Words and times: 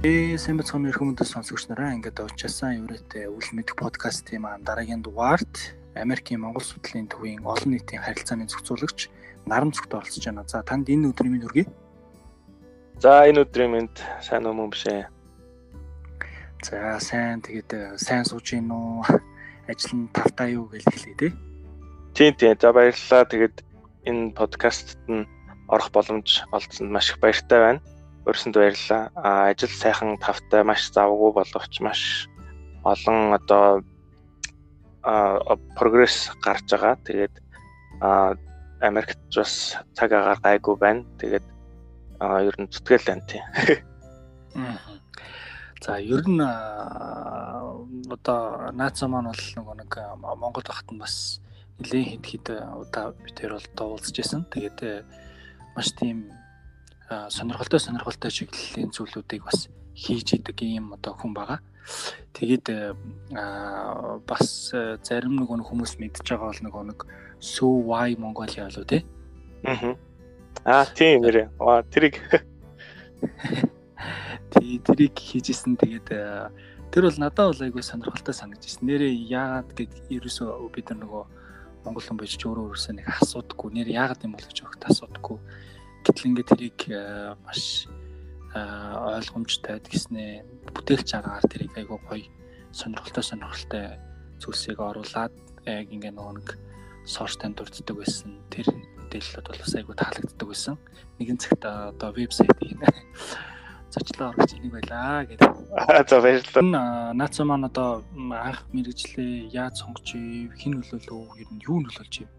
Ээ 0.00 0.40
сайн 0.40 0.56
бацхан 0.56 0.88
хүмүүст 0.88 1.28
сонсогч 1.28 1.68
нараа 1.68 1.92
ингээд 1.92 2.24
очиасан 2.24 2.72
еврейтэй 2.80 3.28
үл 3.28 3.44
мэдэх 3.52 3.76
подкастын 3.76 4.40
маань 4.40 4.64
дараагийн 4.64 5.04
дугаарт 5.04 5.76
Америкийн 5.92 6.40
Монгол 6.40 6.64
судлалын 6.64 7.04
төвийн 7.04 7.44
олон 7.44 7.76
нийтийн 7.76 8.00
харилцааны 8.00 8.48
зохицуулагч 8.48 9.12
Наран 9.44 9.76
зүгт 9.76 9.92
оролцож 9.92 10.24
байна. 10.24 10.48
За 10.48 10.64
танд 10.64 10.88
энэ 10.88 11.12
өдрийн 11.12 11.36
мэнд 11.36 11.44
хүргэе. 11.44 11.68
За 12.96 13.28
энэ 13.28 13.44
өдрийн 13.44 13.76
мэнд 13.76 14.00
сайн 14.24 14.48
уу 14.48 14.56
мөн 14.56 14.72
биш 14.72 14.88
ээ. 14.88 15.04
За 16.64 16.96
сайн 16.96 17.44
тэгээд 17.44 18.00
сайн 18.00 18.24
сууж 18.24 18.56
гин 18.56 18.72
үү? 18.72 19.04
Ажил 19.68 20.00
нь 20.00 20.08
тавтаа 20.16 20.48
юу 20.48 20.64
гэж 20.72 20.80
хэлээ 20.88 21.16
те. 21.20 21.28
Тийм 22.16 22.32
тийм. 22.40 22.56
За 22.56 22.72
баярлалаа. 22.72 23.28
Тэгээд 23.28 23.56
энэ 24.08 24.32
подкастт 24.32 24.96
нь 25.12 25.28
орох 25.68 25.92
боломж 25.92 26.48
олдсонд 26.56 26.88
маш 26.88 27.12
их 27.12 27.20
баяртай 27.20 27.60
байна 27.60 27.80
Өрсөнд 28.28 28.56
баярлалаа. 28.56 29.10
А 29.16 29.48
ажил 29.50 29.72
сайхан 29.72 30.18
тавтай 30.20 30.62
маш 30.64 30.90
завгүй 30.92 31.32
боловч 31.32 31.80
маш 31.80 32.28
олон 32.84 33.32
одоо 33.32 33.82
а 35.02 35.56
прогресс 35.76 36.30
гарч 36.44 36.68
байгаа. 36.70 36.96
Тэгээд 37.04 37.34
а 38.00 38.34
Америкт 38.80 39.20
бас 39.36 39.76
цаг 39.96 40.12
агаар 40.12 40.40
гайгүй 40.40 40.76
байна. 40.76 41.04
Тэгээд 41.18 41.44
а 42.20 42.44
ер 42.44 42.56
нь 42.60 42.68
зүтгэл 42.68 43.08
байна 43.08 43.24
тий. 43.28 43.42
За 45.80 45.96
ер 45.96 46.24
нь 46.28 46.40
одоо 48.12 48.72
нааца 48.76 49.08
маань 49.08 49.32
бол 49.32 49.44
нөгөө 49.56 49.76
нэг 49.80 49.92
Монгол 50.20 50.64
багт 50.68 50.92
нь 50.92 51.00
бас 51.00 51.40
нэлээд 51.80 52.20
хэд 52.20 52.24
хэд 52.28 52.46
удаа 52.76 53.16
бид 53.16 53.36
тэр 53.40 53.56
бол 53.56 53.68
дуулж 53.76 54.12
байсан. 54.12 54.44
Тэгээд 54.52 55.08
маш 55.72 55.88
тийм 55.96 56.28
сонирхолтой 57.10 57.80
сонирхолтой 57.82 58.30
чиглэлийн 58.30 58.94
зүйлүүдийг 58.94 59.42
бас 59.42 59.66
хийж 59.98 60.38
идэг 60.38 60.62
ийм 60.62 60.94
одоо 60.94 61.18
хүн 61.18 61.34
байгаа. 61.34 61.58
Тэгээд 62.38 62.94
бас 64.30 64.70
зарим 65.02 65.34
нэг 65.42 65.50
хүмүүс 65.50 65.98
мэдж 65.98 66.22
байгаа 66.22 66.54
бол 66.54 66.62
нөгөө 66.62 66.84
нэг 66.94 67.00
So 67.40 67.66
Why 67.66 68.14
Mongolia 68.14 68.68
болоо 68.70 68.84
тий. 68.84 69.02
Аа. 69.64 69.96
Аа 70.64 70.84
тийм 70.94 71.26
нэрээ. 71.26 71.50
Аа 71.58 71.82
тэрийг 71.82 72.22
тий 74.54 74.78
тэрийг 74.78 75.18
хийжсэн 75.18 75.74
тэгээд 75.74 76.08
тэр 76.94 77.02
бол 77.10 77.18
надад 77.18 77.50
бол 77.50 77.64
айгүй 77.66 77.82
сонирхолтой 77.82 78.34
санагдчихсэн. 78.38 78.86
Нэрээ 78.86 79.12
яагаад 79.34 79.74
гэд 79.74 80.14
ерөөсөө 80.14 80.70
бид 80.70 80.94
нар 80.94 81.00
нөгөө 81.02 81.24
Монгол 81.80 82.04
хүн 82.06 82.20
байж 82.20 82.36
ч 82.36 82.44
өөрөө 82.44 82.70
өөрөөсөө 82.70 82.94
нэг 83.02 83.08
асуудаггүй. 83.18 83.68
Нэр 83.72 83.88
яагаад 83.88 84.22
юм 84.28 84.36
бол 84.36 84.46
гэж 84.46 84.58
өгөхт 84.62 84.84
асуудаггүй 84.84 85.38
Гэтэл 86.04 86.28
ингээд 86.32 86.48
тэрийг 86.48 86.80
э, 86.88 87.34
маш 87.44 87.86
э, 88.56 88.60
ойлгомжтой 89.18 89.80
гэснээ 89.84 90.32
бүтээлч 90.72 91.10
аргаар 91.14 91.44
тэрийг 91.44 91.76
айгүй 91.76 91.98
гоё 92.08 92.24
сонирхолтой 92.72 93.24
сонирхолтой 93.24 93.84
зүйлсийг 94.40 94.80
оруулаад 94.80 95.34
яг 95.66 95.86
ингээ 95.92 96.16
нөгөө 96.16 96.34
нэг 96.40 96.48
сошиалтай 97.04 97.52
дурддаг 97.52 97.96
байсан. 98.00 98.40
Тэр 98.48 98.66
мэдээлэлүүд 98.70 99.46
бол 99.46 99.60
бас 99.60 99.74
айгүй 99.76 99.94
таалагддаг 99.96 100.48
байсан. 100.48 100.76
Нэгэн 101.18 101.38
цагт 101.38 101.62
одоо 101.68 102.10
вебсайтыг 102.16 102.80
зочлоо 103.92 104.30
орох 104.30 104.46
чинь 104.46 104.70
байлаа 104.70 105.26
гэдэг. 105.26 105.50
За 106.08 106.20
баярлалаа. 106.22 107.12
Наац 107.12 107.36
маань 107.42 107.66
одоо 107.66 108.06
анх 108.30 108.62
мэрэгчлээ 108.72 109.50
яаж 109.50 109.82
сонгож 109.82 110.14
хэн 110.14 110.78
нөлөөлөв 110.78 111.36
ер 111.42 111.48
нь 111.50 111.64
юу 111.66 111.82
нөлөөлж 111.82 112.14
юм? 112.22 112.30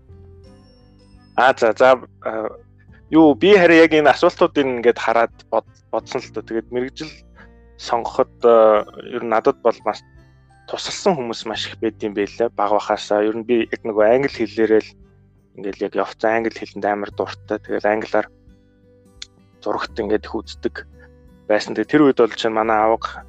Аа 1.35 1.51
за 1.59 1.75
за 1.75 1.99
юу 3.11 3.35
би 3.35 3.53
хараа 3.59 3.83
яг 3.83 3.91
энэ 3.91 4.15
асуултуудыг 4.15 4.65
ингээд 4.65 4.99
хараад 4.99 5.35
бодсон 5.91 6.23
л 6.23 6.31
доо. 6.31 6.43
Тэгээд 6.47 6.71
мэрэгжил 6.71 7.11
сонгоход 7.75 8.31
э, 8.47 8.55
ер 9.19 9.23
нь 9.27 9.31
надад 9.35 9.59
бол 9.59 9.75
маш 9.83 9.99
тусалсан 10.71 11.19
хүмүүс 11.19 11.43
маш 11.43 11.67
их 11.67 11.75
байд 11.83 11.99
юм 11.99 12.15
байлаа. 12.15 12.47
Баг 12.55 12.71
бахаасаа 12.71 13.27
ер 13.27 13.35
нь 13.35 13.43
би 13.43 13.67
яг 13.67 13.83
нөгөө 13.83 14.05
англи 14.07 14.31
хэлээрээ 14.31 14.81
л 14.87 14.91
ингээл 15.59 15.85
яг 15.91 15.93
явцсан 15.99 16.31
англи 16.39 16.55
хэлэнд 16.55 16.85
амар 16.87 17.11
дуртай. 17.11 17.59
Тэгээд 17.59 17.91
англиар 17.91 18.27
зурагт 19.59 19.99
ингээд 19.99 20.25
их 20.31 20.35
үздэг 20.39 20.75
байсан. 21.51 21.75
Тэгээд 21.75 21.91
тэр 21.91 22.03
үед 22.07 22.19
бол 22.23 22.31
чинь 22.31 22.55
манай 22.55 22.79
авга 22.79 23.27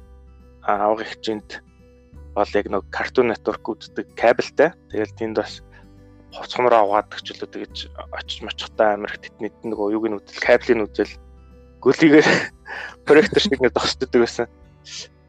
авга 0.63 1.03
ихчэнд 1.03 1.59
бол 2.31 2.51
яг 2.55 2.67
нөгөө 2.71 2.87
Cartoon 2.95 3.27
Network 3.35 3.67
үздэг 3.67 4.07
кабелтай. 4.15 4.71
Тэгээд 4.95 5.17
тэнд 5.19 5.35
бас 5.43 5.59
хоцгонороо 6.33 6.83
угаадаг 6.89 7.19
ч 7.21 7.31
үлээ 7.33 7.49
тэгэж 7.53 7.75
очиж 8.17 8.39
мочихтай 8.41 8.97
амир 8.97 9.13
тэтнэд 9.21 9.55
нөгөө 9.63 9.93
юуг 9.93 10.05
нь 10.09 10.17
үтэл 10.17 10.41
кабелийг 10.41 10.89
үзэл 10.89 11.13
гөлийгээр 11.83 12.27
проектор 13.07 13.41
шиг 13.41 13.61
нэг 13.61 13.73
зогсддаг 13.73 14.09
байсан. 14.17 14.47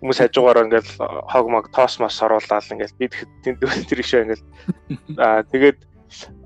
Хүмүүс 0.00 0.19
хажуугаар 0.20 0.65
ингээл 0.65 0.91
хог 1.28 1.47
мог 1.48 1.69
тоос 1.72 2.00
мос 2.00 2.16
оруулаад 2.25 2.72
ингээл 2.72 2.98
бид 3.00 3.12
тэнд 3.44 3.60
тэр 3.60 4.00
ишээ 4.00 4.25
ингээл 4.25 4.44
аа 5.20 5.42
тэгээд 5.48 5.78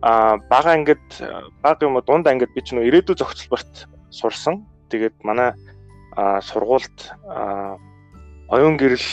а 0.02 0.38
бага 0.50 0.74
ангид 0.74 1.02
бага 1.62 1.84
юм 1.86 1.98
уу 1.98 2.06
дунд 2.06 2.26
ангид 2.26 2.50
би 2.54 2.62
ч 2.62 2.72
нөө 2.72 2.88
ирээдүй 2.88 3.16
зохицолборт 3.18 3.86
сурсан. 4.10 4.64
Тэгээд 4.88 5.20
манай 5.22 5.52
сургуульд 6.18 7.12
оюун 8.48 8.76
гэрэл 8.80 9.06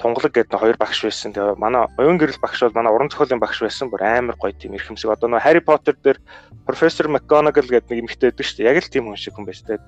тунгалаг 0.00 0.32
гэдэг 0.32 0.56
хоёр 0.56 0.76
багш 0.80 1.04
байсан. 1.04 1.36
Тэгээ 1.36 1.60
манай 1.60 1.84
оюун 2.00 2.16
гэрэл 2.16 2.40
багш 2.40 2.64
бол 2.64 2.78
манай 2.80 2.92
уран 2.96 3.12
зохиолын 3.12 3.38
багш 3.38 3.60
байсан. 3.60 3.92
Бүр 3.92 4.00
амар 4.00 4.36
гоё 4.40 4.56
тийм 4.56 4.72
эрхэмсэг. 4.72 5.12
Одоо 5.12 5.28
нөө 5.28 5.44
Harry 5.44 5.60
Potter 5.60 5.92
дээр 5.92 6.18
профессор 6.64 7.12
McGonagall 7.12 7.68
гэдэг 7.68 7.92
нэг 7.92 8.00
эмэгтэй 8.08 8.32
байдаг 8.32 8.46
шүү 8.48 8.56
дээ. 8.64 8.68
Яг 8.72 8.80
л 8.80 8.88
тийм 8.88 9.04
хүн 9.12 9.20
шиг 9.20 9.36
хүн 9.36 9.44
байж 9.44 9.60
тээ. 9.68 9.78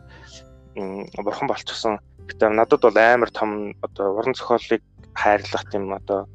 Бурхан 1.17 1.49
болчихсон. 1.49 1.97
Гэтэ 2.29 2.53
надад 2.53 2.85
бол 2.85 2.99
амар 3.01 3.33
том 3.33 3.73
одоо 3.81 4.21
уран 4.21 4.37
зохиолыг 4.37 4.85
хайрлах 5.17 5.65
тийм 5.73 5.89
одоо 5.97 6.29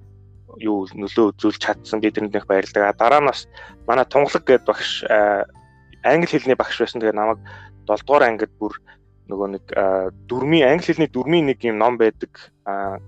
юу 0.57 0.89
нөлөө 0.89 1.37
үзүүлж 1.37 1.61
чадсан 1.61 2.01
би 2.01 2.09
тэрэнд 2.09 2.33
их 2.33 2.49
баярлалаа. 2.49 2.97
Дараа 2.97 3.21
нь 3.21 3.29
бас 3.29 3.45
манай 3.85 4.05
тунгалаг 4.09 4.41
гэдэг 4.41 4.65
багш 4.65 5.05
англи 6.01 6.29
хэлний 6.33 6.57
багш 6.57 6.81
байсан. 6.81 6.97
Тэгээ 6.97 7.13
намайг 7.13 7.39
7 7.85 8.01
дугаар 8.09 8.25
ангид 8.25 8.51
бүр 8.57 8.73
нөгөө 9.27 9.47
нэг 9.55 9.65
дөрмийн 10.31 10.67
англи 10.71 10.87
хэлний 10.87 11.11
дөрмийн 11.11 11.45
нэг 11.51 11.59
юм 11.63 11.77
ном 11.77 11.99
байдаг 11.99 12.31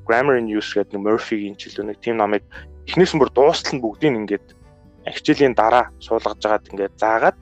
grammar 0.08 0.38
in 0.40 0.52
use 0.52 0.76
гэдэг 0.76 0.94
нэг 1.00 1.04
Murphy-гийн 1.08 1.56
чиглэл 1.56 1.92
нэг 1.92 2.00
тийм 2.04 2.20
номыг 2.20 2.44
эхнээс 2.88 3.16
нь 3.16 3.22
бүр 3.22 3.32
дуустал 3.32 3.80
нь 3.80 3.84
бүгдийг 3.84 4.16
ингээд 4.28 4.48
хичээлийн 5.08 5.56
дараа 5.56 5.92
суулгаж 6.04 6.40
жагаад 6.44 6.70
ингээд 6.72 7.00
заагаад 7.00 7.38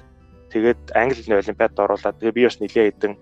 тэгээд 0.54 0.82
англи 0.94 1.18
хэлний 1.18 1.42
олимпиад 1.42 1.76
оруулаад 1.78 2.18
тэгээ 2.22 2.38
би 2.38 2.44
бас 2.46 2.58
нилээ 2.62 2.86
хэдэн 2.94 3.14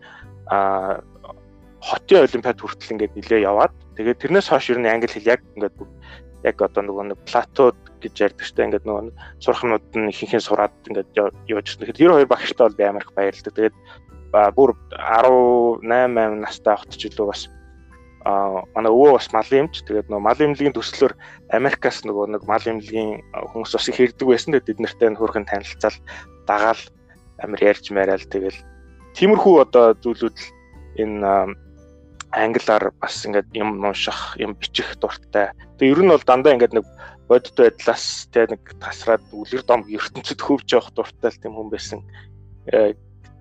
хотын 1.81 2.25
олимпиад 2.27 2.59
хүртэл 2.59 2.93
ингээд 2.93 3.13
нилээ 3.15 3.47
яваад 3.47 3.73
тэгээд 3.95 4.21
тэрнээс 4.21 4.51
хойш 4.51 4.69
ер 4.75 4.79
нь 4.79 4.91
англи 4.91 5.07
хэл 5.07 5.31
яг 5.33 5.41
ингээд 5.55 5.75
яг 6.45 6.61
одоо 6.61 6.81
нөгөө 6.85 7.05
нэг 7.09 7.19
платод 7.25 7.77
гэж 8.05 8.15
ярьдаг 8.21 8.45
штэ 8.45 8.65
ингээд 8.69 8.85
нөгөө 8.85 9.03
нь 9.09 10.09
ихэнх 10.13 10.33
нь 10.37 10.45
сураад 10.45 10.73
ингээд 10.85 11.09
явж 11.49 11.65
ирсэн. 11.65 11.81
Тэгэхээр 11.81 11.97
тэр 11.97 12.13
хоёр 12.13 12.29
багштай 12.29 12.65
бол 12.69 12.77
би 12.77 12.85
амар 12.85 13.01
их 13.01 13.17
баярлдаг. 13.17 13.53
Тэгээд 13.57 13.75
бүр 14.55 14.75
18 14.91 16.41
настай 16.41 16.75
хот 16.75 16.95
ч 16.95 17.07
илүү 17.09 17.27
бас 17.31 17.47
а 18.25 18.65
манай 18.73 18.89
өвөө 18.89 19.21
бас 19.21 19.29
мал 19.29 19.49
юмч 19.53 19.85
тэгээд 19.85 20.09
нөө 20.09 20.21
мал 20.25 20.39
имлэгийн 20.41 20.73
төслөөр 20.73 21.13
Америкаас 21.53 22.01
нөгөө 22.09 22.33
нэг 22.33 22.43
мал 22.49 22.65
имлэгийн 22.65 23.21
хүмүүс 23.53 23.77
бас 23.77 23.85
их 23.85 24.01
ирдэг 24.01 24.25
байсан. 24.25 24.57
Тэгээд 24.57 24.69
бид 24.73 24.81
нартай 24.81 25.13
хөрхэн 25.13 25.45
танилцал 25.45 25.93
дагаал 26.49 26.81
амир 27.37 27.61
ярьж 27.61 27.93
мараал 27.93 28.25
тэгэл. 28.25 28.57
Тиймэрхүү 29.13 29.55
одоо 29.61 29.93
зүйлүүд 30.01 30.37
энэ 31.05 31.53
англиар 32.33 32.91
бас 32.97 33.15
ингээд 33.29 33.53
юм 33.53 33.77
унших, 33.85 34.41
юм 34.41 34.57
бичих 34.57 34.97
дуртай. 34.97 35.53
Тэгээ 35.77 35.93
ер 35.93 36.01
нь 36.01 36.09
бол 36.09 36.25
дандаа 36.25 36.57
ингээд 36.57 36.81
нэг 36.81 36.85
бодит 37.29 37.53
байдлаас 37.53 38.25
тэгээ 38.33 38.57
нэг 38.57 38.63
тасраад 38.81 39.21
үлгэр 39.29 39.63
дом 39.69 39.85
ертөнцид 39.85 40.41
хөвж 40.41 40.73
явах 40.73 40.89
дуртай 40.97 41.29
л 41.29 41.41
тийм 41.45 41.53
хүн 41.53 41.69
байсан 41.69 41.99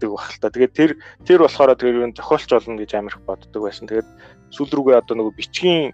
гэдэг 0.04 0.12
баг 0.12 0.28
л 0.28 0.40
та. 0.44 0.52
Тэгээд 0.52 0.74
тэр 0.76 0.90
тэр 1.24 1.40
болохоор 1.42 1.72
тэр 1.74 1.96
юу 1.96 2.12
зохиолч 2.12 2.50
болно 2.52 2.76
гэж 2.76 2.90
амар 2.94 3.16
их 3.16 3.24
боддог 3.24 3.60
байсан. 3.64 3.88
Тэгээд 3.88 4.08
сүүл 4.52 4.70
рүүгээ 4.70 5.00
одоо 5.00 5.14
нөгөө 5.18 5.34
бичгийн 5.34 5.90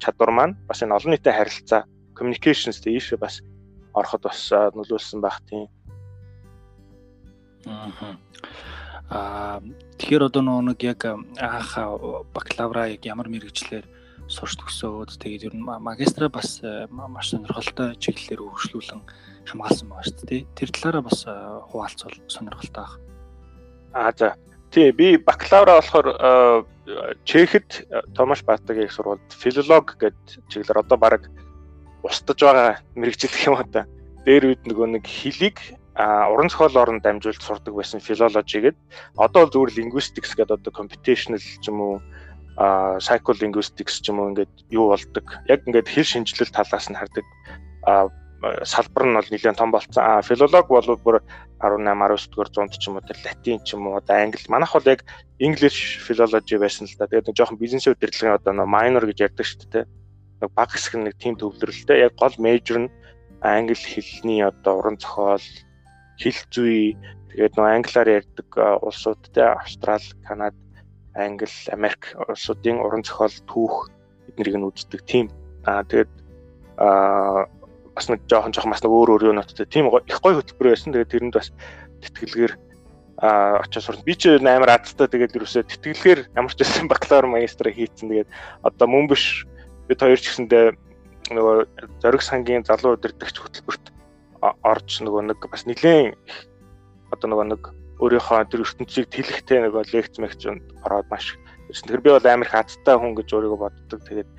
чадвар 0.00 0.32
маань 0.32 0.58
бас 0.66 0.82
энэ 0.82 0.96
олон 0.96 1.12
нийтэд 1.14 1.36
харилцаа 1.36 1.84
communications 2.16 2.80
дээр 2.82 3.20
бас 3.20 3.44
ороход 3.94 4.22
бас 4.26 4.40
нөлөөлсөн 4.50 5.20
байх 5.22 5.38
тийм. 5.46 5.68
Аа 9.10 9.60
тэгэхээр 9.98 10.28
одоо 10.28 10.42
нөгөө 10.42 10.64
нэг 10.70 10.80
яг 10.86 11.00
анх 11.08 11.72
бакалавра 12.34 12.90
яг 12.94 13.02
ямар 13.06 13.28
мэрэгчлэр 13.30 13.84
сурч 14.30 14.54
төгсөөд 14.62 15.18
тэгээд 15.18 15.50
ер 15.50 15.54
нь 15.58 15.66
магистра 15.66 16.30
бас 16.30 16.62
маш 16.62 17.34
сонирхолтой 17.34 17.98
чиглэлээр 17.98 18.46
өргөжлүүлэн 18.46 19.02
хамгаалсан 19.50 19.90
байгаа 19.90 20.06
шүү 20.06 20.26
дээ. 20.30 20.42
Тэр 20.54 20.70
талаараа 20.70 21.02
бас 21.02 21.18
хуваалцвал 21.26 22.16
сонирхолтой 22.30 22.86
байна. 22.86 23.09
Аа 23.92 24.12
за. 24.16 24.34
Тий, 24.70 24.92
би 24.92 25.16
бакалавра 25.16 25.80
болохоор 25.80 26.66
Чехэд 27.24 27.86
Томаш 28.14 28.42
Батагийн 28.44 28.86
их 28.86 28.92
сургуульд 28.92 29.20
филолог 29.30 29.96
гэдэг 29.98 30.46
чиглэлээр 30.48 30.82
одоо 30.82 30.98
баг 30.98 31.30
устдаж 32.02 32.38
байгаа 32.40 32.78
мэрэгжил 32.94 33.30
гэх 33.30 33.46
юм 33.46 33.56
одоо. 33.58 33.84
Дээр 34.26 34.54
үед 34.54 34.62
нөгөө 34.66 34.86
нэг 34.98 35.04
хэлийг 35.06 35.58
уран 35.96 36.48
зохиолоор 36.48 36.90
нь 36.94 37.02
дамжуулж 37.02 37.42
сурдаг 37.42 37.74
байсан 37.74 38.00
филологи 38.00 38.58
гэдэг. 38.70 38.82
Одоо 39.18 39.46
бол 39.46 39.52
зүгээр 39.54 39.76
linguistics 39.76 40.34
гэдэг 40.34 40.56
одоо 40.56 40.72
computational 40.72 41.42
ч 41.42 41.66
юм 41.66 41.80
уу 41.80 41.94
а 42.56 42.98
psycholinguistics 42.98 44.00
ч 44.00 44.10
юм 44.10 44.20
уу 44.20 44.30
ингээд 44.34 44.54
юу 44.70 44.90
болдог. 44.90 45.26
Яг 45.48 45.66
ингээд 45.66 45.88
хэл 45.88 46.06
шинжилэл 46.06 46.54
талаас 46.54 46.86
нь 46.90 46.98
хардаг. 46.98 47.26
салбар 48.64 49.04
нь 49.06 49.16
бол 49.16 49.28
нэлээд 49.30 49.58
том 49.58 49.70
болцсон. 49.70 50.02
А 50.02 50.22
филолог 50.22 50.66
бол 50.68 50.96
бүр 51.04 51.16
18 51.60 51.84
19 51.84 52.32
дугаар 52.32 52.50
зуунд 52.50 52.72
ч 52.72 52.88
юм 52.88 52.96
уу 52.96 53.04
латин 53.04 53.60
ч 53.60 53.76
юм 53.76 53.86
уу 53.86 54.00
одоо 54.00 54.16
англи. 54.16 54.48
Манайх 54.48 54.72
бол 54.72 54.88
яг 54.88 55.04
English 55.38 56.00
philology 56.00 56.56
байсан 56.56 56.88
л 56.88 56.96
да. 56.96 57.06
Тэгээд 57.06 57.28
нэг 57.28 57.36
жоохон 57.36 57.60
бизнес 57.60 57.86
удирдлагын 57.86 58.40
одоо 58.40 58.52
нэг 58.56 58.68
minor 58.68 59.04
гэж 59.04 59.18
ярьдаг 59.28 59.46
шүү 59.46 59.68
дээ. 59.68 59.84
Нэг 60.40 60.50
баг 60.56 60.70
хэсэг 60.72 60.94
нэг 60.96 61.14
team 61.20 61.36
төвлөрөлтэй. 61.36 62.00
Яг 62.08 62.16
гол 62.16 62.34
major 62.40 62.88
нь 62.88 62.92
англи 63.44 63.76
хэлний 63.76 64.40
одоо 64.40 64.80
уран 64.80 64.96
зохиол, 64.96 65.44
хэл 66.16 66.40
зүй 66.48 66.96
тэгээд 67.32 67.54
нэг 67.56 67.66
англиар 67.76 68.08
ярьдаг 68.08 68.48
улсууд 68.80 69.20
те 69.32 69.52
Австрал, 69.52 70.04
Канада, 70.24 70.56
Англи, 71.14 71.48
Америк 71.72 72.16
улсуудын 72.28 72.80
уран 72.80 73.04
зохиол 73.04 73.36
түүх 73.48 73.76
эднэрийг 74.32 74.56
нь 74.56 74.68
үздэг 74.68 75.04
team. 75.04 75.28
А 75.64 75.84
тэгээд 75.84 76.12
а 76.80 77.44
бас 78.00 78.08
нэг 78.08 78.24
жоохон 78.24 78.56
жоохон 78.56 78.72
бас 78.72 78.80
нэг 78.80 78.92
өөр 78.96 79.12
өөр 79.20 79.28
юмнуудтай 79.36 79.68
тийм 79.68 79.92
их 79.92 80.18
гой 80.24 80.34
хөтөлбөр 80.40 80.72
байсан. 80.72 80.96
Тэгээд 80.96 81.12
тэрэнд 81.12 81.36
бас 81.36 81.52
тэтгэлгээр 82.00 82.52
а 83.20 83.60
очиж 83.60 83.84
сурна. 83.84 84.04
Би 84.08 84.16
ч 84.16 84.32
амар 84.40 84.80
азтай 84.80 85.04
тэгээд 85.04 85.36
юусоо 85.36 85.62
тэтгэлгээр 85.68 86.32
ямар 86.32 86.52
ч 86.56 86.64
байсан 86.64 86.88
бакалавр 86.88 87.28
магистра 87.28 87.68
хийцэн. 87.68 88.08
Тэгээд 88.08 88.30
одоо 88.64 88.86
мөн 88.88 89.12
биш 89.12 89.44
бид 89.84 90.00
хоёр 90.00 90.16
ч 90.16 90.32
гэсэндээ 90.32 90.72
нөгөө 91.36 91.56
зориг 92.00 92.22
сангийн 92.24 92.64
залуу 92.64 92.96
удирдагч 92.96 93.36
хөтөлбөрт 93.36 93.92
орж 94.40 94.90
нөгөө 95.04 95.22
нэг 95.28 95.40
бас 95.44 95.68
нэлээд 95.68 96.16
одоо 97.12 97.26
нөгөө 97.28 97.46
нэг 97.52 97.62
өөрийнхөө 98.00 98.48
тэр 98.48 98.64
ертөнцийг 98.64 99.12
тэлэхтэй 99.12 99.60
нөгөө 99.68 99.92
лекц 99.92 100.16
мэгчөнд 100.16 100.64
ороод 100.88 101.06
маш 101.12 101.36
тэр 101.84 102.00
би 102.00 102.10
бол 102.10 102.24
амар 102.24 102.48
их 102.48 102.56
азтай 102.56 102.96
хүн 102.96 103.12
гэж 103.14 103.28
өөрийгөө 103.36 103.60
боддог. 103.60 104.00
Тэгээд 104.08 104.30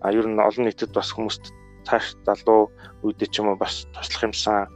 а 0.00 0.10
ер 0.10 0.26
нь 0.26 0.40
олон 0.40 0.64
нийтэд 0.66 0.90
бас 0.96 1.12
хүмүүст 1.12 1.52
цааш 1.86 2.16
залуу 2.26 2.70
үедээ 3.02 3.28
ч 3.28 3.34
юм 3.40 3.52
уу 3.52 3.58
бас 3.58 3.86
туслах 3.94 4.30
юмсан 4.30 4.68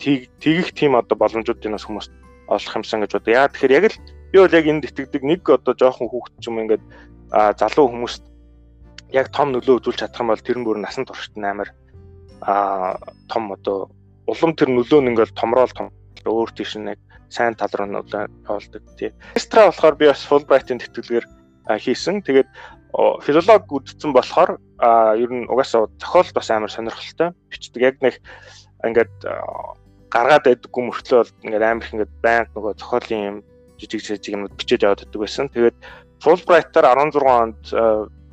тэгих 0.00 0.72
тийм 0.72 0.96
одоо 0.96 1.16
боломжуудыг 1.16 1.72
бас 1.72 1.84
хүмүүс 1.84 2.08
олох 2.48 2.74
юмсан 2.76 3.04
гэж 3.04 3.12
бодоо. 3.20 3.32
Яа 3.34 3.48
тэгэхээр 3.48 3.76
яг 3.78 3.84
л 3.92 3.96
би 4.32 4.36
бол 4.40 4.56
яг 4.56 4.66
энд 4.66 4.84
итгэдэг 4.88 5.22
нэг 5.22 5.40
одоо 5.44 5.74
жоохон 5.76 6.08
хүүхэд 6.08 6.36
ч 6.40 6.44
юм 6.48 6.60
ингээд 6.64 6.84
залуу 7.60 7.86
хүмүүст 7.92 8.22
яг 9.12 9.28
том 9.34 9.52
нөлөө 9.52 9.78
үзүүлж 9.80 9.98
чадах 10.00 10.20
юм 10.22 10.30
бол 10.32 10.40
тэр 10.42 10.58
нь 10.58 10.66
бүр 10.66 10.78
насан 10.80 11.04
туршид 11.04 11.36
амар 11.36 11.70
а 12.40 12.96
том 13.28 13.52
одоо 13.52 13.90
улам 14.26 14.52
тэр 14.56 14.70
нөлөө 14.72 15.00
нь 15.02 15.10
ингээд 15.12 15.36
томроол 15.36 15.72
том 15.74 15.90
өөр 16.24 16.50
тийш 16.54 16.76
нэг 16.76 16.98
сайн 17.28 17.54
тал 17.54 17.70
руу 17.74 17.88
нөлөө 17.90 18.28
явуулдаг 18.48 18.82
тий. 18.98 19.10
Экстра 19.36 19.70
болохоор 19.70 19.94
би 19.98 20.06
бас 20.10 20.24
Fulbright-ийн 20.26 20.80
тэтгэлгээр 20.80 21.26
хийсэн. 21.78 22.22
Тэгээд 22.26 22.48
филолог 23.22 23.64
үздсэн 23.70 24.10
болохоор 24.14 24.58
ер 24.80 25.30
нь 25.30 25.48
угаасаа 25.48 25.88
зохиолд 26.00 26.34
бас 26.34 26.50
амар 26.50 26.72
сонирхолтой 26.72 27.34
бичдэг. 27.52 27.82
Яг 27.82 27.96
нэг 28.00 28.14
ингээд 28.84 29.12
гаргаад 30.10 30.44
байдаггүй 30.48 30.82
мөртлөө 30.88 31.18
бол 31.20 31.32
ингээд 31.44 31.64
амар 31.64 31.84
их 31.84 31.92
ингээд 31.94 32.14
байнга 32.24 32.52
нөгөө 32.56 32.72
зохиолын 32.80 33.26
юм 33.28 33.36
жижиг 33.78 34.00
жижиг 34.00 34.34
юмуд 34.34 34.56
бичээд 34.56 34.84
яваад 34.84 35.04
байдаг 35.04 35.20
байсан. 35.20 35.46
Тэгээд 35.52 35.76
Fulbright-аар 36.20 36.86
16 36.96 37.24
онд 37.24 37.60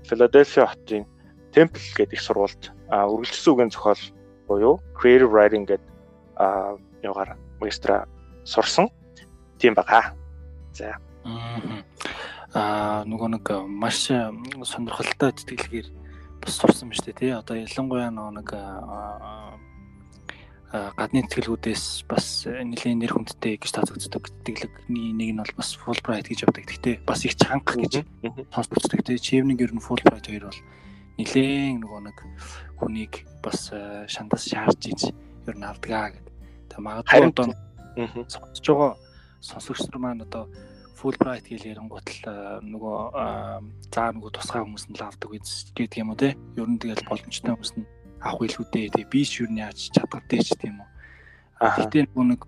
Philadelphia 0.07 0.65
хотын 0.67 1.05
Temple 1.51 1.87
гэдэг 1.95 2.15
их 2.15 2.23
сургуульд 2.23 2.63
үргэлжлсэн 2.91 3.51
үгийн 3.53 3.71
зохиол 3.71 4.03
буюу 4.47 4.75
creative 4.95 5.31
writing 5.31 5.67
гэдэг 5.67 5.91
юугаар 7.03 7.37
магистра 7.59 8.07
сурсан. 8.43 8.89
Тийм 9.59 9.73
бага. 9.75 10.13
За. 10.73 10.97
Аа 12.53 13.03
нөгөө 13.05 13.29
нэг 13.35 13.45
маш 13.67 14.07
сонирхолтой 14.07 15.31
тэтгэлгээр 15.35 15.87
бас 16.41 16.53
сурсан 16.57 16.89
байна 16.89 16.97
шүү 16.97 17.07
дээ 17.11 17.19
тий. 17.19 17.31
Одоо 17.33 17.55
ялангуяа 17.57 18.11
нэг 18.11 18.49
гадны 20.67 21.23
тэтгэлгүүдээс 21.31 22.11
бас 22.11 22.43
нэлийн 22.43 22.99
нэр 22.99 23.15
хүндтэй 23.15 23.55
гэж 23.55 23.71
тооцогддог 23.71 24.27
тэтгэлэгний 24.43 25.15
нэг 25.15 25.29
нь 25.31 25.39
бол 25.39 25.55
бас 25.55 25.79
Fulbright 25.79 26.27
гэж 26.27 26.43
явдаг. 26.43 26.67
Гэхдээ 26.67 27.07
бас 27.07 27.23
их 27.23 27.39
чанга 27.39 27.79
гэж 27.79 28.03
сонсогддог 28.51 29.01
тий. 29.07 29.15
Chevron 29.15 29.55
ер 29.55 29.71
нь 29.71 29.79
Fulbright 29.79 30.27
хоёр 30.27 30.51
бол 30.51 30.59
нэлийн 31.15 31.79
нөгөө 31.79 32.01
нэг 32.11 32.17
хүнийг 32.83 33.13
бас 33.39 33.71
шандас 34.11 34.43
шаарч 34.51 34.91
иж 34.91 35.01
ер 35.47 35.55
нь 35.55 35.63
авдгаа 35.63 36.11
гэдэг. 36.11 36.35
Тэг 36.67 36.79
магадгүй 36.83 37.31
одоо 37.31 37.47
сонсож 38.27 38.67
байгаа 38.67 38.91
сонсогч 39.39 39.87
нар 39.87 39.99
маань 40.03 40.27
одоо 40.27 40.51
Fulbright 40.99 41.47
гэж 41.47 41.63
ярингуут 41.63 42.11
л 42.11 42.59
нөгөө 42.59 42.99
заа 43.97 44.13
нөгөө 44.13 44.29
тусгай 44.37 44.61
хүмүүс 44.61 44.85
нь 44.93 44.99
лавдаг 45.01 45.29
гэдэг 45.73 45.97
юм 45.97 46.13
уу 46.13 46.21
те. 46.21 46.37
Ер 46.53 46.69
нь 46.69 46.77
тэгэл 46.77 47.09
боломжтой 47.09 47.57
хүмүүс 47.57 47.73
нь 47.81 47.89
авах 48.21 48.45
илүүтэй. 48.45 48.93
Тэгээ 48.93 49.09
би 49.09 49.21
ч 49.25 49.41
ер 49.41 49.49
нь 49.49 49.61
яаж 49.65 49.89
чадгалтай 49.89 50.45
ч 50.45 50.53
тийм 50.53 50.85
үү. 50.85 50.89
Гэхдээ 51.65 52.03
нөгөө 52.05 52.25
нэг 52.29 52.41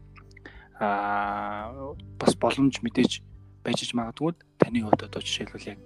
аа 0.78 1.98
бас 2.22 2.34
боломж 2.38 2.78
мэдээж 2.86 3.26
байж 3.66 3.80
магадгүй 3.98 4.38
таны 4.62 4.86
хувьд 4.86 5.10
одоо 5.10 5.22
жишээлбэл 5.26 5.74
яг 5.74 5.80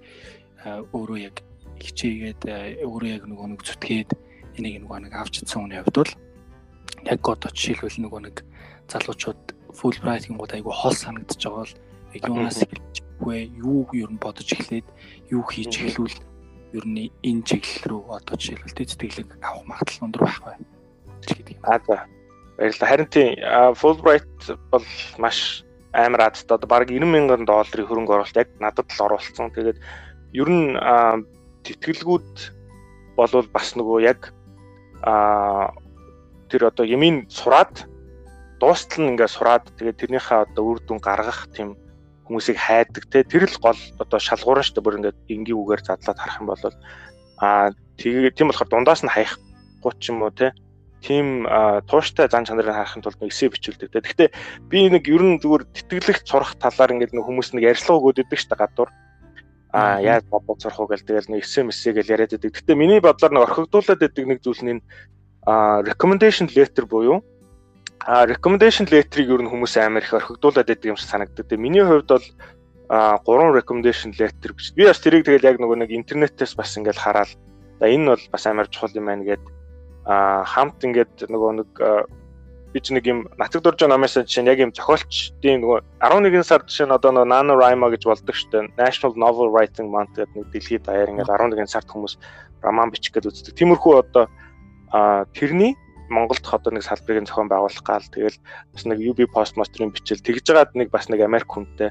өөрөө 0.92 1.20
яг 1.32 1.36
хичээгээд 1.80 2.42
өөрөө 2.84 3.10
яг 3.16 3.24
нөгөө 3.24 3.48
нэг 3.56 3.62
зүтгээд 3.64 4.10
энийг 4.60 4.84
нөгөө 4.84 5.00
нэг 5.08 5.14
авч 5.16 5.42
чадсан 5.42 5.64
хүний 5.64 5.80
хувьд 5.80 5.98
бол 5.98 6.14
яг 7.08 7.22
одоо 7.24 7.50
жишээлбэл 7.56 8.04
нөгөө 8.04 8.22
нэг 8.28 8.36
залуучууд 8.92 9.42
Fulbright-ийн 9.74 10.38
гол 10.38 10.54
айгу 10.54 10.70
хол 10.70 10.94
санагдаж 10.94 11.40
байгаа 11.42 11.66
бол 11.66 11.74
юунаас 12.14 12.62
эхэлчихвэ 13.14 13.58
юу 13.62 13.88
ер 13.94 14.10
нь 14.12 14.18
бодож 14.18 14.50
эхлээд 14.52 14.86
юу 15.30 15.44
хийж 15.46 15.78
эхлүүл 15.78 16.18
ер 16.74 16.86
нь 16.86 17.12
энэ 17.22 17.44
чиглэл 17.46 17.86
рүү 17.86 18.04
одоо 18.10 18.36
жишээлбэл 18.38 18.74
тэтгэлэг 18.74 19.30
авах 19.42 19.66
магадлал 19.66 20.06
өндөр 20.10 20.24
байх 20.26 20.42
бай. 20.42 20.58
гэдэг 21.28 21.56
юм. 21.58 21.64
Аа 21.64 21.80
за. 21.86 21.98
Баярлалаа. 22.58 22.90
Харин 22.90 23.10
тийм 23.10 23.30
Fulbright 23.78 24.34
бол 24.72 24.86
маш 25.18 25.64
амар 25.94 26.22
азтай 26.34 26.58
одоо 26.58 26.68
баг 26.68 26.90
90 26.90 27.06
мянган 27.06 27.46
долларын 27.46 27.88
хөрөнгө 27.88 28.14
оруулалт 28.14 28.42
яг 28.42 28.50
надад 28.60 28.90
л 28.90 29.06
оруулсан. 29.06 29.54
Тэгээд 29.54 29.78
ер 30.34 30.50
нь 30.50 30.74
тэтгэлгүүд 31.64 32.34
болвол 33.16 33.48
бас 33.54 33.78
нөгөө 33.78 34.00
яг 34.02 34.34
а 35.06 35.70
тэр 36.50 36.72
одоо 36.74 36.86
ямийн 36.86 37.30
сураад 37.30 37.86
дуустал 38.58 39.06
нь 39.06 39.14
ингээ 39.14 39.30
сураад 39.30 39.70
тэгээд 39.78 40.00
тэрнийхээ 40.02 40.40
одоо 40.50 40.64
үр 40.74 40.80
дүн 40.82 40.98
гаргах 40.98 41.52
тийм 41.54 41.78
хүмүүсийг 42.28 42.58
хайдаг 42.58 43.04
те. 43.12 43.24
Тэр 43.24 43.46
л 43.48 43.58
гол 43.60 43.80
одоо 44.00 44.20
шалгуурн 44.20 44.64
шүү 44.64 44.76
дээ. 44.80 44.86
Бүр 44.86 44.98
ингээд 45.00 45.20
энгийн 45.28 45.60
үгээр 45.60 45.82
задлаад 45.84 46.20
харах 46.20 46.40
юм 46.40 46.48
бол 46.48 46.64
аа 47.44 47.72
тэгээ 48.00 48.32
тийм 48.36 48.48
болохоор 48.50 48.70
дундаас 48.72 49.04
нь 49.04 49.12
хаяхгүй 49.12 49.94
ч 50.00 50.12
юм 50.12 50.24
уу 50.24 50.32
те. 50.32 50.56
Тийм 51.04 51.44
тууштай 51.92 52.32
зан 52.32 52.48
чанарыг 52.48 52.72
харахын 52.72 53.04
тулд 53.04 53.20
эсэ 53.20 53.52
бичүүлдэг 53.52 53.92
те. 53.92 54.00
Гэхдээ 54.00 54.30
би 54.72 54.88
нэг 54.88 55.04
ер 55.12 55.24
нь 55.24 55.42
зүгээр 55.44 55.64
тэтгэлэгт 55.76 56.24
сурах 56.24 56.56
талаар 56.56 56.96
ингээд 56.96 57.12
нэг 57.12 57.28
хүмүүс 57.28 57.52
нэг 57.52 57.76
ярьцлага 57.76 58.00
өгөөд 58.00 58.24
идэг 58.24 58.40
шүү 58.40 58.52
дээ 58.56 58.62
гадуур. 58.64 58.90
А 59.76 60.00
яаж 60.00 60.24
бодож 60.32 60.64
сурах 60.64 60.80
уу 60.80 60.88
гэл 60.88 61.04
тэгэл 61.04 61.28
нэг 61.28 61.44
эсэ 61.44 61.68
мэсэ 61.68 61.92
гэл 61.92 62.14
яриад 62.16 62.40
идэг 62.40 62.56
гэхдээ 62.56 62.80
миний 62.80 63.04
бодлоор 63.04 63.36
нэг 63.36 63.44
орхигдуулаад 63.52 64.00
идэг 64.00 64.26
нэг 64.32 64.40
зүйл 64.40 64.64
нь 64.64 64.82
а 65.44 65.84
recommendation 65.84 66.48
letter 66.56 66.88
буюу 66.88 67.20
А 68.06 68.26
recommendation 68.28 68.84
letter-ыг 68.90 69.30
ер 69.32 69.42
нь 69.44 69.52
хүмүүс 69.52 69.80
амар 69.80 70.04
их 70.04 70.12
орхигдуулаад 70.12 70.68
байдаг 70.68 70.92
юм 70.92 71.00
шиг 71.00 71.08
санагддаг. 71.08 71.48
Тэгээ 71.48 71.64
миний 71.64 71.84
хувьд 71.84 72.12
бол 72.12 72.28
а 72.92 73.18
гурван 73.24 73.56
recommendation 73.56 74.12
letter 74.20 74.52
гэж. 74.52 74.76
Би 74.76 74.84
бас 74.84 75.00
тэрийг 75.00 75.24
тэгэл 75.24 75.48
яг 75.48 75.58
нөгөө 75.60 75.88
нэг 75.88 75.92
интернетээс 75.96 76.60
бас 76.60 76.76
ингээл 76.76 77.00
хараад 77.00 77.32
за 77.80 77.86
энэ 77.88 78.12
бол 78.12 78.24
бас 78.32 78.44
амар 78.44 78.68
чухал 78.68 78.92
юм 78.92 79.08
байна 79.08 79.24
гэд 79.24 79.44
а 80.04 80.44
хамт 80.44 80.84
ингээд 80.84 81.32
нөгөө 81.32 81.52
нэг 81.64 81.70
би 82.74 82.80
ч 82.82 82.92
нэг 82.92 83.06
юм 83.08 83.30
нацаг 83.38 83.64
дурж 83.64 83.86
номоос 83.88 84.20
жишээ 84.20 84.44
нь 84.44 84.52
яг 84.52 84.60
юм 84.60 84.76
зохиолчдын 84.76 85.62
нөгөө 85.64 85.80
11 86.02 86.44
сард 86.44 86.68
жишээ 86.68 86.90
нь 86.90 86.96
одоо 86.98 87.12
нөгөө 87.14 87.32
NaNoWriMo 87.32 87.88
гэж 87.94 88.04
болдог 88.04 88.36
штэ 88.36 88.68
National 88.76 89.14
Novel 89.16 89.54
Writing 89.54 89.94
Month 89.94 90.18
гэдэг 90.18 90.36
нэг 90.36 90.48
дэлхийд 90.52 90.84
даяар 90.84 91.14
ингээд 91.14 91.30
11 91.30 91.72
сард 91.72 91.88
хүмүүс 91.88 92.18
роман 92.66 92.90
бичих 92.90 93.14
гээд 93.14 93.30
үздэг. 93.30 93.54
Тиймэрхүү 93.56 93.94
одоо 93.96 94.26
а 94.90 95.24
тэрний 95.38 95.78
Монголд 96.14 96.46
одоо 96.46 96.72
нэг 96.74 96.86
салбарыг 96.86 97.26
зохион 97.26 97.50
байгуулах 97.50 97.82
гал. 97.82 98.06
Тэгэл 98.14 98.38
бас 98.74 98.84
нэг 98.86 99.02
UB 99.02 99.26
Postmaster-ын 99.34 99.90
бичил 99.90 100.22
тэгж 100.22 100.46
жагаад 100.46 100.78
нэг 100.78 100.94
бас 100.94 101.10
нэг 101.10 101.26
Америк 101.26 101.50
хүнтэй 101.50 101.90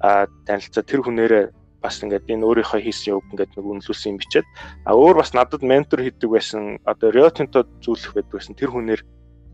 а 0.00 0.26
танилцаа 0.46 0.82
тэр 0.82 1.04
хүнээрээ 1.04 1.44
бас 1.82 2.02
ингээд 2.02 2.26
энэ 2.26 2.46
өөрийнхөө 2.46 2.80
хийсэн 2.82 3.18
үг 3.18 3.26
ингээд 3.34 3.54
нэг 3.54 3.66
үнэлүүлсэн 3.66 4.10
юм 4.14 4.18
бичээд 4.18 4.46
а 4.86 4.94
өөр 4.98 5.22
бас 5.22 5.30
надад 5.34 5.62
ментор 5.62 6.02
хийдэг 6.02 6.30
байсан 6.30 6.82
одоо 6.82 7.10
Rio 7.14 7.30
Tinto 7.30 7.66
зүйлэх 7.82 8.14
байдаг 8.18 8.34
байсан 8.34 8.54
тэр 8.58 8.70
хүнээр 8.74 9.02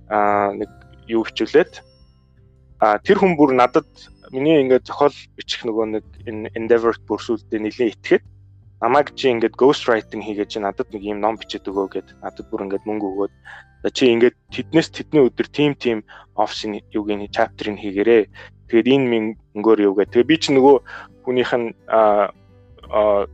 а 0.08 0.52
нэг 0.56 0.70
юу 1.08 1.24
хичүүлээд 1.24 1.84
а 2.80 2.96
тэр 3.00 3.20
хүн 3.20 3.36
бүр 3.36 3.52
надад 3.52 3.88
миний 4.32 4.60
ингээд 4.64 4.88
зохиол 4.88 5.16
бичих 5.36 5.68
нөгөө 5.68 5.86
нэг 6.00 6.04
энэ 6.24 6.48
endeavor 6.56 6.96
бүрсүүлдэ 7.08 7.60
нэлийн 7.60 7.92
итгээд 7.92 8.24
намайг 8.84 9.16
чи 9.16 9.32
ингээд 9.32 9.56
ghost 9.56 9.88
writing 9.88 10.20
хийгээд 10.20 10.52
чи 10.52 10.58
надад 10.60 10.92
нэг 10.92 11.02
юм 11.02 11.18
ном 11.24 11.40
бичээд 11.40 11.64
өгөө 11.72 11.86
гэд 11.94 12.08
надад 12.20 12.46
бүр 12.52 12.68
ингээд 12.68 12.84
мөнгө 12.84 13.08
өгөөд 13.08 13.32
чи 13.96 14.12
ингээд 14.12 14.36
тэднээс 14.52 14.88
тэдний 14.92 15.24
өдөр 15.24 15.48
тим 15.48 15.72
тим 15.72 16.04
офсын 16.36 16.80
юугийн 16.92 17.24
чаптерыг 17.32 17.80
хийгэрээ. 17.80 18.28
Тэгээд 18.68 18.92
энэ 18.92 19.36
мөнгөөр 19.56 19.80
юу 19.88 19.94
гэ. 19.96 20.12
Тэгээ 20.12 20.28
би 20.28 20.36
чи 20.40 20.52
нөгөө 20.52 20.76
хүнийх 21.24 21.52
нь 21.56 21.72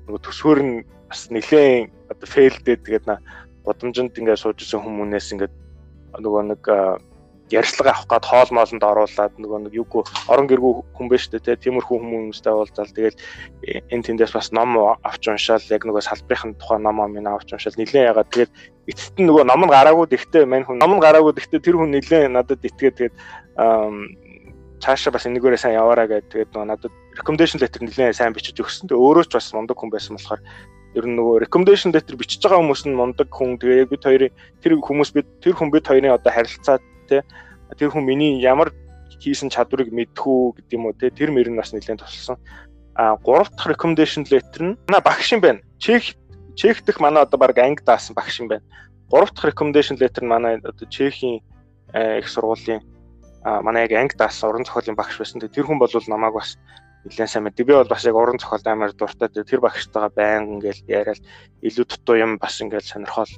нөгөө 0.07 0.21
төсвөр 0.23 0.59
нь 0.63 0.75
бас 1.11 1.31
нэлээд 1.31 1.91
одоо 2.11 2.27
фейлдээд 2.31 2.87
тэгээд 2.87 3.05
на 3.07 3.19
гудамжинд 3.67 4.19
ингээд 4.19 4.43
сууж 4.43 4.59
исэн 4.63 4.83
хүмүүнээс 4.83 5.35
ингээд 5.35 5.55
нөгөө 6.19 6.43
нэг 6.51 6.63
ярьцлага 7.51 7.91
авах 7.91 8.07
гад 8.07 8.25
хоол 8.25 8.51
моолонд 8.55 8.83
оруулаад 8.83 9.35
нөгөө 9.39 9.59
нэг 9.67 9.75
юугүй 9.75 10.03
орон 10.31 10.47
гэргүй 10.47 10.73
хүн 10.95 11.09
байж 11.11 11.27
тээ 11.31 11.59
тиймэрхүү 11.59 11.99
хүмүүстэй 11.99 12.55
уулзаал. 12.55 12.95
Тэгэл 12.95 13.19
энэ 13.91 14.05
тэндээс 14.07 14.33
бас 14.33 14.55
ном 14.55 14.79
авч 15.03 15.23
уншаал. 15.27 15.63
Яг 15.71 15.83
нөгөө 15.85 16.03
салбарын 16.07 16.55
тухай 16.57 16.79
ном 16.79 17.03
ам 17.03 17.19
авч 17.27 17.51
уншаал. 17.53 17.75
Нилээ 17.75 18.11
ягаад 18.15 18.31
тэгээд 18.31 18.53
эцэст 18.87 19.15
нь 19.19 19.27
нөгөө 19.27 19.45
ном 19.51 19.67
нь 19.67 19.75
гараагүй 19.75 20.07
гэхдээ 20.09 20.45
мань 20.47 20.65
хүн 20.65 20.79
ном 20.79 20.95
нь 20.97 21.03
гараагүй 21.03 21.35
гэхдээ 21.35 21.61
тэр 21.61 21.77
хүн 21.77 21.91
нилээ 21.91 22.31
надад 22.31 22.63
итгээд 22.63 22.97
тэгээд 22.97 23.15
цаашаа 24.81 25.13
бас 25.13 25.27
энэгээрээ 25.29 25.61
сайн 25.61 25.77
яваараа 25.77 26.09
гэдэг 26.09 26.31
тэгээд 26.33 26.51
нөгөө 26.55 26.69
надад 26.71 26.93
recommendation 27.19 27.61
letter 27.61 27.83
нилээ 27.85 28.17
сайн 28.17 28.33
бичиж 28.33 28.57
өгсөн. 28.57 28.89
Тэгээд 28.89 29.05
өөрөө 29.05 29.25
ч 29.29 29.33
бас 29.37 29.53
мундаг 29.53 29.77
хүн 29.77 29.93
байсан 29.93 30.17
болохоор 30.17 30.41
ер 30.97 31.05
нь 31.07 31.15
нөгөө 31.15 31.45
recommendation 31.45 31.93
letter 31.93 32.17
бичиж 32.17 32.41
байгаа 32.41 32.65
хүмүүс 32.65 32.83
нь 32.89 32.97
мундаг 32.97 33.29
хүн. 33.29 33.61
Тэгээ 33.61 33.85
яг 33.85 33.91
бид 33.93 34.03
хоёрын 34.03 34.33
тэр 34.65 34.73
хүмүүс 34.81 35.11
бид 35.15 35.29
тэр 35.45 35.55
хүн 35.55 35.71
бид 35.71 35.85
хоёрын 35.87 36.17
одоо 36.17 36.33
харилцаа 36.33 36.81
те 37.11 37.19
тэр 37.75 37.91
хүн 37.91 38.07
миний 38.07 38.39
ямар 38.39 38.71
хийсэн 39.19 39.51
чадварыг 39.51 39.91
мэдхүү 39.91 40.41
гэдэг 40.57 40.77
юм 40.79 40.87
уу 40.87 40.95
те 40.95 41.11
тэр 41.11 41.35
мөр 41.35 41.51
нь 41.51 41.59
бас 41.59 41.75
нэлээд 41.75 42.01
тусалсан. 42.01 42.39
А 42.95 43.17
гурав 43.19 43.51
дахь 43.51 43.75
recommendation 43.75 44.25
letter 44.31 44.63
нь 44.63 44.79
манай 44.87 45.03
багш 45.03 45.35
юм 45.35 45.41
байна. 45.43 45.61
Чех 45.83 46.15
Чех 46.57 46.85
дэх 46.85 47.01
манай 47.01 47.23
одоо 47.23 47.39
баг 47.39 47.59
анги 47.59 47.83
даасан 47.85 48.15
багш 48.15 48.41
юм 48.41 48.49
байна. 48.49 48.65
Гурав 49.11 49.31
дахь 49.35 49.53
recommendation 49.53 49.99
letter 50.01 50.25
нь 50.25 50.33
манай 50.33 50.57
одоо 50.57 50.87
Чехийн 50.89 51.43
их 51.95 52.29
сургуулийн 52.29 52.81
манай 53.45 53.85
яг 53.85 53.93
анги 53.93 54.17
даасан 54.17 54.51
уран 54.51 54.65
зохиолын 54.65 54.97
багш 54.97 55.19
байсан. 55.19 55.41
Тэр 55.41 55.67
хүн 55.67 55.79
бол 55.79 55.91
намайг 56.09 56.35
бас 56.35 56.59
нэлээд 57.05 57.31
сайн 57.31 57.45
мэдээ. 57.45 57.67
Би 57.67 57.73
бол 57.73 57.89
бас 57.89 58.05
яг 58.05 58.15
уран 58.15 58.39
зохиолд 58.39 58.67
амар 58.67 58.93
дуртай. 58.93 59.29
Тэр 59.29 59.61
багштайгаа 59.61 60.13
байнга 60.13 60.53
ингээл 60.61 60.85
яриад 60.89 61.21
илүү 61.65 61.85
дутуу 61.89 62.17
юм 62.17 62.39
бас 62.39 62.61
ингээл 62.61 62.85
сонирхол 62.85 63.33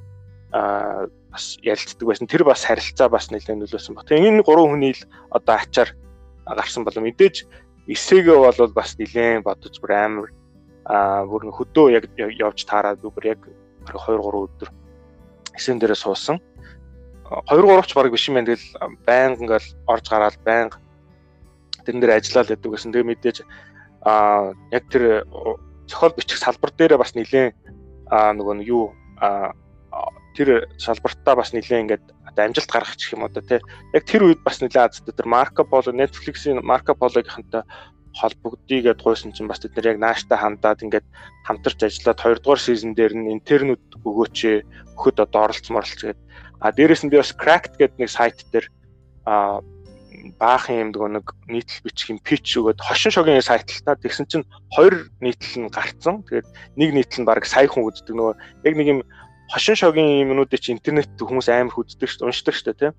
а 0.52 1.06
бас 1.32 1.56
ярилцдаг 1.64 2.06
байсан. 2.06 2.28
Тэр 2.28 2.44
бас 2.44 2.64
харилцаа 2.64 3.08
бас 3.08 3.32
нэлээд 3.32 3.64
нөлөөсөн 3.64 3.96
баг. 3.96 4.04
Тэгээ 4.06 4.28
энэ 4.28 4.44
гурван 4.44 4.76
хүний 4.76 4.92
л 4.92 5.02
одоо 5.32 5.56
ачаар 5.56 5.96
гарсан 6.44 6.84
болов 6.84 7.02
мэдээж 7.02 7.48
эсээгээ 7.88 8.36
бол 8.36 8.72
бас 8.76 8.94
нэлээд 9.00 9.42
бодож 9.42 9.74
бүр 9.80 9.92
амар 9.96 10.28
а 10.84 11.24
бүр 11.24 11.48
хөдөө 11.48 11.96
яг 11.96 12.04
явж 12.18 12.68
таараад 12.68 13.00
бүр 13.00 13.24
яг 13.24 13.40
2 13.88 13.96
3 13.96 14.20
өдөр 14.20 14.68
эсэн 15.56 15.80
дээрээ 15.80 15.98
суусан. 15.98 16.36
2 17.48 17.48
3 17.48 17.88
ч 17.88 17.94
баг 17.96 18.12
биш 18.12 18.28
юм 18.28 18.36
байна. 18.36 18.52
Тэгэл 18.52 18.68
байнга 19.08 19.40
ингээл 19.40 19.68
орж 19.88 20.04
гараад 20.12 20.36
байнга 20.44 20.76
тэрэн 21.84 22.00
дээр 22.00 22.16
ажиллаад 22.20 22.48
байдаг 22.52 22.70
гэсэн. 22.76 22.92
Тэгээ 22.92 23.08
мэдээж 23.08 23.36
а 24.04 24.52
яг 24.70 24.84
тэр 24.90 25.24
зохиол 25.88 26.14
бичих 26.16 26.38
салбар 26.38 26.70
дээрээ 26.76 26.98
бас 26.98 27.14
нэлээд 27.14 27.54
а 28.10 28.36
нөгөө 28.36 28.62
юу 28.66 28.92
а 29.16 29.54
тэр 30.36 30.68
салбартаа 30.78 31.34
бас 31.36 31.52
нэлээ 31.52 31.82
ингээд 31.84 32.04
одоо 32.28 32.42
амжилт 32.44 32.70
гаргах 32.70 32.96
гэх 32.96 33.14
юм 33.14 33.24
одоо 33.28 33.42
тий. 33.44 33.60
Яг 33.92 34.04
тэр 34.08 34.22
үед 34.26 34.40
бас 34.44 34.60
нэлээ 34.60 34.84
азтай 34.88 35.14
тэр 35.14 35.28
Marco 35.28 35.62
Polo 35.64 35.92
Netflix-ийн 35.92 36.60
Marco 36.64 36.96
Polo-гийнхантай 36.96 37.62
холбогдъё 38.16 38.80
гэд 38.84 39.00
гойсон 39.00 39.32
чинь 39.32 39.48
бас 39.48 39.60
тэд 39.60 39.72
нар 39.76 39.96
яг 39.96 39.98
нааштай 40.00 40.38
хандаад 40.38 40.84
ингээд 40.84 41.06
хамтарч 41.48 41.80
ажиллаад 41.80 42.20
2 42.20 42.44
дугаар 42.44 42.60
сизон 42.60 42.92
дээр 42.92 43.16
нь 43.16 43.32
интернүүд 43.40 44.04
өгөөч 44.04 44.38
өгөхөд 44.92 45.16
одоо 45.24 45.40
оролцсон 45.48 45.80
оролц 45.80 45.96
гээд 45.96 46.20
а 46.60 46.72
дээрэс 46.76 47.02
нь 47.04 47.12
би 47.12 47.16
бас 47.16 47.32
Cracked 47.32 47.80
гэдэг 47.80 47.98
нэг 47.98 48.10
сайт 48.12 48.36
дээр 48.52 48.68
а 49.24 49.64
баахан 50.38 50.92
юм 50.92 51.12
нэг 51.16 51.26
нийтлэл 51.48 51.84
бичих 51.84 52.10
юм 52.12 52.20
pitch 52.22 52.54
өгөөд 52.60 52.78
хошин 52.78 53.12
шогийн 53.12 53.42
сайт 53.42 53.66
л 53.66 53.82
та 53.82 53.96
тэгсэн 53.96 54.26
чинь 54.30 54.46
хоёр 54.70 55.10
нийтлэл 55.18 55.66
нь 55.66 55.72
гарцсан. 55.72 56.22
Тэгээд 56.22 56.48
нэг 56.78 56.90
нийтлэл 56.94 57.22
нь 57.22 57.28
баг 57.28 57.42
сая 57.46 57.66
хүн 57.66 57.88
үздэг 57.90 58.14
нөгөө 58.14 58.34
яг 58.68 58.74
нэг 58.76 58.86
юм 58.86 59.00
хошин 59.52 59.76
шогийн 59.76 60.24
юмнуудыг 60.24 60.60
чи 60.64 60.72
интернет 60.72 61.12
хүмүүс 61.20 61.52
амар 61.52 61.76
хүздэг 61.76 62.08
шүү 62.08 62.24
уншдаг 62.32 62.56
шүү 62.56 62.72
тий. 62.72 62.90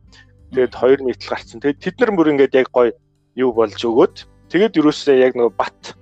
Тэгээд 0.54 0.74
хоёр 0.78 1.00
нийтлэл 1.02 1.34
гарцсан. 1.34 1.58
Тэгээд 1.58 1.82
тэд 1.82 1.96
нар 1.98 2.12
бүр 2.14 2.32
ингээд 2.38 2.54
яг 2.54 2.70
гоё 2.70 2.94
юу 3.34 3.50
болж 3.58 3.82
өгөөд 3.82 4.16
тэгээд 4.54 4.78
юусаа 4.78 5.18
яг 5.18 5.34
нөгөө 5.34 5.58
бат 5.58 5.98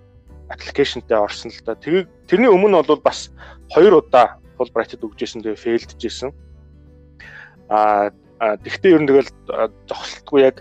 аппликейшнтэй 0.52 1.16
орсон 1.16 1.56
л 1.56 1.64
да. 1.64 1.80
Тэгээд 1.80 2.08
тэрний 2.28 2.52
өмнө 2.52 2.84
бол 2.84 3.00
бас 3.00 3.32
хоёр 3.72 4.04
удаа 4.04 4.36
Fulbright-д 4.60 5.00
өгжсэн 5.08 5.40
тэгээд 5.40 5.64
фейлдчихсэн. 5.64 6.30
Аа 7.72 8.12
тэгвэл 8.60 8.92
ер 8.92 9.02
нь 9.02 9.08
тэгэл 9.08 9.32
зогсолтгүй 9.88 10.40
яг 10.52 10.60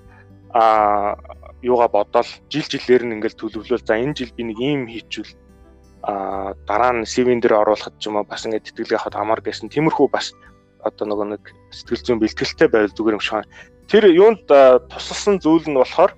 аа 0.55 1.19
юугаа 1.67 1.91
бодоол 1.91 2.31
жил 2.47 2.67
жилээр 2.71 3.11
нь 3.11 3.15
ингээл 3.19 3.43
төлөвлөл 3.43 3.83
за 3.83 3.99
энэ 3.99 4.15
жил 4.15 4.33
би 4.39 4.43
нэг 4.47 4.59
ийм 4.63 4.87
хийчихвэл 4.87 5.35
а 6.03 6.55
дараа 6.67 6.93
нь 6.97 7.05
CV-н 7.05 7.41
дээр 7.41 7.61
оруулахад 7.61 7.95
ч 8.01 8.09
юм 8.09 8.17
уу 8.17 8.25
бас 8.25 8.45
ингээд 8.45 8.73
тэтгэлгээ 8.73 9.01
хад 9.05 9.15
амар 9.17 9.41
гэсэн. 9.45 9.69
Тиймэрхүү 9.69 10.09
бас 10.09 10.33
одоо 10.81 11.05
нөгөө 11.05 11.27
нэг 11.37 11.43
сэтгэл 11.71 12.05
зүйн 12.05 12.21
бэлтгэлтэй 12.25 12.69
байл 12.73 12.93
зүгээр 12.93 13.17
юм 13.17 13.25
шиг. 13.25 13.45
Тэр 13.91 14.09
юунд 14.09 14.49
тусалсан 14.89 15.37
зүйл 15.45 15.69
нь 15.69 15.77
болохоор 15.77 16.17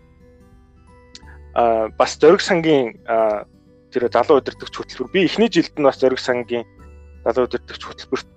а 1.58 1.88
бас 1.98 2.14
зөриг 2.14 2.40
сангийн 2.40 2.94
тэр 3.90 4.06
залуу 4.06 4.38
удирдахч 4.38 4.70
хөтөлбөр. 4.70 5.10
Би 5.10 5.26
эхний 5.26 5.50
жилд 5.50 5.74
нь 5.74 5.86
бас 5.88 5.98
зөриг 5.98 6.22
сангийн 6.22 6.62
залуу 7.26 7.50
удирдахч 7.50 7.82
хөтөлбөрт 7.82 8.34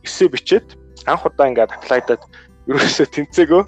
эсээ 0.00 0.28
бичээд 0.32 0.66
анх 1.04 1.28
удаа 1.28 1.48
ингээд 1.48 1.76
аплайдад 1.76 2.24
ерөөсөө 2.68 3.06
тэнцээгөө 3.12 3.62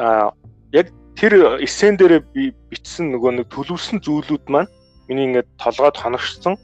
а 0.00 0.32
яг 0.72 0.88
тэр 1.16 1.60
эсэн 1.60 1.96
дээр 2.00 2.24
би 2.32 2.52
бичсэн 2.72 3.12
нөгөө 3.12 3.32
нэг 3.36 3.46
төлөвлөсөн 3.52 4.00
зүйлүүд 4.00 4.48
маань 4.48 4.70
миний 5.12 5.28
ингээд 5.28 5.48
толгойд 5.60 6.00
хоногшсон. 6.00 6.56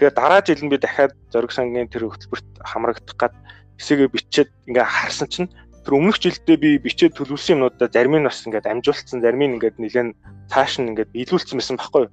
Тэгээ 0.00 0.16
дараа 0.16 0.40
жил 0.40 0.64
нь 0.64 0.72
би 0.72 0.80
дахиад 0.80 1.12
зөрг 1.28 1.52
сангийн 1.52 1.92
тэр 1.92 2.08
хөтөлбөрт 2.08 2.48
хамрагдах 2.64 3.16
гад 3.20 3.34
хэсэгээ 3.76 4.08
бичээд 4.08 4.50
ингээд 4.66 4.88
харсан 4.88 5.28
чинь 5.28 5.52
тэр 5.84 5.92
өмнөх 6.00 6.16
жилдээ 6.16 6.56
би 6.56 6.70
бичээд 6.80 7.12
төлөвлөсөн 7.20 7.60
юмнуудаа 7.60 7.92
зарим 7.92 8.16
нь 8.16 8.24
бас 8.24 8.40
ингээд 8.48 8.70
амжуулсан, 8.70 9.20
зарим 9.20 9.42
нь 9.44 9.54
ингээд 9.60 9.76
нэлээд 9.76 10.16
цааш 10.48 10.80
нь 10.80 10.88
ингээд 10.96 11.12
биелүүлсэн 11.12 11.60
байсан 11.60 11.76
байхгүй 11.76 12.08
юу? 12.08 12.12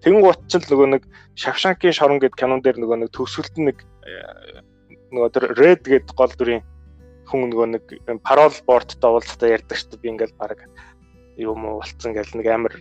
Тэгэн 0.00 0.22
гут 0.22 0.40
ч 0.46 0.52
л 0.56 0.66
нөгөө 0.70 0.88
нэг 0.94 1.02
Шавшанкийн 1.34 1.94
шорон 1.94 2.22
гэд 2.22 2.38
кинон 2.38 2.62
дээр 2.62 2.78
нөгөө 2.78 2.98
нэг 3.02 3.10
төгсгөлт 3.10 3.54
нэг 3.58 3.82
э, 4.06 4.62
нөгөө 5.10 5.30
тэр 5.34 5.44
Red 5.58 5.82
гэд 5.82 6.08
гол 6.14 6.32
дүрийн 6.38 6.62
хүн 7.26 7.50
нөгөө 7.50 7.66
нэг 7.74 7.84
парол 8.22 8.54
борттой 8.62 9.10
уулзтаа 9.18 9.58
ярьдаг 9.58 9.76
шүү 9.76 9.98
дээ 9.98 10.02
би 10.02 10.08
ингээд 10.14 10.34
баг 10.38 10.64
юм 11.36 11.66
уу 11.66 11.82
болцсон 11.82 12.14
гэл 12.14 12.30
нэг 12.38 12.46
амар 12.46 12.74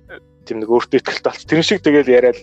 тийм 0.48 0.64
нэг 0.64 0.72
өөртөө 0.72 0.98
ихтэй 1.04 1.20
болц. 1.24 1.44
Тэр 1.44 1.62
шиг 1.62 1.84
тэгэл 1.84 2.08
яриад 2.08 2.40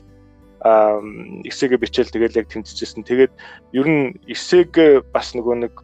эсэгээ 0.64 1.80
бичээл 1.80 2.12
тэгэл 2.12 2.38
яг 2.40 2.48
тэмцэжсэн. 2.48 3.04
Тэгээд 3.04 3.32
ер 3.76 3.86
нь 3.88 4.16
эсэг 4.28 4.72
бас 5.12 5.32
нөгөө 5.36 5.56
нэг 5.64 5.74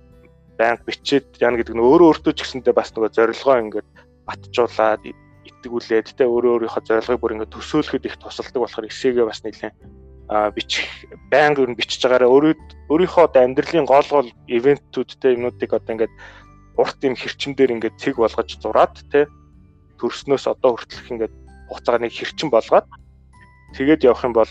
байнга 0.56 0.84
бичээд 0.84 1.40
яа 1.40 1.56
гэдэг 1.56 1.76
нь 1.76 1.84
өөрөө 1.84 2.08
өөртөө 2.20 2.32
ч 2.36 2.40
гэсэндээ 2.44 2.74
бас 2.76 2.92
нөгөө 2.92 3.12
зорилгоо 3.16 3.56
ингээд 3.60 3.88
батжуулаад 4.28 5.02
итгүүлээд 5.48 6.16
тэ 6.16 6.24
өөрөө 6.24 6.52
өөрийнхөө 6.64 6.84
зорилгыг 6.84 7.20
бүр 7.20 7.34
ингээд 7.36 7.54
төсөөлөхөд 7.56 8.08
их 8.08 8.16
тусалдаг 8.20 8.60
болохоор 8.60 8.88
эсэгээ 8.88 9.24
бас 9.28 9.40
нэлээд 9.44 9.76
бичих 10.56 10.86
байнга 11.32 11.64
ер 11.64 11.70
нь 11.72 11.78
бичиж 11.80 12.00
байгаараа 12.06 12.30
өөрөө 12.30 12.52
өөрийнхөө 12.88 13.24
одоо 13.28 13.42
амьдралын 13.44 13.88
гол 13.88 14.08
гол 14.08 14.28
ивентүүдтэй 14.46 15.34
юмнуудыг 15.34 15.70
одоо 15.74 15.92
ингээд 15.92 16.14
урт 16.78 16.98
юм 17.02 17.14
хэрчмдэр 17.18 17.74
ингээд 17.74 17.98
цэг 17.98 18.16
болгож 18.16 18.48
зураад 18.62 18.94
тэ 19.10 19.26
төрснөөс 19.98 20.46
одоо 20.46 20.78
хүртэлх 20.78 21.08
ингээд 21.10 21.34
хугацаагаа 21.70 22.02
нэг 22.02 22.12
хэрчэн 22.12 22.50
болгоод 22.50 22.86
тэгээд 23.78 24.04
явах 24.10 24.26
юм 24.26 24.34
бол 24.34 24.50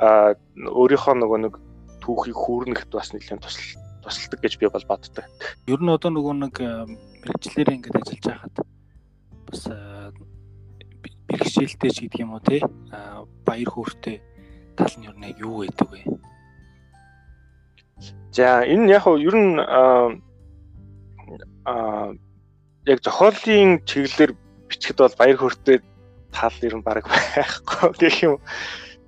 а 0.00 0.32
өөрийнхөө 0.56 1.14
нөгөө 1.20 1.38
нэг 1.44 1.54
түүхийг 2.00 2.36
хүүрнэхэд 2.36 2.90
бас 2.92 3.12
нэлээд 3.12 3.44
тусал 3.44 3.84
тусалдаг 4.06 4.40
гэж 4.40 4.54
би 4.60 4.68
бол 4.70 4.86
боддог. 4.86 5.24
Ер 5.66 5.80
нь 5.82 5.90
одоо 5.90 6.10
нөгөө 6.14 6.34
нэг 6.46 6.54
мэрэгчлэр 7.26 7.74
ингээд 7.74 7.98
ажиллаж 7.98 8.24
байхад 8.24 8.56
бас 9.50 9.62
бэрхшээлтэй 11.26 11.90
ч 11.90 11.96
гэдэг 12.06 12.22
юм 12.22 12.38
уу 12.38 12.42
те 12.44 12.62
баяр 13.42 13.70
хөөртэй 13.74 14.22
тал 14.78 14.94
нь 14.94 15.06
ер 15.10 15.16
нь 15.18 15.34
юу 15.42 15.66
байдаг 15.66 15.88
вэ? 15.90 16.06
За 18.30 18.62
энэ 18.62 18.94
яг 18.94 19.10
нь 19.10 19.26
ер 19.26 19.34
нь 19.34 19.58
а 21.66 22.14
яг 22.86 22.98
зохиолын 23.02 23.82
чиглэлээр 23.82 24.32
бичгэд 24.70 24.98
бол 25.02 25.18
баяр 25.18 25.38
хөөртэй 25.42 25.82
тал 26.36 26.56
ер 26.60 26.74
нь 26.76 26.84
баг 26.84 27.08
байхгүй 27.08 27.90
гэх 28.00 28.16
юм. 28.28 28.36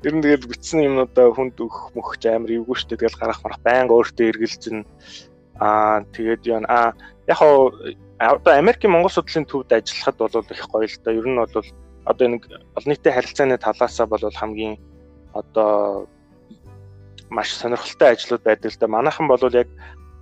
Ер 0.06 0.14
нь 0.16 0.22
тэгэл 0.24 0.48
бичсэн 0.48 0.88
юмнуудаа 0.88 1.28
хүнд 1.36 1.60
өгөх 1.60 1.92
мөхч 1.92 2.22
амар 2.24 2.56
эвгүй 2.56 2.76
шүү 2.78 2.88
дээ. 2.96 3.00
Тэгэл 3.04 3.20
гарах 3.20 3.44
марах 3.44 3.60
байнга 3.60 3.92
өөртөө 3.92 4.26
эргэлзэн 4.32 4.78
аа 5.60 6.06
тэгээд 6.14 6.42
яа 6.48 6.62
аа 6.64 6.88
яг 7.28 7.40
одоо 8.32 8.54
Америкийн 8.54 8.92
Монгол 8.94 9.10
судлалын 9.12 9.46
төвд 9.46 9.70
ажиллахад 9.74 10.16
бол 10.16 10.52
их 10.54 10.64
гоё 10.72 10.86
л 10.88 10.98
да. 11.04 11.10
Ер 11.12 11.26
нь 11.28 11.36
бол 11.36 11.66
одоо 12.08 12.26
нэг 12.28 12.42
олон 12.78 12.90
нийтийн 12.94 13.14
харилцааны 13.14 13.58
талаасаа 13.58 14.06
бол 14.06 14.22
хамгийн 14.22 14.78
одоо 15.34 16.08
маш 17.30 17.52
сонирхолтой 17.52 18.08
ажлууд 18.14 18.42
байдаг 18.42 18.72
л 18.72 18.78
да. 18.80 18.86
Манайхан 18.88 19.28
бол 19.28 19.42
яг 19.52 19.68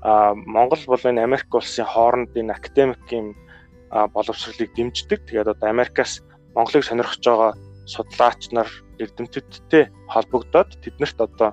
Монгол 0.02 0.82
болон 0.86 1.18
Америк 1.18 1.54
улсын 1.54 1.84
хоорондын 1.84 2.50
академикийн 2.50 3.36
боловсролыг 3.90 4.74
дэмждэг. 4.74 5.26
Тэгээд 5.26 5.52
одоо 5.52 5.68
Америкаас 5.68 6.22
Монголыг 6.56 6.84
сонирхож 6.84 7.20
байгаа 7.20 7.52
судлаач 7.84 8.50
нар 8.56 8.68
эрдэмтдтэй 8.98 9.92
холбогдоод 10.08 10.80
тэднэрт 10.82 11.18
одоо 11.20 11.52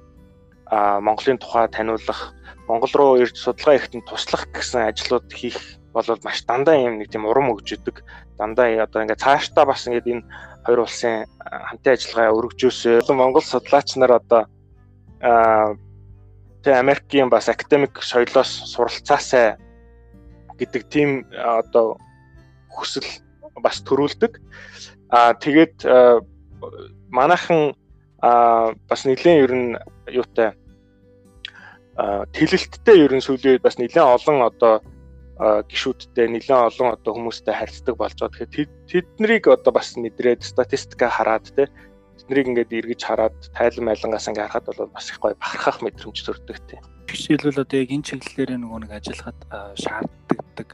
Монголын 0.74 1.38
тухай 1.38 1.68
таниулах, 1.68 2.34
Монгол 2.68 2.94
руу 2.96 3.22
ирж 3.22 3.38
судалгаа 3.38 3.78
хийхэд 3.78 4.08
туслах 4.08 4.48
гэсэн 4.50 4.90
ажлууд 4.90 5.28
хийх 5.30 5.60
бол 5.94 6.08
маш 6.24 6.42
дандаа 6.48 6.80
юм 6.80 6.98
нэг 6.98 7.12
тийм 7.12 7.30
урам 7.30 7.54
өгж 7.54 7.78
идэг. 7.78 8.02
Дандаа 8.40 8.82
одоо 8.82 9.04
ингээд 9.04 9.22
цаашдаа 9.22 9.66
бас 9.70 9.86
ингээд 9.86 10.10
энэ 10.10 10.26
хоёр 10.66 10.80
улсын 10.88 11.30
хамтын 11.46 11.94
ажиллагаа 11.94 12.34
өргөжөөсөө 12.34 13.14
Монгол 13.14 13.46
судлаач 13.46 13.94
нар 14.00 14.18
одоо 14.18 14.50
тэгээ 16.64 16.82
Америкийн 16.82 17.30
бас 17.30 17.52
академик 17.52 18.02
соёлоос 18.02 18.74
суралцаасаа 18.74 19.60
гэдэг 20.58 20.82
тийм 20.90 21.28
одоо 21.38 22.00
хүсэл 22.74 23.06
бас 23.62 23.84
төрүүлдэг. 23.86 24.42
Аа 25.14 25.38
тэгээд 25.38 25.86
манайхан 27.14 27.78
бас 28.90 29.02
нэгэн 29.06 29.38
ер 29.46 29.52
нь 29.54 29.70
юутай 30.10 30.58
тэлэлттэй 32.34 32.98
ер 33.06 33.14
нь 33.14 33.22
сүүлийн 33.22 33.62
үед 33.62 33.66
бас 33.66 33.78
нэгэн 33.78 34.02
олон 34.02 34.42
одоо 34.50 34.82
гişүүдтэй 35.70 36.28
нэлээд 36.34 36.70
олон 36.70 36.90
одоо 36.98 37.12
хүмүүстэй 37.14 37.54
харьцдаг 37.54 37.98
болж 37.98 38.18
байгаа. 38.18 38.50
Тэгэхээр 38.50 38.70
тэднийг 38.90 39.44
одоо 39.50 39.72
бас 39.74 39.94
мэдрээд 39.98 40.42
статистика 40.42 41.10
хараад 41.10 41.46
те 41.54 41.70
тэднийг 42.26 42.50
ингээд 42.50 42.74
эргэж 42.74 43.02
хараад 43.06 43.38
тайлан 43.54 43.86
майлангаас 43.86 44.30
ингээд 44.30 44.50
харахад 44.50 44.66
бол 44.78 44.94
бас 44.94 45.10
их 45.10 45.18
гоё 45.22 45.38
бахархах 45.38 45.82
мэдрэмж 45.82 46.18
төрдөг 46.22 46.58
те. 46.70 46.82
Жишээлбэл 47.10 47.66
одоо 47.66 47.78
яг 47.82 47.90
энэ 47.90 48.08
чиглэлээр 48.08 48.62
нөгөө 48.62 48.80
нэг 48.86 48.92
ажиллахад 48.98 49.40
шаарддаг 49.78 50.70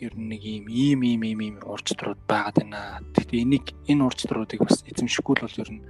ер 0.00 0.12
нь 0.12 0.28
нэг 0.28 0.42
ийм 0.44 0.64
ийм 0.68 1.00
ийм 1.02 1.22
ийм 1.24 1.40
ийм 1.40 1.56
ур 1.64 1.80
чадрууд 1.80 2.20
байгаад 2.28 2.56
байна. 2.60 3.00
Гэхдээ 3.16 3.42
энийг 3.44 3.66
энэ 3.88 4.04
ур 4.04 4.14
чадруудыг 4.14 4.60
бас 4.60 4.84
эзэмшихгүй 4.84 5.34
бол 5.40 5.60
ер 5.62 5.70
нь 5.72 5.82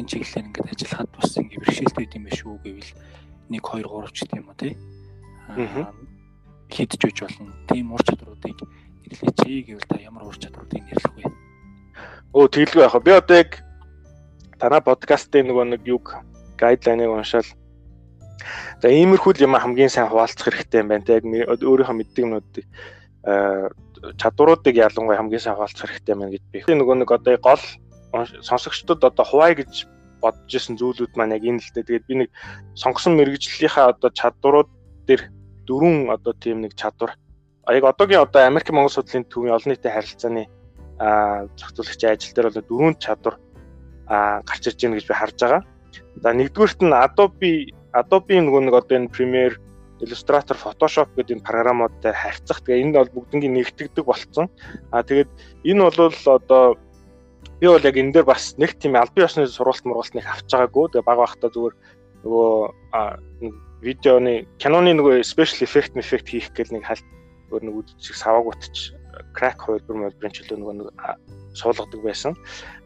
энэ 0.00 0.08
чиглэлээр 0.08 0.46
ингээд 0.48 0.72
ажиллахад 0.72 1.10
бас 1.12 1.30
ингээд 1.36 1.60
бэрхшээлтэй 1.60 2.08
юм 2.16 2.24
биш 2.24 2.40
үү 2.40 2.56
гэвэл 2.64 2.92
1 3.52 3.60
2 3.60 3.84
3 3.84 4.16
ч 4.16 4.18
гэдэг 4.24 4.40
юм 4.40 4.48
уу 4.48 4.56
тий. 4.56 4.72
Аа 5.52 5.92
хидж 6.72 7.04
үж 7.04 7.18
болно. 7.20 7.52
Тийм 7.68 7.92
ур 7.92 8.02
чадруудыг 8.02 8.58
нэрлэеч 9.04 9.38
гэвэл 9.68 9.88
та 9.88 9.96
ямар 10.00 10.24
ур 10.24 10.36
чадруудыг 10.36 10.82
нэрлэх 10.82 11.12
вэ? 11.14 11.24
Өө 12.32 12.48
тэгэлгүй 12.48 12.88
вэ? 12.88 13.00
Би 13.04 13.12
одоо 13.12 13.36
яг 13.44 13.60
танай 14.58 14.80
подкастын 14.80 15.52
нөгөө 15.52 15.64
нэг 15.76 15.82
юг 15.84 16.16
гайдлайныг 16.56 17.12
уншаал. 17.12 17.46
За 18.80 18.88
иймэрхүү 18.88 19.44
юм 19.44 19.54
хамгийн 19.54 19.92
сайн 19.92 20.08
хуваалцах 20.08 20.50
хэрэгтэй 20.50 20.82
юм 20.82 20.88
байна. 20.88 21.06
Яг 21.06 21.24
өөрийнхөө 21.62 21.94
мэддэг 21.94 22.24
юмнуудыг 22.24 22.64
чадваруудыг 23.24 24.76
ялангуяа 24.76 25.18
хамгийн 25.18 25.40
сайн 25.40 25.56
хуваалцах 25.56 25.90
хэрэгтэй 25.90 26.14
юм 26.14 26.28
гэж 26.28 26.44
би. 26.52 26.58
Нөгөө 26.60 26.96
нэг 27.00 27.10
одоо 27.10 27.36
гол 27.40 27.64
сонсогчдод 28.44 29.00
одоо 29.04 29.24
хуваа 29.24 29.56
гэж 29.56 29.88
бодож 30.20 30.52
исэн 30.52 30.76
зүйлүүд 30.76 31.16
маань 31.16 31.36
яг 31.36 31.44
энэ 31.44 31.60
л 31.60 31.72
дээ. 31.72 31.88
Тэгээд 31.88 32.08
би 32.08 32.14
нэг 32.24 32.28
сонгосон 32.76 33.16
мэрэгжлийнхаа 33.16 33.96
одоо 33.96 34.10
чадварууд 34.12 34.70
дээр 35.08 35.22
дөрвөн 35.64 36.12
одоо 36.12 36.32
тийм 36.36 36.60
нэг 36.64 36.76
чадвар. 36.76 37.16
Яг 37.68 37.84
одоогийн 37.84 38.24
одоо 38.24 38.44
Америк 38.44 38.68
Монгол 38.68 38.92
судлалын 38.92 39.24
төвийн 39.24 39.56
олон 39.56 39.72
нийтийн 39.72 39.94
харилцааны 39.96 40.44
зохицуулагчийн 41.56 42.12
ажил 42.12 42.34
дээр 42.36 42.48
бол 42.52 42.68
дөрвөн 42.68 42.94
чадвар 43.00 43.36
гарч 44.08 44.62
ирж 44.68 44.78
байна 44.84 44.96
гэж 45.00 45.06
би 45.08 45.14
харж 45.16 45.36
байгаа. 45.40 45.62
За 46.20 46.28
нэгдүгüүрт 46.32 46.80
нь 46.84 46.92
Adobe 46.92 47.72
Adobe 47.96 48.34
нөгөө 48.36 48.62
нэг 48.68 48.74
одоо 48.76 48.96
энэ 49.00 49.12
Premiere 49.12 49.56
Illustrator, 50.04 50.54
Photoshop 50.54 51.10
гэдэг 51.16 51.40
энэ 51.40 51.46
програмуудтай 51.48 52.12
харьцах. 52.12 52.60
Тэгээ 52.62 52.82
энэ 52.84 52.96
бол 53.00 53.24
бүгднийг 53.24 53.50
нэгтгэдэг 53.50 54.04
болцсон. 54.04 54.52
А 54.92 55.02
тэгээд 55.02 55.30
энэ 55.64 55.80
бол 55.80 56.12
одоо 56.12 56.76
би 57.60 57.66
бол 57.66 57.80
яг 57.80 57.96
энэ 57.96 58.12
дээр 58.12 58.28
бас 58.28 58.54
нэг 58.60 58.76
тийм 58.76 59.00
аль 59.00 59.10
бие 59.16 59.24
усны 59.24 59.48
сургалт 59.48 59.84
мургалт 59.88 60.14
нэг 60.14 60.28
авч 60.28 60.48
байгаагүй. 60.52 60.92
Тэгээ 60.92 61.08
баг 61.08 61.18
багтаа 61.24 61.50
зүгээр 61.50 61.74
нөгөө 62.24 62.50
видеоны 63.84 64.48
киноны 64.58 64.92
нөгөө 64.96 65.24
special 65.24 65.64
effect 65.64 65.96
effect 65.96 66.28
хийх 66.28 66.48
гэл 66.56 66.72
нэг 66.72 66.84
халт 66.88 67.04
өөр 67.52 67.62
нэг 67.68 67.74
үдчих 67.84 68.16
саваагуутч 68.16 68.96
crack 69.36 69.60
хувилбар 69.60 70.08
мөлбөрийн 70.08 70.34
чөлөө 70.34 70.58
нөгөө 70.58 70.74
нэг 70.80 70.88
суулгадаг 71.54 72.00
байсан. 72.02 72.32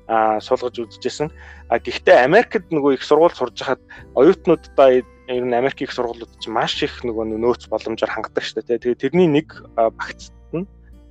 Аа 0.09 0.41
суулгаж 0.41 0.79
үзэжсэн. 0.79 1.31
А 1.69 1.79
гэхдээ 1.79 2.25
Америкт 2.25 2.69
нөгөө 2.73 2.99
их 2.99 3.05
сургууль 3.05 3.37
сурж 3.37 3.61
хахад 3.63 3.83
оюутнуудаа 4.19 5.05
ер 5.29 5.45
нь 5.45 5.55
Америк 5.55 5.83
их 5.83 5.93
сургуулиуд 5.93 6.41
чинь 6.41 6.57
маш 6.57 6.81
их 6.83 7.05
нөгөө 7.05 7.37
нөөц 7.37 7.69
боломжоор 7.69 8.11
хангадаг 8.11 8.45
шүү 8.45 8.65
дээ. 8.65 8.81
Тэгээ 8.81 9.03
тэрний 9.05 9.29
нэг 9.29 9.61
багцд 9.77 10.33
нь 10.57 10.65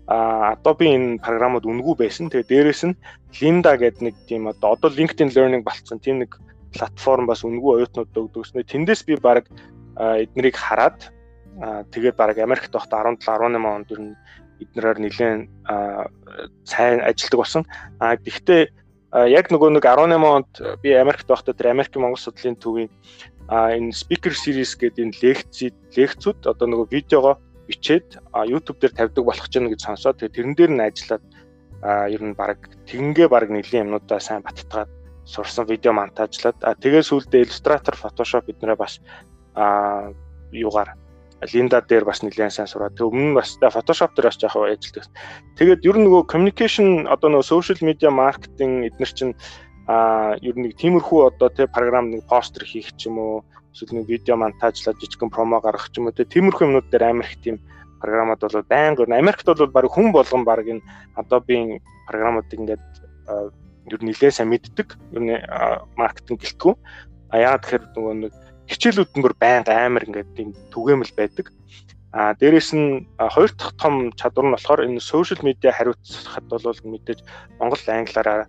а 0.07 0.55
Adobe 0.55 0.89
энэ 0.89 1.21
програмууд 1.21 1.67
үнгүй 1.67 1.95
байсан. 2.01 2.31
Тэгээ 2.33 2.49
дээрэс 2.49 2.83
нь 2.89 2.97
Linda 3.37 3.77
гэдэг 3.77 4.01
нэг 4.01 4.15
тийм 4.25 4.49
одоо 4.49 4.89
LinkedIn 4.89 5.35
Learning 5.35 5.61
болцсон 5.61 5.99
тийм 6.01 6.25
нэг 6.25 6.33
платформ 6.73 7.27
бас 7.27 7.45
үнгүй 7.45 7.83
оюутнууд 7.83 8.15
өгдөгснэ. 8.15 8.65
Тэндээс 8.65 9.05
би 9.05 9.19
баг 9.21 9.45
эднэрийг 9.97 10.57
хараад 10.57 11.13
тэгээд 11.93 12.15
баг 12.17 12.37
Америкт 12.39 12.71
байхдаа 12.73 13.05
17 13.05 13.21
18 13.21 13.65
онд 13.65 13.91
ер 13.91 14.01
нь 14.01 14.15
эднэрээр 14.63 14.97
нэлээд 15.03 15.49
сайн 16.65 16.99
ажилдаг 17.05 17.37
болсон. 17.37 17.63
А 17.99 18.17
гэхдээ 18.17 18.63
яг 19.27 19.49
нөгөө 19.49 19.69
нэг 19.75 19.85
18 19.85 20.23
онд 20.23 20.51
би 20.81 20.93
Америкт 20.93 21.27
байхдаа 21.27 21.53
тэр 21.53 21.73
Америкийн 21.73 22.01
Монгол 22.03 22.21
судлалын 22.21 22.57
төвийн 22.59 22.89
энэ 23.47 23.95
speaker 23.95 24.35
series 24.35 24.75
гэдэг 24.75 25.03
энэ 25.07 25.19
лекцид 25.23 25.75
лекцүүд 25.95 26.51
одоо 26.51 26.67
нөгөө 26.67 26.87
видеого 26.91 27.39
бичээд 27.67 28.19
YouTube 28.47 28.79
дээр 28.79 28.93
тавьдаг 28.95 29.23
болох 29.23 29.47
ч 29.47 29.59
гэж 29.59 29.81
сонсоод 29.83 30.19
тэрэн 30.19 30.55
дээр 30.55 30.71
нь 30.75 30.83
ажиллаад 30.83 31.23
ер 32.11 32.21
нь 32.23 32.35
баг 32.35 32.59
тэгингээ 32.87 33.27
баг 33.31 33.47
нэлийн 33.51 33.87
юмнуудаа 33.87 34.19
сайн 34.19 34.43
баттгаад 34.43 34.91
сурсан 35.27 35.67
видео 35.67 35.91
монтажлаад 35.91 36.55
тэгээ 36.79 37.03
сүүлдээ 37.03 37.43
Illustrator, 37.43 37.95
Photoshop 37.95 38.47
биднэрээ 38.47 38.79
бас 38.79 38.99
юугаар 40.51 40.95
Линда 41.53 41.85
дээр 41.85 42.05
бас 42.07 42.25
нэлээд 42.25 42.49
сайн 42.49 42.65
сураад 42.65 42.97
тэг 42.97 43.11
өмнө 43.11 43.29
нь 43.31 43.37
бас 43.37 43.59
Photoshop 43.61 44.15
дээр 44.17 44.31
бас 44.31 44.41
яхаа 44.41 44.73
ажилладаг. 44.73 45.13
Тэгээд 45.59 45.85
ер 45.85 45.95
нь 46.01 46.05
нөгөө 46.09 46.23
communication 46.25 47.05
одоо 47.05 47.29
нөгөө 47.29 47.45
social 47.45 47.79
media 47.85 48.09
marketing 48.09 48.89
эднэр 48.89 49.11
чинь 49.13 49.37
а 49.87 50.35
ер 50.43 50.55
нь 50.59 50.67
нэг 50.67 50.75
тиймэрхүү 50.75 51.19
одоо 51.31 51.49
тэг 51.49 51.71
програм 51.71 52.11
нэг 52.11 52.27
постэр 52.27 52.67
хийх 52.67 52.91
ч 52.99 53.07
юм 53.07 53.17
уу 53.17 53.35
эсвэл 53.71 53.97
нэг 53.97 54.07
видео 54.11 54.35
монтажлаад 54.35 54.99
жижигхэн 54.99 55.31
промо 55.31 55.63
гаргах 55.63 55.89
ч 55.91 55.99
юм 55.99 56.11
уу 56.11 56.15
тэг 56.15 56.27
тиймэрхүү 56.27 56.67
юмнууд 56.67 56.91
дээр 56.91 57.15
амар 57.15 57.27
их 57.27 57.39
тийм 57.39 57.57
програмууд 57.99 58.41
бол 58.41 58.63
байнга 58.69 59.03
Америкт 59.07 59.45
бол 59.45 59.67
баг 59.67 59.85
хүн 59.89 60.11
болгон 60.11 60.43
баг 60.43 60.67
энэ 60.67 60.85
Adobe-ийн 61.15 61.81
програмуудыг 62.07 62.59
ингээд 62.59 62.83
ер 63.87 63.99
нь 64.01 64.07
нэлээд 64.11 64.35
сайн 64.35 64.49
мэддэг. 64.51 64.97
Ер 65.15 65.21
нь 65.21 65.33
маркетинг 65.95 66.39
гэлтгүү. 66.41 66.73
А 67.31 67.35
яагаад 67.39 67.63
тэгэхээр 67.63 67.83
нөгөө 67.95 68.15
нэг 68.21 68.33
хичээлүүд 68.69 69.11
нь 69.15 69.23
бүр 69.23 69.35
байнга 69.39 69.73
амар 69.73 70.03
ингээд 70.05 70.29
тийм 70.35 70.49
түгээмэл 70.71 71.13
байдаг. 71.17 71.51
А 72.11 72.33
дээрэс 72.35 72.71
нь 72.75 73.07
хоёр 73.17 73.51
дахь 73.55 73.75
том 73.79 74.11
чадвар 74.19 74.45
нь 74.47 74.55
болохоор 74.55 74.85
энэ 74.85 74.99
сошиал 75.03 75.43
медиа 75.43 75.71
хариуцахад 75.71 76.45
бол 76.47 76.63
мэдээж 76.63 77.19
монгол 77.59 77.83
англиараа 77.87 78.47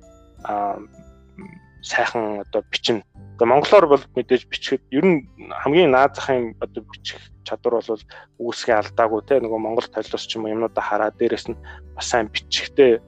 сайхан 1.82 2.42
одоо 2.42 2.62
бичнэ. 2.70 3.02
Тэгээ 3.38 3.48
монголоор 3.48 3.86
бол 3.86 4.04
мэдээж 4.16 4.42
бичихэд 4.50 4.82
ер 4.90 5.04
нь 5.06 5.18
хамгийн 5.62 5.94
наад 5.94 6.18
захын 6.18 6.58
одоо 6.60 6.82
бичих 6.82 7.22
чадвар 7.46 7.78
бол 7.78 8.02
үүсгээ 8.42 8.76
алдаагүй 8.82 9.20
те 9.24 9.38
нөгөө 9.38 9.60
монгол 9.62 9.88
толиос 9.88 10.26
ч 10.26 10.36
юм 10.36 10.44
уу 10.44 10.54
юмнуудаа 10.58 10.84
хараад 10.84 11.14
дээрэс 11.16 11.46
нь 11.54 11.60
бас 11.94 12.06
сайн 12.10 12.26
бичихтэй 12.34 12.98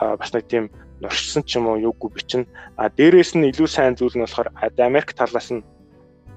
бас 0.00 0.30
нэг 0.32 0.48
тийм 0.48 0.72
нуршсан 1.04 1.44
ч 1.44 1.60
юм 1.60 1.68
уу 1.68 1.76
юугүй 1.76 2.10
бичнэ. 2.16 2.48
А 2.80 2.88
дээрэс 2.88 3.36
нь 3.36 3.48
илүү 3.52 3.68
сайн 3.68 3.94
зүйл 3.94 4.16
нь 4.16 4.24
болохоор 4.24 4.48
Америк 4.80 5.12
талаас 5.12 5.52
нь 5.52 5.62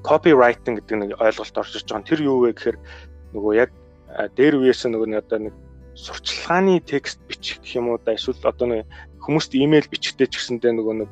copywriting 0.04 0.76
гэдэг 0.78 0.96
нэг 1.00 1.12
ойлголт 1.24 1.56
орж 1.56 1.72
иж 1.72 1.88
байгаа. 1.88 2.04
Тэр 2.04 2.22
юу 2.28 2.44
вэ 2.44 2.52
гэхээр 2.52 2.78
нөгөө 3.32 3.54
яг 3.64 3.72
дээр 4.36 4.60
үеэс 4.60 4.86
нөгөө 4.92 5.08
нэг 5.08 5.20
одоо 5.24 5.40
нэг 5.48 5.56
сурчлагын 5.96 6.84
текст 6.86 7.20
бичих 7.26 7.64
гэх 7.64 7.80
юм 7.80 7.90
уу 7.90 7.98
да 8.04 8.14
эсвэл 8.14 8.44
одоо 8.44 8.68
нэг 8.68 8.86
хүмүүст 9.24 9.58
имэйл 9.58 9.90
бичгтэй 9.90 10.28
ч 10.30 10.38
гэсэндээ 10.38 10.74
нөгөө 10.78 10.96
нэг 11.02 11.10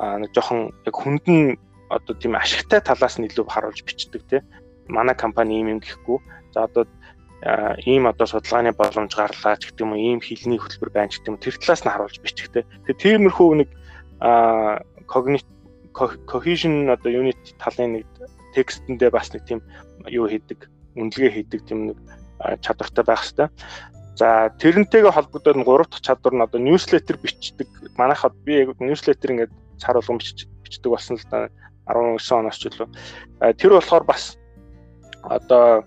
нэг 0.00 0.30
жоохон 0.32 0.72
яг 0.88 0.96
хүндэн 0.96 1.60
одоо 1.90 2.14
тийм 2.16 2.34
ашигтай 2.38 2.80
талаас 2.80 3.18
нь 3.18 3.28
илүү 3.28 3.44
харуулж 3.50 3.84
бичдэг 3.84 4.22
те. 4.30 4.38
Манай 4.88 5.14
компани 5.14 5.60
ийм 5.60 5.76
юм 5.76 5.80
гэхгүй. 5.80 6.18
За 6.54 6.64
одоо 6.64 6.86
ийм 7.84 8.06
одоо 8.06 8.26
судалгааны 8.26 8.72
боломж 8.72 9.12
гарлаа 9.16 9.56
ч 9.60 9.68
гэдэг 9.68 9.84
юм 9.84 9.92
уу 9.92 10.00
ийм 10.00 10.20
хилний 10.20 10.60
хөтөлбөр 10.60 10.90
байна 10.92 11.10
ч 11.10 11.18
гэдэг 11.18 11.30
юм 11.34 11.42
тэр 11.42 11.56
талаас 11.58 11.82
нь 11.84 11.92
харуулж 11.92 12.16
бичгтэй. 12.20 12.64
Тэгээ 12.88 13.00
тиймэрхүү 13.00 13.50
нэг 13.60 13.70
cognitive 15.08 15.60
cohesion 16.28 16.88
одоо 16.88 17.10
unit 17.10 17.40
талын 17.58 18.00
нэг 18.00 18.06
текстэндээ 18.54 19.10
бас 19.10 19.32
нэг 19.32 19.44
тийм 19.48 19.60
юу 20.06 20.28
хийдэг, 20.28 20.68
үнэлгээ 20.96 21.32
хийдэг 21.32 21.60
тийм 21.66 21.92
нэг 21.92 21.98
чадвартай 22.60 23.04
байх 23.04 23.24
хэвээр. 23.24 23.50
За 24.20 24.52
тэрнтэйгээ 24.60 25.12
холбогдоод 25.12 25.64
гурав 25.64 25.88
дахь 25.88 26.04
чадвар 26.04 26.34
нь 26.36 26.44
одоо 26.44 26.60
newsletter 26.60 27.16
бичдэг. 27.16 27.68
Манайхад 27.96 28.36
би 28.44 28.64
яг 28.64 28.76
newsletter 28.76 29.32
ингээд 29.32 29.52
цар 29.80 29.96
болгон 29.96 30.20
бичдэг 30.20 30.90
болсон 30.92 31.16
л 31.16 31.26
да 31.32 31.48
19 31.88 32.20
оноос 32.38 32.58
ч 32.60 32.70
илүү. 32.70 32.88
Тэр 33.58 33.72
болохоор 33.74 34.04
бас 34.04 34.36
одоо 35.24 35.82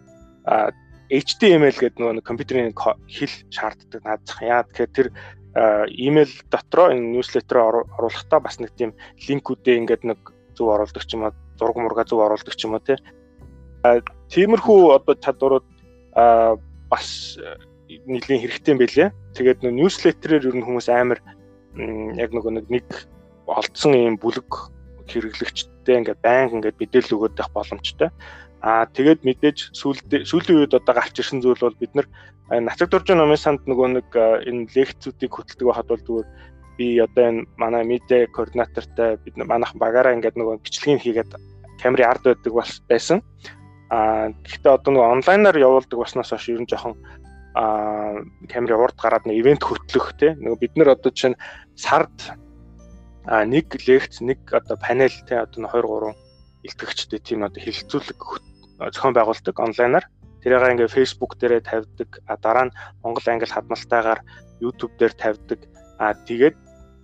HTML 1.14 1.78
гэдэг 1.78 2.00
нөгөө 2.02 2.26
компьютерийн 2.26 2.74
хэл 2.74 3.36
шаарддаг 3.54 4.02
наадах. 4.04 4.38
Яа 4.42 4.66
тэгэхээр 4.66 4.92
тэр 4.92 5.08
имэйл 5.94 6.34
дотроо 6.50 6.90
энэ 6.92 7.14
ньюслетероо 7.14 7.86
оруулахдаа 7.98 8.40
бас 8.42 8.58
нэг 8.60 8.74
тийм 8.74 8.98
линкүүдээ 9.30 9.78
ингээд 9.78 10.04
нэг 10.10 10.20
зөв 10.58 10.74
оруулдаг 10.74 11.06
ч 11.06 11.14
юм 11.14 11.30
уу 11.30 11.34
зураг 11.62 11.78
мурга 11.78 12.04
зөв 12.10 12.26
оруулдаг 12.26 12.56
ч 12.58 12.66
юм 12.66 12.74
уу 12.74 12.82
тий. 12.82 12.98
Тиймэрхүү 14.34 14.80
одоо 14.98 15.14
чадварууд 15.22 15.68
бас 16.90 17.38
нэлийн 18.10 18.42
хэрэгтэй 18.42 18.74
юм 18.74 18.82
байлээ. 18.82 19.10
Тэгээд 19.38 19.62
нөө 19.62 19.74
ньюслетерээр 19.78 20.50
ер 20.50 20.56
нь 20.58 20.66
хүмүүс 20.66 20.90
амар 20.90 21.22
яг 22.18 22.30
нөгөө 22.34 22.52
нэг 22.58 22.66
олдсон 23.48 23.94
ийм 23.94 24.16
бүлэг 24.18 24.50
хэрэглэгчтэй 25.08 25.96
ингээд 26.00 26.22
байнга 26.24 26.56
ингээд 26.58 26.80
мэдээлэл 26.80 27.16
өгöd 27.16 27.36
байх 27.36 27.52
боломжтой. 27.52 28.10
Аа 28.64 28.88
тэгээд 28.88 29.28
мэдээж 29.28 29.76
сүүлийн 29.76 30.60
үед 30.64 30.74
одоо 30.74 30.94
гарч 30.96 31.20
ирсэн 31.20 31.44
зүйл 31.44 31.60
бол 31.60 31.76
бид 31.76 31.92
нар 31.96 32.08
нацаг 32.50 32.88
дуржин 32.88 33.20
номын 33.20 33.40
санд 33.40 33.68
нөгөө 33.68 33.88
нэг 34.00 34.10
энэ 34.48 34.72
лекцүүдийг 34.72 35.32
хөтэлдэг 35.36 35.68
байхад 35.68 35.92
бол 35.92 36.04
зүгээр 36.08 36.28
би 36.80 36.88
одоо 37.04 37.24
энэ 37.28 37.42
манай 37.60 37.84
медиа 37.84 38.28
координатортай 38.32 39.20
бид 39.24 39.36
манайхан 39.36 39.80
багаараа 39.84 40.16
ингээд 40.16 40.40
нөгөө 40.40 40.64
бичлэгийг 40.64 41.04
хийгээд 41.04 41.32
камерын 41.84 42.08
ард 42.08 42.24
байдаг 42.24 42.54
байсан. 42.88 43.20
Аа 43.92 44.32
гэхдээ 44.48 44.72
одоо 44.72 44.92
нөгөө 44.96 45.12
онлайнаар 45.20 45.58
явуулдаг 45.60 46.00
баснаас 46.00 46.32
хойш 46.32 46.48
ер 46.50 46.64
нь 46.64 46.72
жоохон 46.72 46.96
аа 47.54 48.24
камерын 48.50 48.82
урд 48.82 48.98
гараад 48.98 49.28
нэг 49.28 49.38
ивент 49.38 49.64
хөтлөх 49.64 50.16
те 50.18 50.34
нөгөө 50.40 50.60
бид 50.64 50.74
нар 50.80 50.96
одоо 50.96 51.12
чинь 51.12 51.38
сард 51.76 52.34
а 53.26 53.46
нэг 53.46 53.72
лекц 53.88 54.20
нэг 54.20 54.40
одоо 54.52 54.78
панел 54.78 55.14
те 55.28 55.40
одоо 55.40 55.64
2 55.68 56.14
3 56.14 56.68
илтгэгчтэй 56.68 57.20
тийм 57.20 57.44
одоо 57.44 57.60
хэлэлцүүлэг 57.64 58.20
зохион 58.92 59.14
байгуулдаг 59.16 59.56
онлайнаар. 59.60 60.06
Тэрийг 60.44 60.64
ингээ 60.76 60.92
Facebook 60.92 61.40
дээрээ 61.40 61.64
тавьдаг. 61.64 62.20
А 62.28 62.36
дараа 62.36 62.68
нь 62.68 62.76
Монгол 63.04 63.24
англи 63.28 63.48
хадмалтайгаар 63.48 64.20
YouTube 64.60 64.96
дээр 65.00 65.14
тавьдаг. 65.16 65.60
А 66.00 66.14
тэгээд 66.28 66.56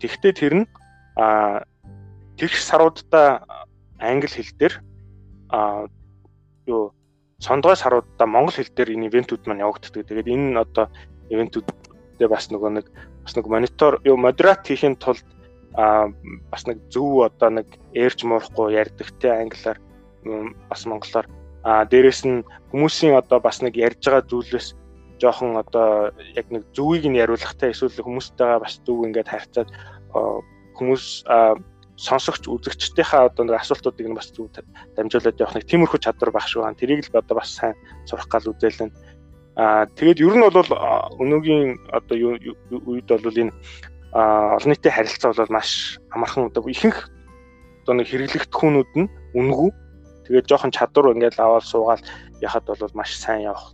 тэгтээ 0.03 0.33
тэр 0.35 0.53
нь 0.63 0.65
а 1.15 1.63
тэгш 2.35 2.63
саруудаа 2.67 3.47
англи 3.99 4.27
хэл 4.27 4.51
дээр 4.59 4.73
а 5.55 5.87
юу 6.67 6.91
сондгой 7.39 7.79
саруудаа 7.79 8.27
монгол 8.27 8.55
хэл 8.55 8.75
дээр 8.75 8.95
энэ 8.95 9.07
ивентүүд 9.07 9.47
маань 9.47 9.63
явагддаг. 9.63 10.03
Тэгээд 10.03 10.27
энэ 10.27 10.45
нь 10.51 10.59
одоо 10.59 10.91
ивентүүдтэй 11.31 12.27
бас 12.27 12.51
нөгөө 12.51 12.71
нэг 12.75 12.85
бас 13.23 13.33
нэг 13.35 13.47
монитор 13.47 14.03
юу 14.03 14.19
модерат 14.19 14.67
хийхин 14.67 14.99
тулд 14.99 15.23
а 15.73 16.09
бас 16.51 16.65
нэг 16.67 16.77
зөв 16.89 17.25
одоо 17.25 17.49
нэг 17.49 17.67
ээрж 17.93 18.25
муурахгүй 18.25 18.73
ярьдагтэй 18.73 19.31
англиар 19.31 19.77
бас 20.69 20.85
монголоор 20.85 21.27
а 21.63 21.85
дээрэс 21.85 22.25
нь 22.25 22.43
хүмүүсийн 22.71 23.15
одоо 23.15 23.39
бас 23.39 23.61
нэг 23.61 23.77
ярьж 23.77 24.01
байгаа 24.01 24.25
зүйлээс 24.25 24.75
жоохон 25.19 25.59
одоо 25.59 26.11
яг 26.35 26.47
нэг 26.49 26.63
зүвийг 26.73 27.05
нь 27.05 27.19
яриулахтай 27.19 27.71
эсвэл 27.71 27.91
хүмүүстэйгээ 27.91 28.63
бас 28.63 28.79
зүг 28.85 28.99
ингээд 29.05 29.29
харьцаад 29.29 29.69
хүмүүс 30.79 31.05
сонсогч 31.99 32.47
үзэгчдийнхээ 32.47 33.27
одоо 33.27 33.43
нэг 33.43 33.59
асуултуудыг 33.59 34.07
нь 34.07 34.15
бас 34.15 34.31
зүг 34.31 34.55
дамжуулаад 34.95 35.41
явах 35.43 35.55
нэг 35.59 35.67
тиймэрхүү 35.67 35.99
чадвар 35.99 36.31
шүү. 36.31 36.63
Тэрийг 36.79 37.03
л 37.11 37.19
одоо 37.19 37.35
бас 37.43 37.51
сайн 37.51 37.75
сурах 38.07 38.31
гал 38.31 38.47
үзээлэн. 38.47 38.91
Аа 39.59 39.83
тэгээд 39.99 40.23
ер 40.23 40.35
нь 40.39 40.47
бол 40.47 40.71
өнөөгийн 41.19 41.91
одоо 41.91 42.15
үед 42.87 43.07
бол 43.11 43.41
энэ 43.43 43.51
олон 44.13 44.69
нийтийн 44.73 44.95
харилцаа 44.95 45.33
бол 45.33 45.53
маш 45.53 45.99
амархан 46.15 46.49
одоо 46.49 46.65
ихэнх 46.65 47.09
одоо 47.83 47.93
нэг 47.95 48.07
хэрэглэгдэх 48.09 48.57
хүнүүд 48.57 48.91
нь 48.97 49.11
үнгүй 49.37 49.69
Тэгээд 50.29 50.45
жоохон 50.45 50.69
чадвар 50.69 51.17
ингээл 51.17 51.41
аваад 51.41 51.65
суугаад 51.65 52.05
яхад 52.37 52.69
бол 52.69 52.93
маш 52.93 53.17
сайн 53.17 53.49
явах 53.49 53.73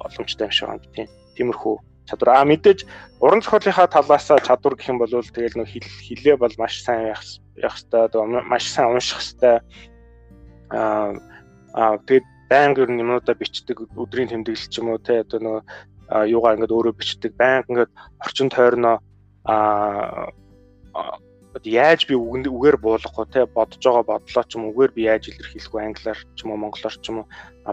боломжтой 0.00 0.48
юм 0.48 0.52
шиг 0.56 0.68
байна. 0.72 0.80
Тийм. 0.96 1.08
Тиймэрхүү 1.36 1.76
чадвар. 2.08 2.40
А 2.40 2.48
мэдээж 2.48 2.88
уран 3.20 3.44
зохиолынхаа 3.44 3.84
талаас 3.92 4.24
чадвар 4.24 4.72
гэх 4.72 4.88
юм 4.88 4.96
бол 4.96 5.12
тэгэл 5.12 5.60
нөх 5.60 5.68
хилээ 5.68 6.40
бол 6.40 6.54
маш 6.56 6.80
сайн 6.80 7.12
явах 7.12 7.28
явах 7.60 7.76
хэвээр 7.92 8.48
маш 8.48 8.64
сайн 8.72 8.88
унших 8.88 9.20
хэвээр 9.20 9.60
а 10.72 11.12
а 11.76 12.00
тэгээд 12.08 12.26
байнга 12.48 12.80
ер 12.88 12.90
нь 12.96 13.02
юмудаа 13.04 13.36
бичдэг 13.36 13.76
өдрийн 14.00 14.32
тэмдэглэл 14.32 14.72
ч 14.72 14.80
юм 14.80 14.96
уу 14.96 14.98
те 15.04 15.28
одоо 15.28 15.44
нөгөө 15.44 15.60
юугаа 16.32 16.56
ингээд 16.56 16.72
өөрөө 16.72 16.94
бичдэг. 16.96 17.36
Байнга 17.36 17.68
ингээд 17.68 17.92
орчин 18.24 18.48
тойрноо 18.48 19.04
а 19.46 20.32
яаж 21.64 22.04
би 22.06 22.14
үгээр 22.14 22.76
буулгахгүй 22.76 23.26
те? 23.32 23.46
Бодож 23.48 23.80
байгаа 23.80 24.04
бодлоо 24.04 24.44
ч 24.44 24.52
юм 24.60 24.68
үгээр 24.70 24.92
би 24.92 25.02
яаж 25.08 25.32
илэрхийлэх 25.32 25.72
вэ? 25.72 25.86
Англиар 25.88 26.20
ч 26.36 26.38
юм 26.44 26.52
уу 26.52 26.60
монголоор 26.60 26.96
ч 27.00 27.04
юм 27.08 27.24
уу. 27.24 27.26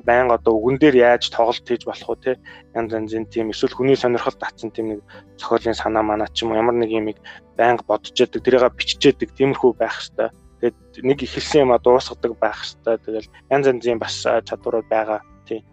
Байнга 0.07 0.39
одоо 0.39 0.55
үгэн 0.55 0.77
дээр 0.79 0.95
яаж 1.03 1.27
тоглолт 1.27 1.67
хийж 1.67 1.83
болох 1.83 2.09
вэ 2.09 2.17
те? 2.23 2.31
Янз 2.79 2.95
янзын 2.95 3.27
тийм 3.27 3.51
эсвэл 3.51 3.75
хүний 3.75 3.99
сонирхол 3.99 4.39
татсан 4.39 4.71
тийм 4.71 4.87
нэг 4.95 4.99
зохиолын 5.35 5.75
санаа 5.75 6.03
манаа 6.03 6.31
ч 6.31 6.47
юм 6.47 6.55
уу 6.55 6.61
ямар 6.63 6.75
нэг 6.79 6.91
юмыг 6.95 7.19
байнга 7.59 7.83
бодож 7.83 8.15
яадаг 8.15 8.41
тэрийг 8.41 8.63
биччихэдэг 8.71 9.29
тиймэрхүү 9.35 9.71
байх 9.75 9.99
хэвээр. 9.99 10.31
Тэгээд 10.63 10.77
нэг 11.03 11.19
ихэлсэн 11.27 11.67
юм 11.67 11.75
а 11.75 11.79
дуусгадаг 11.83 12.39
байх 12.39 12.63
хэвээр. 12.63 13.03
Тэгэл 13.03 13.27
янз 13.51 13.65
янзын 13.67 13.99
бас 13.99 14.15
чадварууд 14.23 14.87
байгаа. 14.87 15.19
Тийм 15.43 15.63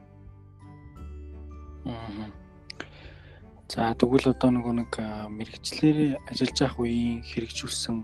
За 3.70 3.94
тэгвэл 3.94 4.34
одоо 4.34 4.50
нөгөө 4.50 4.74
нэг 4.82 4.92
мэрэгчлэрээ 5.30 6.26
ажиллаж 6.26 6.58
явах 6.58 6.82
үеийн 6.82 7.22
хэрэгжүүлсэн 7.22 8.02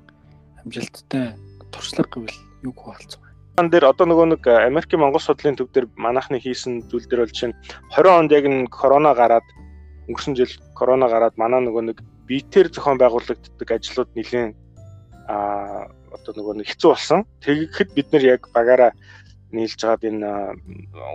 амжилттай 0.62 1.34
туршлага 1.74 2.06
гэвэл 2.06 2.38
юу 2.62 2.70
хуваалцах 2.70 3.18
вэ? 3.18 3.34
Ан 3.58 3.66
дээр 3.74 3.90
одоо 3.90 4.06
нөгөө 4.06 4.26
нэг 4.38 4.46
Америкийн 4.46 5.02
Монгол 5.02 5.18
судлалын 5.18 5.58
төв 5.58 5.74
дээр 5.74 5.90
манайхны 5.98 6.38
хийсэн 6.38 6.86
зүйл 6.86 7.10
дээр 7.10 7.26
бол 7.26 7.34
чинь 7.34 7.58
20 7.98 8.14
онд 8.14 8.30
яг 8.30 8.46
н 8.46 8.70
корона 8.70 9.10
гараад 9.10 9.42
өнгөрсөн 10.06 10.38
жил 10.38 10.54
корона 10.78 11.10
гараад 11.10 11.34
манай 11.34 11.58
нөгөө 11.66 11.82
нэг 11.90 11.98
биетээр 12.30 12.70
зохион 12.70 13.02
байгуулагддаг 13.02 13.66
ажлууд 13.66 14.10
нэлээд 14.14 14.54
а 15.26 15.90
одоо 16.14 16.32
нөгөө 16.38 16.62
нэг 16.62 16.70
хэцүү 16.70 16.90
болсон. 16.94 17.26
Тэгэхэд 17.42 17.90
бид 17.90 18.14
нэр 18.14 18.38
яг 18.38 18.46
багаараа 18.54 18.94
нийлж 19.56 19.80
байгаад 19.80 20.04
энэ 20.04 20.30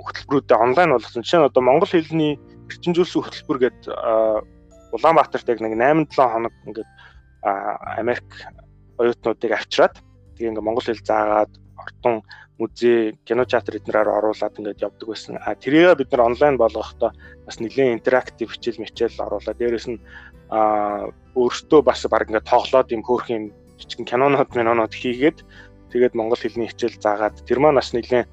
хөтөлбөрүүдэд 0.06 0.58
онлайн 0.58 0.90
болгосон. 0.92 1.24
Жишээ 1.24 1.40
нь 1.42 1.48
одоо 1.50 1.62
монгол 1.64 1.92
хэлний 1.92 2.34
эрчимжүүлсэн 2.68 3.22
хөтөлбөр 3.22 3.60
гээд 3.62 3.80
Улаанбаатарт 4.92 5.48
яг 5.48 5.60
нэг 5.62 5.74
8 5.78 6.10
7 6.10 6.34
хоног 6.34 6.54
ингээд 6.68 6.90
Америк 8.02 8.28
оюутнуудыг 9.00 9.52
авчираад 9.56 9.96
тэгээ 10.36 10.50
ингээд 10.52 10.68
монгол 10.68 10.84
хэл 10.84 11.06
заагаад 11.06 11.52
ортон 11.80 12.16
музей, 12.62 13.18
кино 13.26 13.46
театр 13.46 13.82
эднэрээр 13.82 14.10
оруулаад 14.22 14.58
ингээд 14.60 14.86
явдаг 14.86 15.08
байсан. 15.10 15.42
А 15.42 15.56
тэрийг 15.56 15.98
бид 15.98 16.12
нар 16.12 16.30
онлайн 16.30 16.58
болгохдоо 16.58 17.10
бас 17.46 17.58
нэлээд 17.58 17.98
интерактив 17.98 18.52
хичээл 18.54 18.84
мичээл 18.86 19.18
оруулаад 19.26 19.58
дээрэс 19.58 19.88
нь 19.90 20.00
а 20.52 21.10
өөртөө 21.34 21.82
бас 21.82 22.06
баг 22.06 22.30
ингээд 22.30 22.52
тоглоод 22.52 22.94
юм 22.94 23.02
хөөх 23.02 23.26
юм 23.34 23.44
жижигэн 23.82 24.06
кинонод 24.06 24.54
минонод 24.54 24.94
хийгээд 24.94 25.42
тэгээд 25.92 26.16
монгол 26.16 26.40
хэлний 26.40 26.68
хичээл 26.72 27.00
заагаад 27.04 27.44
тэр 27.46 27.60
маань 27.60 27.80
бас 27.80 27.92
нэлээд 27.94 28.28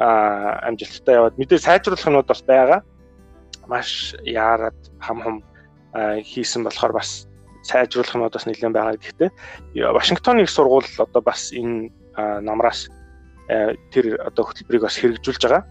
амжилттай 0.00 1.14
яваад 1.20 1.36
мэдээ 1.36 1.58
сайжруулах 1.60 2.06
юмуд 2.08 2.30
бас 2.30 2.40
байгаа 2.46 2.80
маш 3.68 4.14
яарад 4.24 4.78
хам 4.98 5.18
хам 5.20 5.36
хийсэн 6.24 6.64
болохоор 6.64 6.92
бас 6.96 7.28
сайжруулах 7.62 8.14
нь 8.16 8.24
бас 8.24 8.46
нэлээд 8.46 8.72
байгаа. 8.72 8.96
Гэхдээ 8.96 9.30
Вашингтоны 9.92 10.42
их 10.42 10.50
сургууль 10.50 10.88
одоо 10.98 11.22
бас 11.22 11.52
энэ 11.52 11.90
намраас 12.40 12.88
тэр 13.92 14.16
одоо 14.24 14.44
хөтөлбөрийг 14.48 14.82
бас 14.82 14.96
хэрэгжүүлж 14.96 15.42
байгаа. 15.44 15.62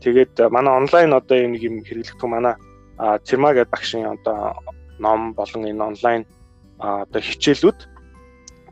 Тэгээд 0.00 0.34
манай 0.50 0.74
онлайн 0.74 1.12
одоо 1.12 1.36
нэг 1.36 1.62
юм 1.62 1.84
хэрэглэгдэх 1.84 2.24
манай 2.24 2.54
Цэрма 2.98 3.54
гэдэг 3.54 3.70
багшийн 3.70 4.06
одоо 4.06 4.58
ном 4.98 5.34
болон 5.34 5.62
энэ 5.66 5.84
онлайн 5.84 6.22
одоо 6.78 7.20
хичээлүүд 7.20 7.78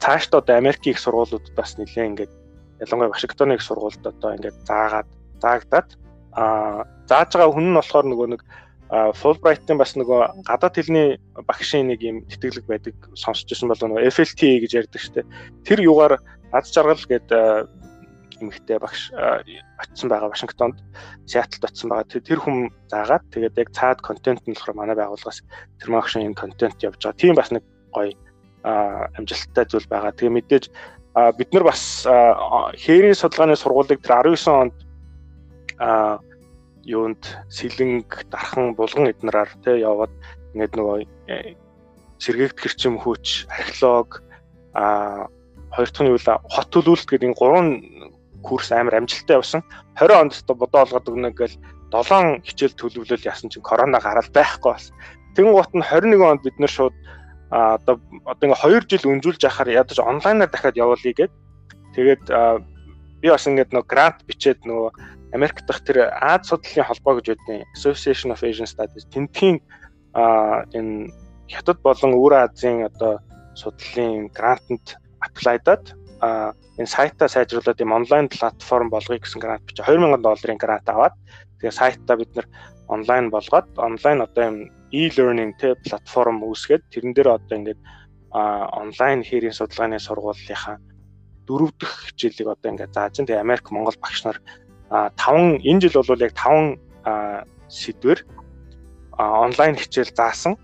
цаашдаа 0.00 0.40
одоо 0.40 0.56
Америкийн 0.56 0.94
их 0.94 1.00
сургуулиудад 1.00 1.54
бас 1.56 1.78
нэлээд 1.78 2.08
ингээд 2.10 2.32
ялангуяа 2.80 3.12
Вашингтоны 3.12 3.54
их 3.54 3.62
сургуульд 3.62 4.04
одоо 4.06 4.30
ингээд 4.36 4.56
заагаад 4.68 5.08
заагдаад 5.40 5.88
а 6.32 6.84
зааж 7.08 7.30
байгаа 7.32 7.54
хүн 7.54 7.72
нь 7.72 7.78
болохоор 7.78 8.06
нөгөө 8.08 8.28
нэг 8.36 8.42
Fulbright-ын 8.86 9.78
бас 9.82 9.98
нөгөө 9.98 10.46
гадаад 10.46 10.78
хэлний 10.78 11.18
багшийн 11.34 11.90
нэг 11.90 12.00
юм 12.06 12.22
тэтгэлэг 12.30 12.66
байдаг 12.70 12.94
сонсч 13.18 13.50
ирсэн 13.50 13.66
бол 13.66 13.82
нөгөө 13.82 14.06
FLT 14.14 14.62
гэж 14.62 14.72
ярьдаг 14.78 15.02
штэ. 15.02 15.26
Тэр 15.66 15.82
юугаар 15.82 16.22
аз 16.54 16.70
жаргал 16.70 17.02
гэдэг 17.02 17.66
эмэгтэй 18.38 18.78
багш 18.78 19.10
очсон 19.80 20.06
байгаа 20.06 20.30
Вашингтонд 20.30 20.78
Сиэтлд 21.26 21.66
очсон 21.66 21.90
байгаа. 21.90 22.06
Тэр 22.14 22.38
хүн 22.38 22.70
заагаад 22.86 23.24
тэгээд 23.34 23.58
яг 23.58 23.70
цаад 23.74 23.98
контент 24.06 24.46
нь 24.46 24.54
болохоор 24.54 24.78
манай 24.78 24.94
байгууллагаас 24.94 25.42
тэр 25.82 25.90
багшийн 25.90 26.30
энэ 26.30 26.38
контент 26.38 26.78
явж 26.78 27.00
байгаа. 27.02 27.18
Тийм 27.18 27.34
бас 27.34 27.50
нэг 27.50 27.64
гоё 27.90 28.14
амжилттай 28.66 29.64
зүйл 29.70 29.86
байгаа. 29.86 30.10
Тэгээ 30.10 30.36
мэдээж 30.36 30.64
бид 31.38 31.50
нар 31.54 31.64
бас 31.70 32.04
хээрийн 32.82 33.14
судалгааны 33.14 33.56
сургуулийг 33.56 34.02
тэр 34.02 34.26
19 34.26 34.50
онд 34.50 34.76
юунд 36.86 37.22
сэлэнг 37.50 38.30
дархан 38.30 38.74
булган 38.78 39.10
эднэраар 39.10 39.50
те 39.64 39.74
яваад 39.82 40.12
ингээд 40.54 40.78
нөгөө 40.78 40.98
э, 41.28 41.58
сэргээгт 42.22 42.62
гэрчим 42.62 42.94
хүч 43.02 43.50
археолог 43.50 44.22
а 44.72 45.26
хоёр 45.74 45.90
дахь 45.90 46.02
нь 46.06 46.10
юу 46.14 46.20
л 46.22 46.30
хот 46.46 46.68
төлөвлөлт 46.70 47.10
гэдэг 47.10 47.28
энэ 47.28 47.38
гурван 47.38 47.68
курс 48.46 48.70
амар 48.70 49.02
амжилттай 49.02 49.36
явсан 49.36 49.62
20 49.98 50.14
онд 50.14 50.32
бодоо 50.46 50.80
олгоод 50.86 51.10
өгнө 51.10 51.30
гэл 51.34 51.54
7 51.90 52.46
хичээл 52.46 52.78
төлөвлөл 52.78 53.26
яасан 53.26 53.50
чинь 53.50 53.66
корона 53.66 53.98
гараад 53.98 54.30
байхгүй 54.30 54.70
бас 54.72 54.94
тэгэн 55.34 55.52
гут 55.52 55.74
нь 55.74 55.82
21 55.82 56.22
онд 56.22 56.42
бид 56.46 56.56
нэр 56.62 56.70
шууд 56.70 56.94
а 57.50 57.78
одоо 57.78 58.00
одоо 58.24 58.44
ингээ 58.50 58.62
2 58.86 58.90
жил 58.90 59.10
өнжүүлж 59.12 59.40
яхаар 59.46 59.70
ядаж 59.70 59.98
онлайнаар 60.02 60.50
дахиад 60.50 60.76
явуулъя 60.76 61.14
гэд 61.14 61.32
тэгээд 61.94 62.24
би 63.22 63.26
бас 63.30 63.46
ингээд 63.46 63.70
нөгөө 63.72 63.90
грант 63.90 64.18
бичээд 64.26 64.66
нөгөө 64.66 64.90
Америк 65.34 65.66
дахь 65.66 65.82
тэр 65.82 66.10
Аз 66.14 66.48
судлалын 66.48 66.86
холбоо 66.86 67.18
гэж 67.18 67.26
байдیں۔ 67.34 67.66
Association 67.76 68.30
of 68.32 68.42
Asian 68.42 68.66
Studies 68.66 69.06
тентхийн 69.10 69.58
энэ 70.14 71.10
хятад 71.50 71.78
болон 71.82 72.14
Өвөр 72.14 72.34
Азийн 72.46 72.86
одоо 72.86 73.20
судлалын 73.54 74.30
грантанд 74.30 74.96
аплайдаад 75.20 75.94
энэ 76.78 76.88
сайтаа 76.88 77.28
сайжруулад 77.28 77.80
юм 77.80 77.92
онлайн 77.92 78.28
платформ 78.28 78.88
болгоё 78.90 79.20
гэсэн 79.20 79.40
грант 79.40 79.64
бичиж 79.66 79.84
2000 79.84 80.22
долларын 80.22 80.58
грант 80.58 80.88
аваад 80.88 81.14
тэгээ 81.60 81.74
сайтаа 81.74 82.16
бид 82.16 82.32
нэр 82.36 82.46
онлайн 82.88 83.30
болгоод 83.30 83.68
онлайн 83.76 84.22
одоо 84.22 84.44
юм 84.44 84.56
e-learning 84.92 85.52
тэ 85.58 85.74
платформ 85.86 86.42
үүсгээд 86.46 86.82
тэрэн 86.92 87.12
дээр 87.14 87.28
одоо 87.36 87.56
ингээд 87.58 87.80
онлайн 88.32 89.22
хэрийн 89.24 89.56
судалгааны 89.56 89.98
сургуулийнхаа 89.98 90.78
дөрөв 91.46 91.70
дэх 91.78 91.92
хичээлийг 92.10 92.48
одоо 92.52 92.70
ингээд 92.70 92.94
зааж. 92.94 93.16
Тэгээ 93.22 93.40
Америк 93.40 93.70
Монгол 93.70 93.96
багш 94.02 94.24
нар 94.24 94.38
5 94.90 95.60
энэ 95.62 95.80
жил 95.80 96.02
бол 96.02 96.20
яг 96.20 96.32
5 96.34 96.78
сэдвэр 97.70 98.26
онлайн 99.18 99.76
хичээл 99.76 100.14
заасан. 100.14 100.56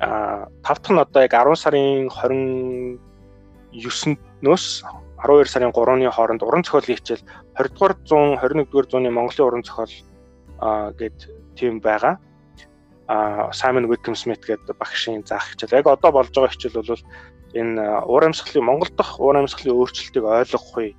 А 0.00 0.46
5 0.62 0.62
дахь 0.62 0.90
нь 0.92 0.98
одоо 1.02 1.22
яг 1.22 1.32
10 1.34 1.56
сарын 1.56 2.08
29-ноос 2.10 4.84
12 5.24 5.48
сарын 5.50 5.72
3-ны 5.74 6.10
хооронд 6.10 6.42
уран 6.42 6.62
зохиолын 6.62 6.96
хичээл 6.98 7.22
20 7.58 7.74
дугаар 7.74 7.94
100 8.06 8.38
21 8.38 8.70
дугаар 8.70 8.86
зууны 8.86 9.10
Монголын 9.10 9.46
уран 9.46 9.62
зохиол 9.66 9.94
гэд 10.98 11.16
тийм 11.58 11.80
байгаа. 11.80 12.18
Simon 13.08 13.88
Whitcomb 13.88 14.16
Smith 14.16 14.44
гэдэг 14.44 14.76
багшийн 14.76 15.24
заах 15.24 15.56
хичээл. 15.56 15.80
Яг 15.80 15.86
одоо 15.88 16.12
болж 16.12 16.28
байгаа 16.28 16.52
хичээл 16.52 16.84
бол 16.84 17.02
энэ 17.56 18.04
уур 18.04 18.24
амьсгалын 18.28 18.68
Монгол 18.68 18.92
дахь 18.92 19.16
уур 19.16 19.40
амьсгалын 19.40 19.80
өөрчлөлтийг 19.80 20.24
ойлгохгүй. 20.28 20.92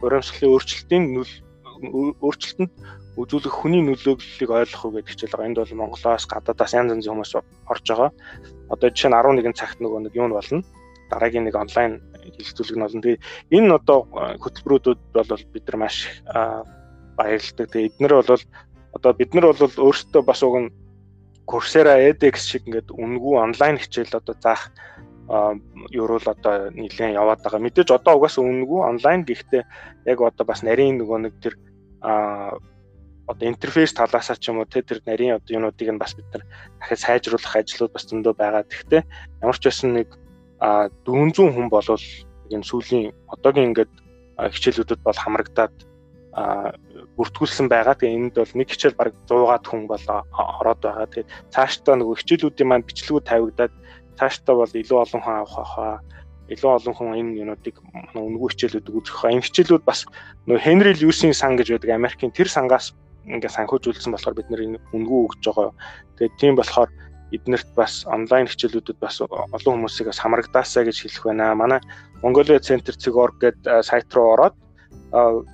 Уур 0.00 0.14
амьсгалын 0.16 0.52
өөрчлөлтийн 0.56 1.04
нөл 1.12 1.32
өөрчлөлтөнд 2.24 2.72
үзүүлэх 3.20 3.52
хүний 3.52 3.84
нөлөөллийг 3.84 4.48
ойлгох 4.48 4.96
гэдэг 4.96 5.12
хичээл 5.12 5.36
байгаа. 5.36 5.48
Энд 5.52 5.60
бол 5.60 5.76
Монголоос 5.76 6.24
гадаадаас 6.24 6.72
янз 6.72 6.92
янзын 6.96 7.12
хүмүүс 7.20 7.32
орж 7.68 7.84
байгаа. 7.84 8.10
Одоо 8.72 8.88
жишээ 8.88 9.12
нь 9.12 9.18
11 9.20 9.52
цагт 9.52 9.78
нөгөө 9.84 10.08
нэг 10.08 10.16
нь 10.16 10.32
болно. 10.32 10.64
Дараагийн 11.12 11.44
нэг 11.44 11.56
онлайн 11.60 12.00
хэлэлцүүлэг 12.16 12.76
нь 12.80 12.84
болно. 12.88 13.04
Тэгээ 13.04 13.20
энэ 13.60 13.76
одоо 13.76 14.08
хөтөлбөрүүдэд 14.40 15.00
бол 15.12 15.44
бид 15.52 15.64
нар 15.68 15.78
маш 15.84 15.96
баярлалдаг. 17.20 17.66
Тэгээ 17.68 17.88
эднэр 17.92 18.12
бол 18.24 18.40
одоо 18.96 19.12
бид 19.12 19.30
нар 19.36 19.52
бол 19.52 19.60
өөрсдөө 19.60 20.22
бас 20.24 20.40
уг 20.40 20.56
нь 20.56 20.72
Coursera 21.52 22.00
edX 22.00 22.48
шиг 22.48 22.64
ингээд 22.64 22.88
үнгүй 22.96 23.36
онлайн 23.36 23.76
хичээл 23.76 24.16
одоо 24.16 24.34
заах 24.40 24.72
ерөөл 25.92 26.24
одоо 26.24 26.72
нэлээд 26.72 27.12
яваад 27.20 27.44
байгаа. 27.44 27.60
Мэдээж 27.60 27.92
одоо 27.92 28.16
угаасаа 28.16 28.44
үнгүй 28.44 28.80
онлайн 28.80 29.28
гэхдээ 29.28 29.62
яг 30.08 30.18
одоо 30.24 30.44
бас 30.48 30.64
нарийн 30.64 30.96
нөгөө 30.96 31.18
нэг 31.28 31.34
тэр 31.44 31.54
одоо 33.28 33.46
интерфейс 33.48 33.92
талаасаа 33.92 34.36
ч 34.40 34.48
юм 34.48 34.64
уу 34.64 34.66
тэр 34.66 35.04
нарийн 35.04 35.36
одоо 35.36 35.52
юунуудыг 35.60 35.88
нь 35.92 36.00
бас 36.00 36.16
бид 36.16 36.26
нар 36.32 36.44
дахиад 36.80 37.04
сайжруулах 37.04 37.54
ажлууд 37.56 37.92
бас 37.92 38.04
зөндөө 38.08 38.34
байгаа. 38.34 38.64
Тэгэхдээ 38.66 39.02
ямар 39.44 39.56
ч 39.60 39.62
байсан 39.68 39.90
нэг 39.92 40.08
400 40.58 41.52
хүн 41.52 41.68
болвол 41.68 42.06
энэ 42.50 42.66
сүүлийн 42.66 43.12
одоогийн 43.28 43.70
ингээд 43.70 43.92
хичээлүүдэд 44.40 45.00
бол 45.04 45.18
хамрагдаад 45.20 45.74
бүртгүүлсэн 47.16 47.66
байгаа. 47.68 47.94
Тэгээ 47.98 48.16
энд 48.18 48.34
бол 48.38 48.54
нэг 48.56 48.68
хичээл 48.70 48.98
баг 48.98 49.12
100-аад 49.28 49.64
хүн 49.66 49.86
бол 49.90 50.04
ороод 50.32 50.80
байгаа. 50.82 51.06
Тэгээ 51.10 51.30
цаашдаа 51.54 51.94
нөгөө 51.98 52.16
хичээлүүдийн 52.20 52.68
маань 52.68 52.86
бичлэгүүд 52.88 53.26
тавигдаад 53.28 53.74
цаашдаа 54.18 54.54
бол 54.56 54.72
илүү 54.72 54.98
олон 55.02 55.20
хүн 55.22 55.36
авах 55.42 55.68
хаа 55.74 55.96
илүү 56.52 56.70
олон 56.76 56.94
хүн 56.94 57.16
энэ 57.16 57.38
юмнуудыг 57.42 57.76
үнэгүй 58.14 58.48
хичээлүүдийг 58.52 58.96
үзэх 58.98 59.16
хаа. 59.16 59.32
Энэ 59.32 59.46
хичээлүүд 59.46 59.84
бас 59.88 60.04
нөгөө 60.46 60.64
Henry 60.66 60.92
Lewis-ийн 60.98 61.32
сан 61.32 61.56
гэж 61.56 61.68
байдаг 61.78 61.90
Америкийн 61.96 62.32
тэр 62.34 62.48
сангаас 62.50 62.92
ингээ 63.24 63.56
санхүүжүүлсэн 63.56 64.12
болохоор 64.12 64.36
бид 64.36 64.48
нэр 64.50 64.62
үнэгүй 64.92 65.20
өгж 65.26 65.40
байгаа. 65.46 65.70
Тэгээд 66.18 66.38
тийм 66.42 66.54
болохоор 66.58 66.90
эднэрт 67.32 67.68
бас 67.78 68.04
онлайн 68.04 68.50
хичээлүүдэд 68.50 68.98
бас 69.00 69.22
олон 69.24 69.74
хүмүүсийг 69.80 70.10
бас 70.12 70.20
хамрагдаасаа 70.20 70.84
гэж 70.84 70.96
хэлэх 71.08 71.24
байна. 71.24 71.54
Манай 71.56 71.80
Mongolia 72.20 72.60
Center 72.60 72.92
Cig.org 72.92 73.40
гэдэг 73.40 73.82
сайт 73.86 74.12
руу 74.12 74.36
ороод 74.36 74.54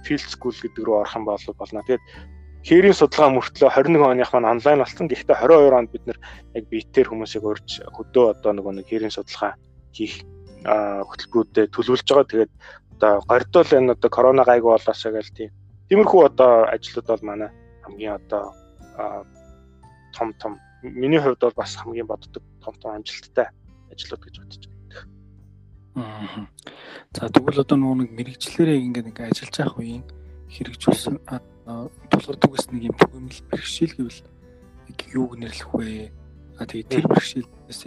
Field 0.06 0.26
School 0.30 0.54
гэдэг 0.54 0.82
рүү 0.86 0.96
орох 1.02 1.14
юм 1.18 1.24
бол 1.26 1.44
болно. 1.58 1.82
Тэгээд 1.82 2.04
хээрийн 2.66 2.96
судалгаа 2.96 3.34
мөртлөө 3.34 3.70
21 3.74 4.06
оных 4.06 4.30
маань 4.32 4.52
онлайн 4.54 4.78
болсон. 4.82 5.06
Гэхдээ 5.10 5.36
22 5.42 5.78
онд 5.78 5.90
бид 5.90 6.04
нэр 6.06 6.18
яг 6.54 6.64
биетээр 6.70 7.10
хүмүүсийг 7.10 7.44
урьж 7.44 7.82
хөдөө 7.86 8.26
одоо 8.38 8.52
нөгөө 8.54 8.72
нэг 8.78 8.86
хээрийн 8.86 9.14
судалгаа 9.14 9.58
хийх 9.94 10.22
хөтөлбөрүүдэд 10.62 11.72
төлөвлөж 11.74 12.06
байгаа. 12.06 12.30
Тэгээд 12.30 12.52
одоо 12.98 13.12
гордол 13.26 13.70
энэ 13.74 13.94
одоо 13.94 14.10
корона 14.10 14.42
гайгүй 14.46 14.70
болоосоо 14.74 15.12
гэл 15.14 15.34
тийм 15.34 15.50
Тиймэрхүү 15.88 16.22
одоо 16.28 16.68
ажлууд 16.68 17.06
бол 17.08 17.22
манай 17.24 17.50
хамгийн 17.80 18.20
одоо 18.20 18.52
том 20.12 20.34
том 20.40 20.60
миний 20.82 21.20
хувьд 21.20 21.40
бол 21.40 21.56
бас 21.56 21.76
хамгийн 21.76 22.06
боддог 22.06 22.42
том 22.60 22.74
том 22.76 22.90
амжилттай 22.92 23.48
ажлууд 23.92 24.22
гэж 24.24 24.34
бодож 24.36 24.64
байна. 24.68 24.77
За 27.12 27.26
тэгвэл 27.32 27.62
одоо 27.64 27.76
нөгөө 27.78 27.96
нэг 28.06 28.10
мэрэгчлэрээ 28.14 28.78
ингээд 28.86 29.08
ингээд 29.10 29.30
ажиллаж 29.32 29.56
явах 29.58 29.78
үеийн 29.80 30.04
хэрэгжүүлсэн 30.52 31.16
тулгардаг 32.08 32.50
гэсэн 32.52 32.72
нэг 32.78 32.84
юм 32.92 32.96
төгөөмөл 32.96 33.40
бэрхшээл 33.50 33.96
гэвэл 33.98 34.20
яг 34.88 35.00
юуг 35.12 35.32
нэрлэх 35.36 35.70
вэ? 35.74 36.12
А 36.58 36.64
тэгээ 36.64 36.88
тэр 36.88 37.04
бэрхшээлээс 37.10 37.82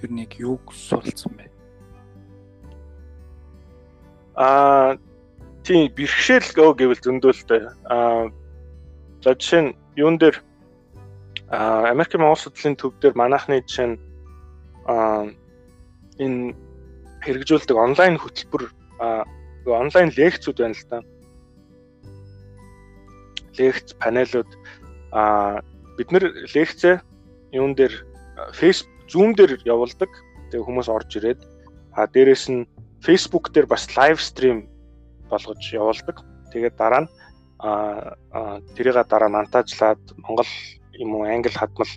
ер 0.00 0.10
нь 0.10 0.22
яг 0.24 0.32
юуг 0.40 0.64
суралцсан 0.72 1.32
бэ? 1.36 1.46
Аа 4.40 4.96
тийм 5.62 5.92
бэрхшээл 5.92 6.48
гэвэл 6.56 7.04
зөндөөлтэй. 7.04 7.62
Аа 7.86 8.32
за 9.22 9.30
жишээ 9.36 9.62
нь 9.68 9.76
юун 10.00 10.16
дээр 10.16 10.36
аа 11.52 11.90
Америк 11.92 12.14
Монгол 12.16 12.40
судлалын 12.40 12.78
төв 12.78 12.94
дээр 12.98 13.14
манайхны 13.14 13.60
жишээ 13.62 13.88
нь 13.94 13.96
аа 14.88 15.28
энэ 16.18 16.54
хэрэгжүүлдэг 17.24 17.76
онлайн 17.76 18.16
хөтөлбөр 18.18 18.72
онлайн 19.66 20.10
лекцүүд 20.16 20.56
байна 20.60 20.76
л 20.76 20.86
да. 20.90 20.98
Лекц 23.58 23.92
панелууд 24.00 24.50
аа 25.12 25.60
бид 25.96 26.08
нэр 26.12 26.24
лекцээ 26.54 27.00
юун 27.52 27.74
дээр 27.74 27.94
Facebook 28.56 29.00
Zoom 29.10 29.34
дээр 29.34 29.58
явуулдаг. 29.66 30.10
Тэгээ 30.50 30.64
хүмүүс 30.64 30.88
орж 30.88 31.10
ирээд 31.18 31.40
а 31.98 32.06
дээрэс 32.06 32.46
нь 32.48 32.68
Facebook 33.02 33.50
дээр 33.50 33.66
бас 33.66 33.90
лайв 33.98 34.22
стрим 34.22 34.70
болгож 35.28 35.60
явуулдаг. 35.74 36.22
Тэгээд 36.54 36.78
дараа 36.78 37.04
нь 37.04 37.08
а 37.60 38.62
тэрийга 38.78 39.04
дараа 39.04 39.28
монтажлаад 39.28 40.00
Монгол 40.16 40.48
юм 40.94 41.14
уу 41.18 41.26
англи 41.26 41.52
хадмал 41.52 41.90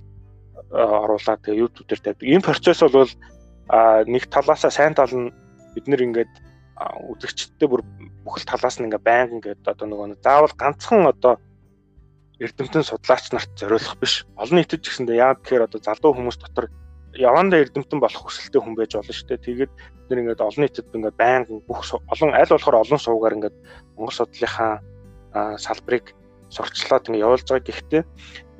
оруулаад 0.73 1.41
тэгээ 1.45 1.61
YouTube 1.61 1.87
дээр 1.87 2.01
тавьдаг. 2.01 2.27
Энэ 2.27 2.41
процесс 2.43 2.81
бол 2.81 3.09
нэг 3.69 4.23
талаасаа 4.27 4.71
сайн 4.71 4.93
тал 4.95 5.11
нь 5.13 5.31
бид 5.75 5.85
нэр 5.87 6.03
ингээд 6.03 6.33
үзэгчдтэй 7.09 7.67
бүр 7.69 7.81
бүхэл 8.25 8.49
талаас 8.49 8.77
нь 8.79 8.87
ингээ 8.87 9.03
байнга 9.03 9.35
ингээд 9.39 9.63
одоо 9.67 9.87
нөгөө 9.87 10.19
заавал 10.23 10.53
ганцхан 10.57 11.07
одоо 11.07 11.39
эрдэмтэн 12.43 12.83
судлаач 12.83 13.31
нарт 13.31 13.51
зориулах 13.55 13.95
биш. 14.01 14.25
Олон 14.35 14.59
нийтэд 14.59 14.81
ч 14.83 14.91
гэсэндээ 14.91 15.21
яг 15.21 15.45
тэгэхээр 15.45 15.67
одоо 15.69 15.79
залуу 15.79 16.11
хүмүүс 16.17 16.37
дотор 16.41 16.67
явандаа 17.13 17.61
эрдэмтэн 17.61 17.99
болох 18.01 18.25
хүсэлтэй 18.25 18.61
хүн 18.61 18.75
байж 18.75 18.97
болно 18.97 19.13
шүү 19.13 19.27
дээ. 19.29 19.45
Тэгээд 19.45 19.71
бид 19.71 20.07
нэр 20.09 20.21
ингээд 20.27 20.41
олон 20.41 20.61
нийтэд 20.65 20.91
ингээд 20.91 21.17
байнга 21.21 21.53
бүх 21.69 21.79
олон 21.93 22.31
аль 22.33 22.51
болохоор 22.51 22.81
олон 22.83 22.99
суугаар 22.99 23.37
ингээд 23.37 23.57
Монгол 23.95 24.17
судлалынхаа 24.17 24.73
салбарыг 25.61 26.05
сурчлаад 26.49 27.05
ингээд 27.07 27.25
явуулж 27.25 27.47
байгаа. 27.47 27.69
Гэхдээ 27.69 28.03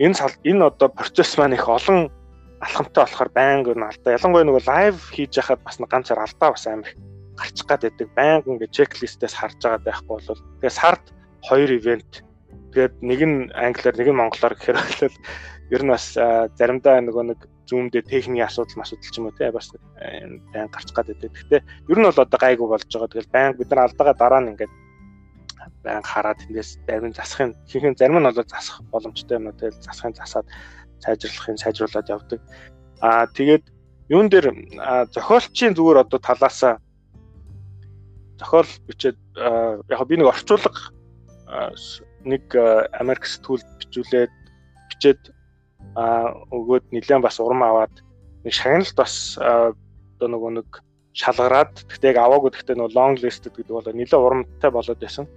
энэ 0.05 0.15
энэ 0.47 0.63
одоо 0.69 0.89
процесс 0.93 1.33
маань 1.37 1.57
их 1.57 1.65
олон 1.65 2.13
алхамтай 2.63 3.03
болохоор 3.03 3.31
байнга 3.35 3.73
нь 3.75 3.83
алдаа. 3.83 4.15
Ялангуяа 4.17 4.47
нөгөө 4.47 4.63
лайв 4.67 4.97
хийж 5.11 5.37
яхад 5.37 5.61
бас 5.63 5.77
ганцаар 5.77 6.23
алдаа 6.23 6.55
бас 6.55 6.65
амар 6.67 6.91
гарчих 7.35 7.67
гад 7.67 7.81
байдаг. 7.83 8.07
Байнга 8.15 8.49
ингээд 8.51 8.75
чеклистээс 8.77 9.35
харж 9.35 9.59
байгаа 9.61 9.83
байхгүй 9.83 10.17
бол 10.27 10.41
тэгээ 10.63 10.79
сард 10.79 11.05
хоёр 11.47 11.69
ивент 11.75 12.23
тэгээд 12.71 12.95
нэг 13.03 13.21
нь 13.21 13.37
англиар 13.53 13.95
нэг 13.97 14.07
нь 14.09 14.19
монголоор 14.19 14.55
гэхээр 14.55 14.77
бол 14.79 15.17
ер 15.75 15.81
нь 15.83 15.93
бас 15.93 16.05
заримдаа 16.59 17.01
нөгөө 17.03 17.23
нэг 17.33 17.39
зүүн 17.67 17.87
дээр 17.89 18.05
техникийн 18.07 18.47
асуудал 18.47 18.83
асуудал 18.83 19.11
ч 19.11 19.17
юм 19.17 19.27
уу 19.27 19.37
те 19.37 19.51
бас 19.51 19.67
байн 19.71 20.67
гарч 20.69 20.89
гад 20.91 21.07
байдаг. 21.09 21.31
Гэхдээ 21.31 21.61
ер 21.89 21.97
нь 21.99 22.07
бол 22.07 22.23
одоо 22.23 22.39
гайгүй 22.39 22.67
болж 22.67 22.87
байгаа. 22.87 23.11
Тэгэл 23.11 23.33
байн 23.33 23.51
бид 23.57 23.69
нар 23.71 23.87
алдаагаа 23.87 24.15
дараа 24.19 24.41
нь 24.43 24.51
ингээд 24.53 24.73
байн 25.83 26.03
хараад 26.03 26.39
тэндээс 26.43 26.79
зарим 26.87 27.13
засахын 27.15 27.51
хийхэн 27.67 27.95
зарим 27.95 28.19
нь 28.19 28.27
бол 28.27 28.35
засах 28.35 28.83
боломжтой 28.91 29.37
юм 29.39 29.47
уу 29.47 29.55
тэгэл 29.55 29.79
засахын 29.79 30.15
засаад 30.15 30.47
сайжруулахын 31.03 31.59
сайжруулад 31.59 32.07
явдаг. 32.09 32.39
Аа 33.03 33.27
тэгээд 33.27 33.65
юун 34.09 34.27
дээр 34.31 34.47
зохиолчийн 35.11 35.75
зүгээр 35.75 36.03
одоо 36.03 36.19
талаасаа 36.19 36.79
зохиол 38.39 38.69
бичээд 38.87 39.17
яг 39.89 40.01
би 40.07 40.15
нэг 40.17 40.31
орчуулга 40.31 40.71
нэг 42.23 42.43
Америк 42.99 43.27
сэтгүүлд 43.27 43.67
бичүүлээд 43.79 44.33
бичээд 44.91 45.21
а 45.95 46.33
өгөөд 46.51 46.91
нэлээд 46.91 47.23
бас 47.23 47.39
урам 47.39 47.63
аваад 47.63 47.93
нэг 48.43 48.53
шагналт 48.53 48.95
бас 48.95 49.37
одоо 49.37 50.27
нөгөө 50.27 50.51
нэг 50.59 50.69
шалгараад 51.13 51.85
гэхдээ 51.85 52.11
яг 52.15 52.19
аваагүй 52.19 52.51
гэхдээ 52.51 52.75
нөгөө 52.79 52.95
long 52.97 53.15
list 53.21 53.45
гэдэг 53.45 53.69
бол 53.69 53.85
нэлээд 53.85 54.17
урамтай 54.17 54.71
болоод 54.71 54.99
байсан. 54.99 55.27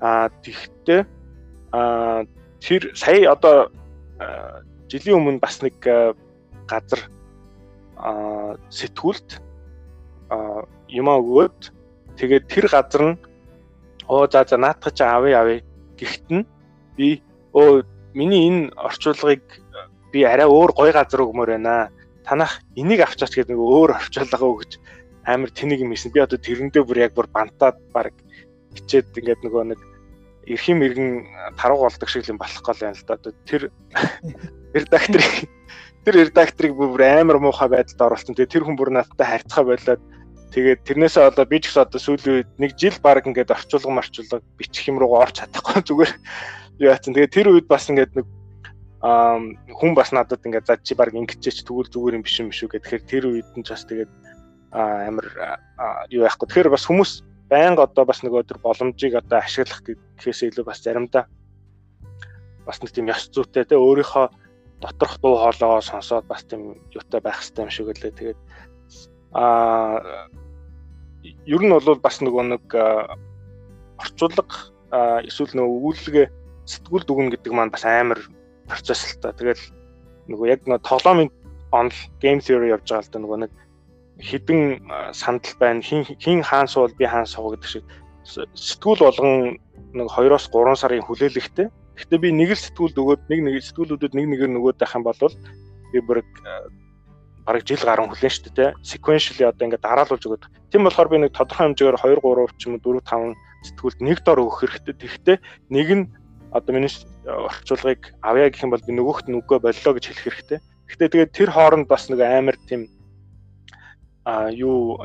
Аа 0.00 0.32
тэгхдээ 0.40 1.00
аа 1.76 2.24
тэр 2.60 2.82
сая 2.96 3.28
одоо 3.36 3.68
жилийн 4.90 5.18
өмнө 5.18 5.40
бас 5.40 5.62
нэг 5.62 5.78
газар 6.66 7.00
аа 7.96 8.58
сэтгүүлд 8.68 9.28
аа 10.34 10.66
юмаа 10.90 11.22
өгөөд 11.22 11.58
тэгээд 12.18 12.44
тэр 12.50 12.66
газар 12.68 13.02
нь 13.14 13.16
оо 14.10 14.26
за 14.26 14.44
за 14.44 14.56
наатах 14.58 14.94
чи 14.94 15.04
авъя 15.04 15.40
авъя 15.40 15.62
гэхт 15.98 16.26
нь 16.30 16.44
би 16.96 17.22
өө 17.54 17.86
миний 18.14 18.48
энэ 18.48 18.74
орчуулгыг 18.74 19.44
би 20.12 20.24
арай 20.26 20.46
өөр 20.46 20.72
гоё 20.74 20.92
газар 20.92 21.22
өгмөр 21.22 21.54
байна. 21.54 21.90
Танах 22.26 22.62
энийг 22.76 23.00
авчаач 23.06 23.34
гэдэг 23.34 23.54
нэг 23.54 23.62
өөр 23.62 23.90
орчуулга 23.98 24.46
өгч 24.46 24.72
амар 25.26 25.50
тэнийг 25.50 25.80
юм 25.86 25.94
хийсэн. 25.94 26.10
Би 26.10 26.20
одоо 26.20 26.38
тэрэндээ 26.38 26.82
бүр 26.82 26.98
яг 26.98 27.14
бүр 27.14 27.30
бантаад 27.30 27.78
баг 27.94 28.14
хичээд 28.74 29.14
ингээд 29.14 29.46
нөгөө 29.46 29.62
нэг 29.70 29.80
эрхэм 30.50 30.82
иргэн 30.82 31.10
таруу 31.54 31.86
болдог 31.86 32.08
шиг 32.10 32.26
юм 32.26 32.38
болох 32.38 32.62
гол 32.62 32.82
юм 32.82 32.94
л 32.94 33.04
да. 33.06 33.16
Тэр 33.46 33.70
редакторыг 34.74 35.48
тэр 36.04 36.14
редакторыг 36.16 36.72
бүр 36.76 37.02
амар 37.04 37.38
муухай 37.42 37.68
байдалд 37.68 38.00
оруулсан. 38.00 38.34
Тэгээ 38.34 38.52
тэр 38.52 38.64
хүн 38.64 38.76
бүр 38.78 38.90
надтай 38.94 39.26
харьцаа 39.26 39.64
болоод 39.64 40.02
тэгээд 40.50 40.80
тэрнээсээ 40.86 41.28
одоо 41.30 41.44
би 41.44 41.60
ч 41.60 41.70
гэсэн 41.70 41.84
одоо 41.84 42.00
сүүлийн 42.00 42.36
үед 42.40 42.50
нэг 42.58 42.72
жил 42.74 42.96
баг 43.02 43.26
ингээд 43.26 43.54
орчуулга 43.54 43.90
марчуулга 43.90 44.40
бичих 44.58 44.88
юм 44.88 44.98
руугаа 44.98 45.28
орч 45.28 45.42
чадахгүй 45.44 45.82
зүгээр 45.88 46.12
яатсан. 46.80 47.14
Тэгээ 47.14 47.34
тэр 47.34 47.46
үед 47.52 47.66
бас 47.68 47.86
ингээд 47.92 48.16
нэг 48.16 48.26
хүн 49.00 49.92
бас 49.94 50.12
надад 50.12 50.44
ингээд 50.44 50.66
за 50.66 50.76
чи 50.80 50.94
баг 50.94 51.12
ингэчээч 51.12 51.64
тэгвэл 51.64 51.92
зүгээр 51.92 52.16
юм 52.20 52.24
биш 52.24 52.36
юм 52.40 52.50
шүү 52.52 52.68
гэхээр 52.80 53.02
тэр 53.04 53.24
үед 53.30 53.48
нь 53.56 53.64
ч 53.64 53.72
бас 53.72 53.84
тэгээд 53.84 54.10
амар 54.72 55.26
юу 56.12 56.24
яахгүй. 56.24 56.46
Тэгэхээр 56.48 56.74
бас 56.74 56.84
хүмүүс 56.88 57.12
байнга 57.50 57.84
одоо 57.88 58.04
бас 58.06 58.22
нөгөө 58.22 58.46
төр 58.46 58.58
боломжийг 58.62 59.18
одоо 59.18 59.42
ашиглах 59.42 59.82
гэхээс 59.82 60.48
илүү 60.48 60.64
бас 60.64 60.80
заримдаа 60.84 61.26
бас 62.66 62.78
нэг 62.78 62.90
тийм 62.94 63.10
ёс 63.10 63.26
зүйтэй 63.34 63.66
те 63.66 63.74
өөрийнхөө 63.74 64.26
доторх 64.80 65.20
дуу 65.20 65.36
хоолойгоо 65.36 65.80
сонсоод 65.80 66.26
бас 66.26 66.44
тийм 66.44 66.80
юутай 66.96 67.20
байх 67.20 67.40
хэрэгтэй 67.40 67.64
юм 67.64 67.70
шиг 67.70 67.86
үлээ. 67.92 68.12
Тэгээд 68.16 68.40
аа 69.36 70.28
ер 71.46 71.62
нь 71.62 71.72
бол 71.72 72.00
бас 72.00 72.20
нөгөө 72.20 72.44
нэг 72.56 72.64
орчуулга 74.00 74.72
эсвэл 75.28 75.52
нөгөө 75.54 75.76
өгүүлгээ 75.76 76.26
сэтгүүл 76.64 77.04
дүгнэ 77.06 77.30
гэдэг 77.36 77.52
маань 77.52 77.74
бас 77.74 77.84
амар 77.84 78.20
процесс 78.66 79.14
л 79.14 79.20
та. 79.20 79.36
Тэгэл 79.36 79.60
нөгөө 80.32 80.46
яг 80.48 80.60
нөгөө 80.64 80.86
тоглоомын 80.88 81.30
онл 81.72 81.98
game 82.22 82.40
theory 82.40 82.72
явж 82.72 82.88
байгаа 82.88 83.04
л 83.04 83.12
да 83.12 83.18
нөгөө 83.20 83.38
нэг 83.44 83.52
хідэн 84.20 84.62
сандал 85.12 85.54
байна. 85.60 85.82
Хин 85.82 86.04
хин 86.04 86.42
хаан 86.42 86.68
суул 86.68 86.92
би 86.96 87.06
хаан 87.06 87.26
суу 87.26 87.52
гэдэг 87.54 87.68
шиг 87.68 87.84
сэтгүүл 88.24 89.04
болгон 89.04 89.58
нэг 89.94 90.08
2-оос 90.08 90.50
3 90.50 90.76
сарын 90.76 91.06
хүлээлгтэй. 91.06 91.68
Гэхдээ 92.00 92.18
би 92.24 92.30
нэг 92.32 92.56
л 92.56 92.64
сэтгүүлд 92.64 92.96
өгөөд 92.96 93.22
нэг 93.28 93.40
нэг 93.44 93.54
сэтгүүлүүдэд 93.60 94.16
нэг 94.16 94.26
нэгээр 94.32 94.52
нөгөөд 94.56 94.80
байх 94.80 94.96
юм 94.96 95.04
бол 95.04 95.20
би 95.92 95.98
бүр 96.00 96.18
бараг 97.44 97.64
жил 97.68 97.84
гарan 97.84 98.08
хүлээн 98.08 98.32
шүү 98.32 98.52
дээ. 98.56 98.70
Sequentially 98.80 99.44
одоо 99.44 99.64
ингээд 99.68 99.84
дараалуулж 99.84 100.24
өгöd. 100.24 100.44
Тийм 100.72 100.88
болохоор 100.88 101.08
би 101.12 101.18
нэг 101.20 101.36
тодорхой 101.36 101.72
хэмжээгээр 101.72 101.98
2 102.00 102.24
3 102.24 102.56
ч 102.56 102.62
юм 102.68 102.80
уу 102.80 103.00
4 103.00 103.04
5 103.04 103.36
сэтгүүлд 103.68 103.98
нэг 104.00 104.18
дор 104.24 104.40
өгөх 104.40 104.60
хэрэгтэй. 104.64 104.94
Тэгэхдээ 104.96 105.36
нэг 105.76 105.88
нь 105.92 106.04
одоо 106.56 106.72
миний 106.72 106.92
орчуулгыг 107.26 108.02
авъя 108.22 108.48
гэх 108.48 108.64
юм 108.64 108.72
бол 108.72 108.86
би 108.86 108.92
нөгөөхт 108.96 109.26
нь 109.28 109.38
үгүй 109.38 109.58
боллоо 109.60 109.92
гэж 109.94 110.04
хэлэх 110.08 110.24
хэрэгтэй. 110.24 110.58
Гэхдээ 110.88 111.10
тэгээд 111.10 111.36
тэр 111.36 111.50
хооронд 111.52 111.86
бас 111.86 112.08
нэг 112.08 112.20
амар 112.24 112.56
тийм 112.64 112.88
а 114.24 114.50
юу 114.50 114.98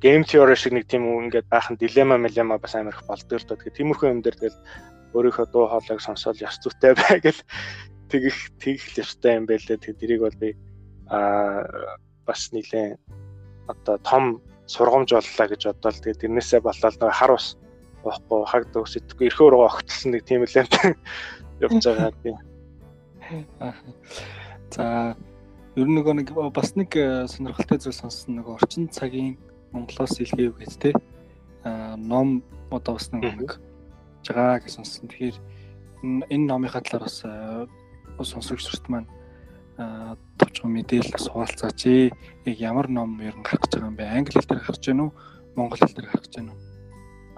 game 0.00 0.24
theory 0.24 0.56
шиг 0.56 0.72
нэг 0.72 0.86
тийм 0.86 1.04
ингээд 1.06 1.50
байх 1.50 1.70
нь 1.70 1.78
дилемма 1.78 2.18
мэлема 2.18 2.58
бас 2.58 2.74
амар 2.74 2.94
их 2.94 3.06
болдог 3.06 3.38
л 3.38 3.46
доо. 3.46 3.56
Тэгэхээр 3.58 3.78
тиймэрхүү 3.78 4.08
юм 4.10 4.22
дээр 4.22 4.36
тэгэл 4.38 4.58
өөрийнхөө 5.14 5.46
дуу 5.52 5.66
хоолойг 5.68 6.00
сонсоод 6.00 6.40
ёс 6.42 6.56
зүйтэй 6.62 6.92
бай 6.98 7.20
гэл 7.20 7.40
тэгэх 8.08 8.38
тэгэх 8.60 8.84
ёстой 9.04 9.36
юм 9.38 9.44
байлээ. 9.46 9.78
Тэгээ 9.80 10.00
тэрийг 10.00 10.20
бол 10.24 10.36
би 10.40 10.56
а 11.08 11.64
бас 12.26 12.52
нилээн 12.52 12.96
одоо 13.68 13.96
том 14.04 14.24
сургамж 14.66 15.12
боллоо 15.12 15.46
гэж 15.48 15.62
бодлоо. 15.68 15.92
Тэгээ 15.92 16.20
тэрнээсээ 16.22 16.60
болоод 16.60 16.96
нэг 17.00 17.12
хар 17.12 17.32
ус 17.36 17.56
уухгүй 18.04 18.40
хаг 18.48 18.64
дөөс 18.72 18.92
идэхгүй 19.00 19.26
эрхөө 19.28 19.48
рүү 19.52 19.64
огтлсон 19.68 20.10
нэг 20.12 20.22
тийм 20.24 20.44
л 20.44 20.54
явж 21.64 21.84
байгаа 21.84 22.12
тийм. 22.22 22.36
За 24.74 25.16
ер 25.76 25.88
нь 25.88 25.96
нөгөө 25.96 26.14
нэг 26.20 26.28
бас 26.52 26.76
нэг 26.76 26.92
э, 26.96 27.26
сонирхолтой 27.28 27.78
зүйл 27.80 27.96
сонссон 27.96 28.40
нэг 28.40 28.46
орчин 28.48 28.88
цагийн 28.88 29.36
Монголоос 29.72 30.20
илгээв 30.20 30.56
гэж 30.58 30.72
те 30.80 30.90
ном 31.96 32.42
одоо 32.70 32.96
бас 32.96 33.12
нэг 33.12 33.60
жагаа 34.28 34.60
гэж 34.60 34.76
сонссон. 34.76 35.08
Тэгэхээр 35.08 35.36
энэ 36.28 36.46
номынхаа 36.46 36.84
талаар 36.84 37.08
бас 37.08 37.24
э, 37.24 37.66
сонсогч 38.20 38.62
сүрт 38.62 38.86
маань 38.92 39.08
товчхон 39.78 40.74
мэдээлэл 40.74 41.16
суулцаач. 41.16 42.12
Яг 42.44 42.56
ямар 42.58 42.90
ном 42.90 43.20
ер 43.22 43.34
нь 43.34 43.46
гарах 43.46 43.62
гэж 43.62 43.78
байгаа 43.78 43.90
юм 43.90 43.96
бэ? 43.96 44.10
Англи 44.10 44.34
хэл 44.34 44.50
дээр 44.50 44.66
гарч 44.66 44.82
гэнэ 44.90 45.02
үү? 45.06 45.10
Монгол 45.54 45.78
хэл 45.78 45.94
дээр 45.94 46.10
гарч 46.10 46.32
гэнэ 46.34 46.50
үү? 46.50 46.58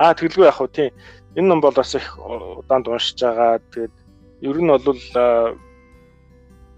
Аа 0.01 0.17
тэгэлгүй 0.17 0.49
яг 0.49 0.57
хөө 0.57 0.69
тийм. 0.73 0.91
Энэ 1.37 1.49
ном 1.53 1.61
бол 1.61 1.77
бас 1.77 1.93
их 1.93 2.09
удаанд 2.17 2.89
уншиж 2.89 3.21
байгаа. 3.21 3.61
Тэгээд 3.73 3.95
ер 4.49 4.57
нь 4.57 4.73
бол 4.73 5.01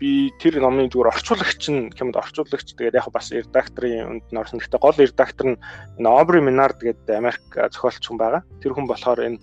би 0.03 0.35
тэр 0.43 0.59
номын 0.59 0.91
зүгээр 0.91 1.15
орчуулагч 1.15 1.63
нь 1.71 1.95
хэмэд 1.95 2.19
орчуулагч 2.19 2.75
тэгээд 2.75 2.99
яг 2.99 3.07
бас 3.15 3.31
редакторын 3.31 4.19
үнд 4.19 4.27
нь 4.35 4.41
орсон. 4.43 4.59
Гэхдээ 4.59 4.83
гол 4.83 4.99
редактор 4.99 5.47
нь 5.55 5.61
энэ 6.03 6.11
Обри 6.11 6.43
Минард 6.43 6.83
гэдэг 6.83 7.07
Америк 7.15 7.47
зохиолч 7.55 8.03
хүн 8.03 8.19
байгаа. 8.19 8.43
Тэр 8.59 8.75
хүн 8.75 8.91
болохоор 8.91 9.23
энэ 9.23 9.39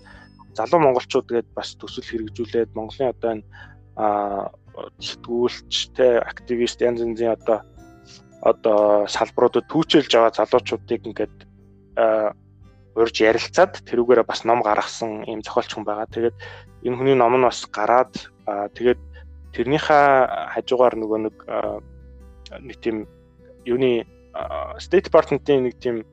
залуу 0.56 0.80
монголчууд 0.82 1.26
тэгээд 1.28 1.48
бас 1.54 1.74
төсөл 1.78 2.06
хэрэгжүүлээд 2.06 2.74
Монголын 2.74 3.12
одоо 3.14 3.30
энэ 3.34 3.44
сэтгүүлч 5.00 5.72
те 5.96 6.18
активист 6.22 6.80
янз 6.80 7.02
янзын 7.04 7.36
одоо 7.36 7.58
одоо 8.40 9.06
салбаруудад 9.06 9.68
түүчилж 9.68 10.08
байгаа 10.08 10.32
залуучуудыг 10.32 11.00
ингээд 11.04 11.36
урьж 12.96 13.16
ярилцаад 13.20 13.84
тэрүүгээрээ 13.84 14.26
бас 14.26 14.44
ном 14.44 14.64
гаргасан 14.64 15.24
ийм 15.28 15.44
зохиолч 15.44 15.70
хүн 15.76 15.84
байгаа. 15.84 16.08
Тэгээд 16.10 16.36
энэ 16.86 16.96
хүний 16.96 17.16
ном 17.16 17.36
нь 17.36 17.46
бас 17.46 17.68
гараад 17.68 18.12
тэгээд 18.74 19.00
тэрнийхээ 19.54 20.06
хажуугаар 20.56 20.94
нөгөө 20.96 21.18
нэг 21.28 21.36
нэг 22.64 22.76
тийм 22.80 22.96
юуны 23.68 24.06
State 24.78 25.10
Department-ийн 25.10 25.66
нэг 25.68 25.76
тийм 25.78 26.06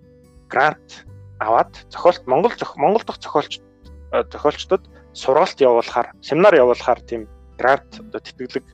грант 0.50 1.08
аваад 1.39 1.71
зохиолт 1.89 2.28
Монгол 2.28 2.54
Монгол 2.78 3.04
дахь 3.06 3.21
зохиолч 3.21 3.62
зохиолчдод 4.12 4.84
сургалт 5.13 5.60
явуулахаар 5.62 6.13
семинар 6.22 6.56
явуулахаар 6.56 7.02
тийм 7.02 7.28
грант 7.58 8.00
одоо 8.00 8.22
тэтгэлэг 8.22 8.65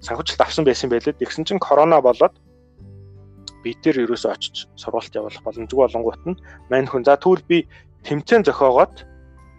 санхүүжилт 0.00 0.40
авсан 0.40 0.64
байсан 0.64 0.90
байлээ. 0.90 1.18
Тэгсэн 1.18 1.44
чинь 1.44 1.60
корона 1.60 2.00
болоод 2.00 2.36
бид 3.64 3.78
тэр 3.84 4.04
ерөөсөө 4.04 4.32
очиж 4.32 4.68
сургалт 4.76 5.12
явуулах 5.12 5.44
боломжгүй 5.44 5.80
болонгууд 5.84 6.22
нь 6.28 6.40
мань 6.70 6.88
хүн 6.88 7.04
за 7.04 7.16
тэгвэл 7.20 7.44
би 7.44 7.68
тэмцээн 8.04 8.44
зохиогоод 8.44 9.04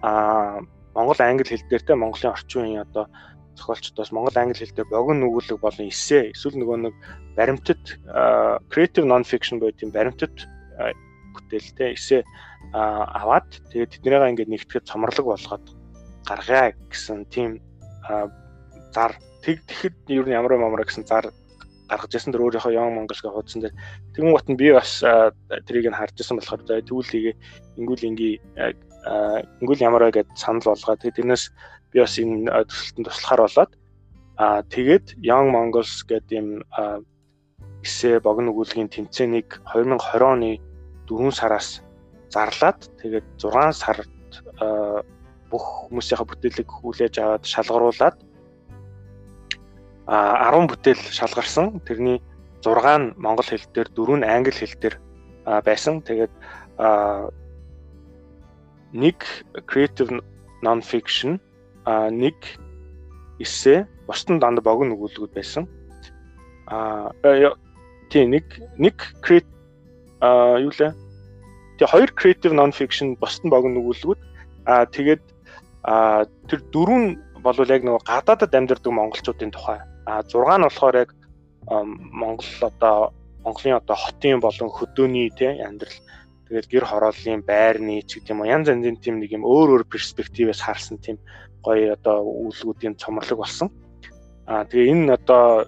аа 0.02 0.62
Монгол 0.96 1.20
англи 1.22 1.48
хэл 1.48 1.70
дээр 1.70 1.84
те 1.86 1.96
Монголын 1.96 2.34
орчин 2.34 2.62
үеийн 2.66 2.84
одоо 2.84 3.06
зохиолчдоос 3.56 4.12
Монгол 4.12 4.36
англи 4.36 4.58
хэл 4.58 4.76
дээр 4.76 4.90
богино 4.90 5.30
нүгүүлэг 5.30 5.60
болон 5.62 5.88
эссе 5.88 6.34
эсвэл 6.34 6.58
нөгөө 6.58 6.78
нэг 6.90 6.96
баримтат 7.38 7.84
creative 8.74 9.06
non 9.06 9.24
fiction 9.24 9.62
буюу 9.62 9.72
тийм 9.78 9.94
баримтат 9.94 10.34
бүтээлтэй 11.36 11.96
эссе 11.96 12.24
аваад 12.74 13.50
тэгээд 13.72 13.92
тэднийгээ 14.00 14.32
ингээд 14.32 14.52
нэгтгэхэд 14.52 14.90
цомрлог 14.90 15.26
болгоод 15.32 15.66
гаргая 16.28 16.76
гэсэн 16.92 17.26
тийм 17.34 17.60
зар. 18.94 19.16
Тэг 19.42 19.66
тэгэхэд 19.66 19.96
ер 20.14 20.26
нь 20.30 20.38
ямар 20.38 20.54
ямар 20.54 20.86
гэсэн 20.86 21.08
зар 21.10 21.34
гаргаж 21.92 22.12
ясан 22.16 22.32
дөр 22.32 22.48
өөрийнхөө 22.48 22.72
Young 22.72 22.92
Mongols-гээ 22.96 23.34
хуудсан 23.36 23.60
дээр 23.62 23.76
тэгмэн 24.16 24.36
гот 24.36 24.48
нь 24.48 24.60
би 24.60 24.72
бас 24.72 25.04
тэрийг 25.68 25.92
нь 25.92 25.98
харж 25.98 26.16
исэн 26.16 26.40
болохоор 26.40 26.62
за 26.64 26.80
хийгээ 26.80 27.36
ингүүл 27.80 28.08
инgi 28.08 28.32
ингүүл 29.60 29.84
ямар 29.84 30.08
вэ 30.08 30.24
гэд 30.24 30.30
санал 30.40 30.72
болгоод 30.72 31.04
тэгээд 31.04 31.18
тэрнээс 31.20 31.44
би 31.92 31.98
бас 32.00 32.16
энэ 32.16 32.48
төсөлтөнд 32.48 33.08
туслахаар 33.12 33.42
болоод 33.44 33.72
аа 34.40 34.62
тэгээд 34.72 35.06
Young 35.20 35.52
Mongols 35.52 36.08
гэдэг 36.08 36.32
юм 36.32 36.50
эсэ 37.84 38.24
богино 38.24 38.56
өгүүлгийн 38.56 38.88
тэмцээнийг 38.88 39.60
2020 39.74 40.24
оны 40.24 40.52
4 41.12 41.36
сараас 41.36 41.84
зарлаад 42.32 42.80
тэгээд 43.04 43.28
6 43.36 43.76
сард 43.76 44.08
бүх 45.52 45.66
хүмүүсийнхээ 45.92 46.30
бүтээлийг 46.32 46.70
хүлээж 46.72 47.20
аваад 47.20 47.44
шалгаруулад 47.44 48.18
а 50.08 50.52
10 50.52 50.72
бүтээл 50.72 51.04
шалгарсан. 51.12 51.80
Тэрний 51.84 52.24
6 52.64 52.98
нь 53.00 53.14
монгол 53.20 53.46
хэл 53.46 53.68
дээр, 53.76 53.90
4 53.92 54.20
нь 54.20 54.28
англи 54.28 54.56
хэл 54.56 54.76
дээр 54.80 54.96
байсан. 55.68 56.02
Тэгээд 56.02 56.34
нэг 58.96 59.18
creative 59.68 60.24
non 60.64 60.80
fiction 60.82 61.40
а 61.86 62.10
нэг 62.10 62.36
эссе 63.40 63.88
бусдын 64.08 64.40
дандаа 64.40 64.64
богино 64.64 64.96
өгүүлбэрүүд 64.96 65.34
байсан. 65.36 65.68
а 66.68 67.12
тий 68.12 68.28
нэг 68.28 68.46
нэг 68.78 68.96
create 69.24 69.48
а 70.22 70.58
юу 70.62 70.72
лээ. 70.72 70.94
Тэгээ 71.78 71.92
хоёр 71.92 72.12
creative 72.14 72.54
non 72.54 72.72
fiction 72.72 73.18
босд 73.18 73.42
нь 73.44 73.50
богино 73.50 73.82
өгүүлгүүд 73.82 74.20
а 74.70 74.86
тэгээд 74.86 75.24
а 75.84 76.26
тэр 76.48 76.62
дөрөв 76.70 77.18
бол 77.42 77.58
яг 77.58 77.82
нөгөө 77.82 78.06
гадаадад 78.06 78.54
амьдардаг 78.54 78.94
монголчуудын 78.94 79.52
тухай 79.52 79.82
а 80.06 80.22
6 80.22 80.46
нь 80.62 80.66
болохоор 80.70 80.96
яг 80.96 81.10
Монгол 81.70 82.54
одоо 82.62 83.14
Монголын 83.44 83.82
одоо 83.82 83.96
хотын 83.96 84.40
болон 84.40 84.70
хөдөөний 84.70 85.30
тий 85.34 85.58
амьдрал 85.62 85.98
тэгээд 86.46 86.68
гэр 86.70 86.86
хорооллын 86.86 87.42
байрны 87.42 88.02
ч 88.06 88.22
гэдэг 88.22 88.34
юм 88.34 88.42
уу 88.42 88.50
янз 88.50 88.70
янзын 88.70 89.02
тийм 89.02 89.18
нэг 89.18 89.34
юм 89.34 89.46
өөр 89.46 89.82
өөр 89.82 89.84
перспективээс 89.90 90.62
харсан 90.62 90.98
тийм 91.02 91.18
гоё 91.66 91.94
одоо 91.98 92.22
үйлгүүдийн 92.22 92.98
цомрлог 93.02 93.40
болсон. 93.42 93.70
Аа 94.46 94.66
тэгээ 94.70 94.92
энэ 94.94 95.14
одоо 95.18 95.66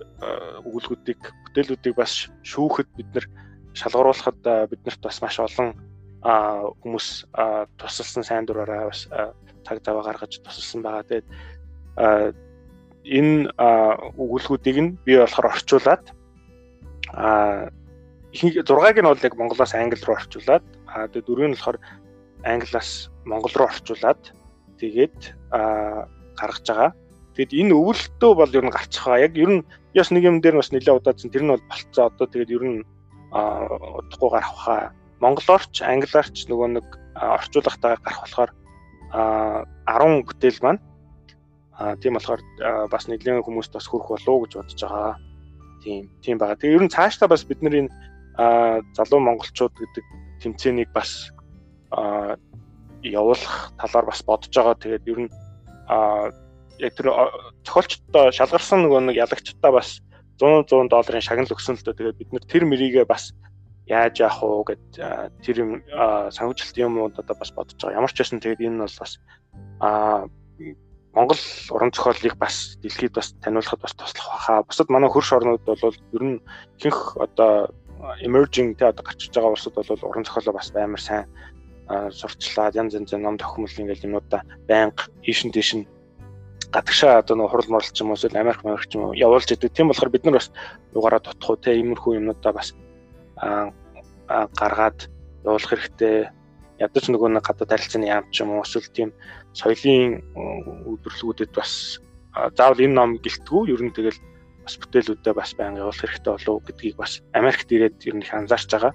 өгүүлбэрүүдийг 0.66 1.22
бүтээлүүдийг 1.22 1.96
бас 1.98 2.30
шүүхэд 2.46 2.90
бид 2.98 3.10
нар 3.14 3.26
шалгаруулахад 3.74 4.70
биднэрт 4.70 5.02
бас 5.02 5.22
маш 5.22 5.40
олон 5.40 5.74
хүмүүс 6.24 7.08
тусалсан 7.78 8.24
сайн 8.24 8.46
дураараа 8.46 8.90
бас 8.90 9.08
цаг 9.66 9.84
зав 9.84 10.04
гаргаж 10.04 10.40
тусалсан 10.40 10.82
байгаа. 10.82 11.04
Тэгээд 11.04 11.28
энэ 13.04 13.52
өгүүлбэрүүдийг 14.16 14.78
нь 14.80 14.96
би 15.04 15.20
болохоор 15.20 15.52
орчуулад 15.52 16.04
а 17.14 17.68
6-ыг 18.34 18.98
нь 18.98 19.10
бол 19.10 19.26
яг 19.28 19.36
монголоос 19.36 19.76
англи 19.76 20.00
руу 20.02 20.16
орчуулад 20.16 20.64
тэгээд 21.12 21.28
дөрөв 21.28 21.48
нь 21.52 21.56
болохоор 21.60 21.78
англиас 22.48 23.12
монгол 23.28 23.54
руу 23.54 23.68
орчуулад 23.68 24.22
тэгээд 24.80 25.20
гаргаж 26.40 26.66
байгаа. 26.68 26.92
Тэгэд 27.34 27.52
энэ 27.66 27.74
өвөлтөө 27.74 28.32
бол 28.38 28.52
ер 28.54 28.66
нь 28.66 28.74
гарчих 28.74 29.04
байгаа. 29.06 29.26
Яг 29.26 29.34
ер 29.38 29.52
нь 29.58 29.66
яс 29.98 30.10
нэг 30.14 30.24
юм 30.24 30.38
дээр 30.42 30.62
бас 30.62 30.70
нэлээд 30.70 31.02
удаадсан. 31.02 31.34
Тэр 31.34 31.44
нь 31.44 31.54
бол 31.54 31.66
болцоо. 31.66 32.10
Одоо 32.14 32.28
тэгээд 32.30 32.54
ер 32.54 32.64
нь 32.64 32.80
удахгүй 33.34 34.30
гарах 34.30 34.54
хаа. 34.62 34.94
Монголоорч, 35.20 35.82
англиарч 35.82 36.46
нөгөө 36.46 36.68
нэг 36.78 36.88
орчуулгатаа 37.18 37.98
гарах 37.98 38.22
болохоор 38.22 38.52
10 39.14 40.26
бүтээл 40.28 40.62
маань 40.62 40.82
аа 41.78 41.98
тийм 41.98 42.14
болохоор 42.14 42.42
бас 42.94 43.10
нэлээд 43.10 43.42
хүмүүст 43.42 43.74
бас 43.74 43.90
хүрэх 43.90 44.10
болов 44.14 44.46
гэж 44.46 44.54
бодож 44.62 44.82
байгаа. 44.82 45.18
Тийм, 45.82 46.10
тийм 46.22 46.38
байгаа. 46.38 46.58
Тэгээ 46.62 46.78
ер 46.78 46.84
нь 46.86 46.94
цаашдаа 46.94 47.28
бас 47.28 47.44
бидний 47.44 47.90
залуу 48.38 49.20
монголчууд 49.22 49.74
гэдэг 49.74 50.06
тэмцээнийг 50.42 50.90
бас 50.94 51.34
явуулах 53.02 53.74
талаар 53.82 54.06
бас 54.06 54.22
бодож 54.22 54.54
байгаа. 54.54 54.78
Тэгээд 54.78 55.10
ер 55.10 55.20
нь 55.26 55.32
яг 56.80 56.94
тэр 56.98 57.08
зохиолчтой 57.66 58.32
шалгарсан 58.34 58.86
нөгөө 58.86 59.02
нэг 59.10 59.18
ялагчтай 59.18 59.72
бас 59.72 60.02
100 60.44 60.68
100 60.68 60.92
долларын 60.92 61.24
шагнал 61.24 61.56
өгсөн 61.56 61.80
л 61.80 61.86
дөө 61.88 61.96
тэгээд 61.96 62.20
бид 62.20 62.30
нэр 62.36 62.44
тэр 62.52 62.64
мэрийгээ 62.68 63.06
бас 63.08 63.32
яаж 63.88 64.20
яах 64.20 64.44
уу 64.44 64.68
гэд 64.68 64.84
тэр 65.44 65.56
юм 65.64 65.72
санхүүжилт 66.36 66.78
юмуд 66.84 67.16
одоо 67.16 67.36
бас 67.36 67.52
бодож 67.56 67.80
байгаа. 67.80 68.00
Ямар 68.04 68.12
ч 68.12 68.20
байсан 68.20 68.44
тэгээд 68.44 68.64
энэ 68.68 68.84
бол 68.84 68.98
бас 69.00 69.12
а 69.80 70.28
Монгол 71.14 71.42
уран 71.70 71.92
зохиолыг 71.94 72.36
бас 72.42 72.76
дэлхийд 72.82 73.14
бас 73.14 73.36
таниулахад 73.44 73.80
бас 73.80 73.94
туслах 73.94 74.28
байхаа. 74.34 74.68
Бусад 74.68 74.90
манай 74.90 75.10
хөрш 75.12 75.30
орнууд 75.32 75.64
бол 75.64 75.96
ер 76.16 76.24
нь 76.24 76.40
ихэнх 76.80 77.16
одоо 77.20 77.72
emerging 78.24 78.76
тэ 78.76 78.92
одоо 78.92 79.04
гарч 79.04 79.32
байгаа 79.32 79.54
улсууд 79.54 79.76
бол 79.80 80.10
уран 80.10 80.26
зохиолоо 80.26 80.54
бас 80.58 80.72
амар 80.76 81.00
сайн 81.00 81.28
сурчлаад 81.88 82.76
янз 82.76 82.96
янзын 82.96 83.22
ном 83.22 83.38
тохиомл 83.38 83.70
ингээл 83.70 84.08
юмудаа 84.08 84.42
байнга 84.68 85.06
ийшин 85.24 85.52
тийшин 85.52 85.86
гадагшаа 86.72 87.20
одоо 87.20 87.36
нэг 87.38 87.50
хурал 87.50 87.70
морол 87.70 87.92
ч 87.92 88.02
юм 88.02 88.12
уу 88.12 88.18
эсвэл 88.18 88.40
Америк 88.40 88.64
Америк 88.64 88.88
ч 88.88 88.96
юм 88.96 89.10
уу 89.10 89.18
явуулж 89.18 89.50
идэг. 89.52 89.74
Тийм 89.74 89.90
болохоор 89.90 90.12
бид 90.12 90.24
нар 90.26 90.38
бас 90.38 90.52
югаараа 90.94 91.20
тутах 91.20 91.50
уу 91.50 91.58
те 91.58 91.76
иймэрхүү 91.80 92.20
юмнуудаа 92.20 92.54
бас 92.54 92.74
гаргаад 93.38 95.10
явуулах 95.44 95.70
хэрэгтэй. 95.70 96.30
Ядаж 96.80 97.06
нөгөө 97.10 97.30
нэг 97.38 97.44
гадаад 97.46 97.72
харилцааны 97.72 98.08
яам 98.08 98.26
ч 98.32 98.42
юм 98.42 98.56
уу 98.56 98.64
эсвэл 98.64 98.90
тийм 98.94 99.10
соёлын 99.54 100.24
үйлдвэрлэлүүдэд 100.36 101.52
бас 101.54 102.02
заавал 102.58 102.82
энэ 102.82 102.98
ном 102.98 103.18
гэлтгүү 103.22 103.62
ер 103.74 103.82
нь 103.84 103.94
тэгэл 103.94 104.20
бас 104.66 104.76
бүтээлүүдэд 104.80 105.36
бас 105.38 105.54
байнга 105.54 105.86
явуулах 105.86 106.02
хэрэгтэй 106.02 106.34
болов 106.34 106.64
гэдгийг 106.66 106.96
бас 106.98 107.22
Америкт 107.38 107.70
ирээд 107.70 107.98
ер 108.10 108.16
нь 108.18 108.24
их 108.26 108.34
анзаарч 108.34 108.70
байгаа. 108.74 108.94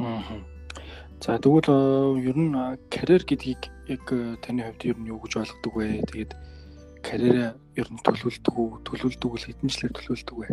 Аа. 0.00 0.40
За 1.20 1.38
тэгвэл 1.38 2.20
ер 2.22 2.36
нь 2.36 2.54
карьер 2.88 3.24
гэдгийг 3.24 3.75
яг 3.88 4.12
э, 4.12 4.36
таны 4.42 4.62
хувьд 4.66 4.82
ер 4.84 4.98
нь 4.98 5.10
юу 5.10 5.20
гэж 5.22 5.32
ойлгодог 5.36 5.74
вэ? 5.76 6.02
Тэгээд 6.10 6.32
карьераа 7.02 7.54
ер 7.78 7.88
нь 7.90 8.02
төлөвлөдөг 8.02 8.54
үү? 8.54 8.70
Төлөвлөдөг 8.82 9.30
бол 9.30 9.46
хэдэн 9.46 9.70
жилээр 9.70 9.94
төлөвлөдөг 9.94 10.36
вэ? 10.36 10.48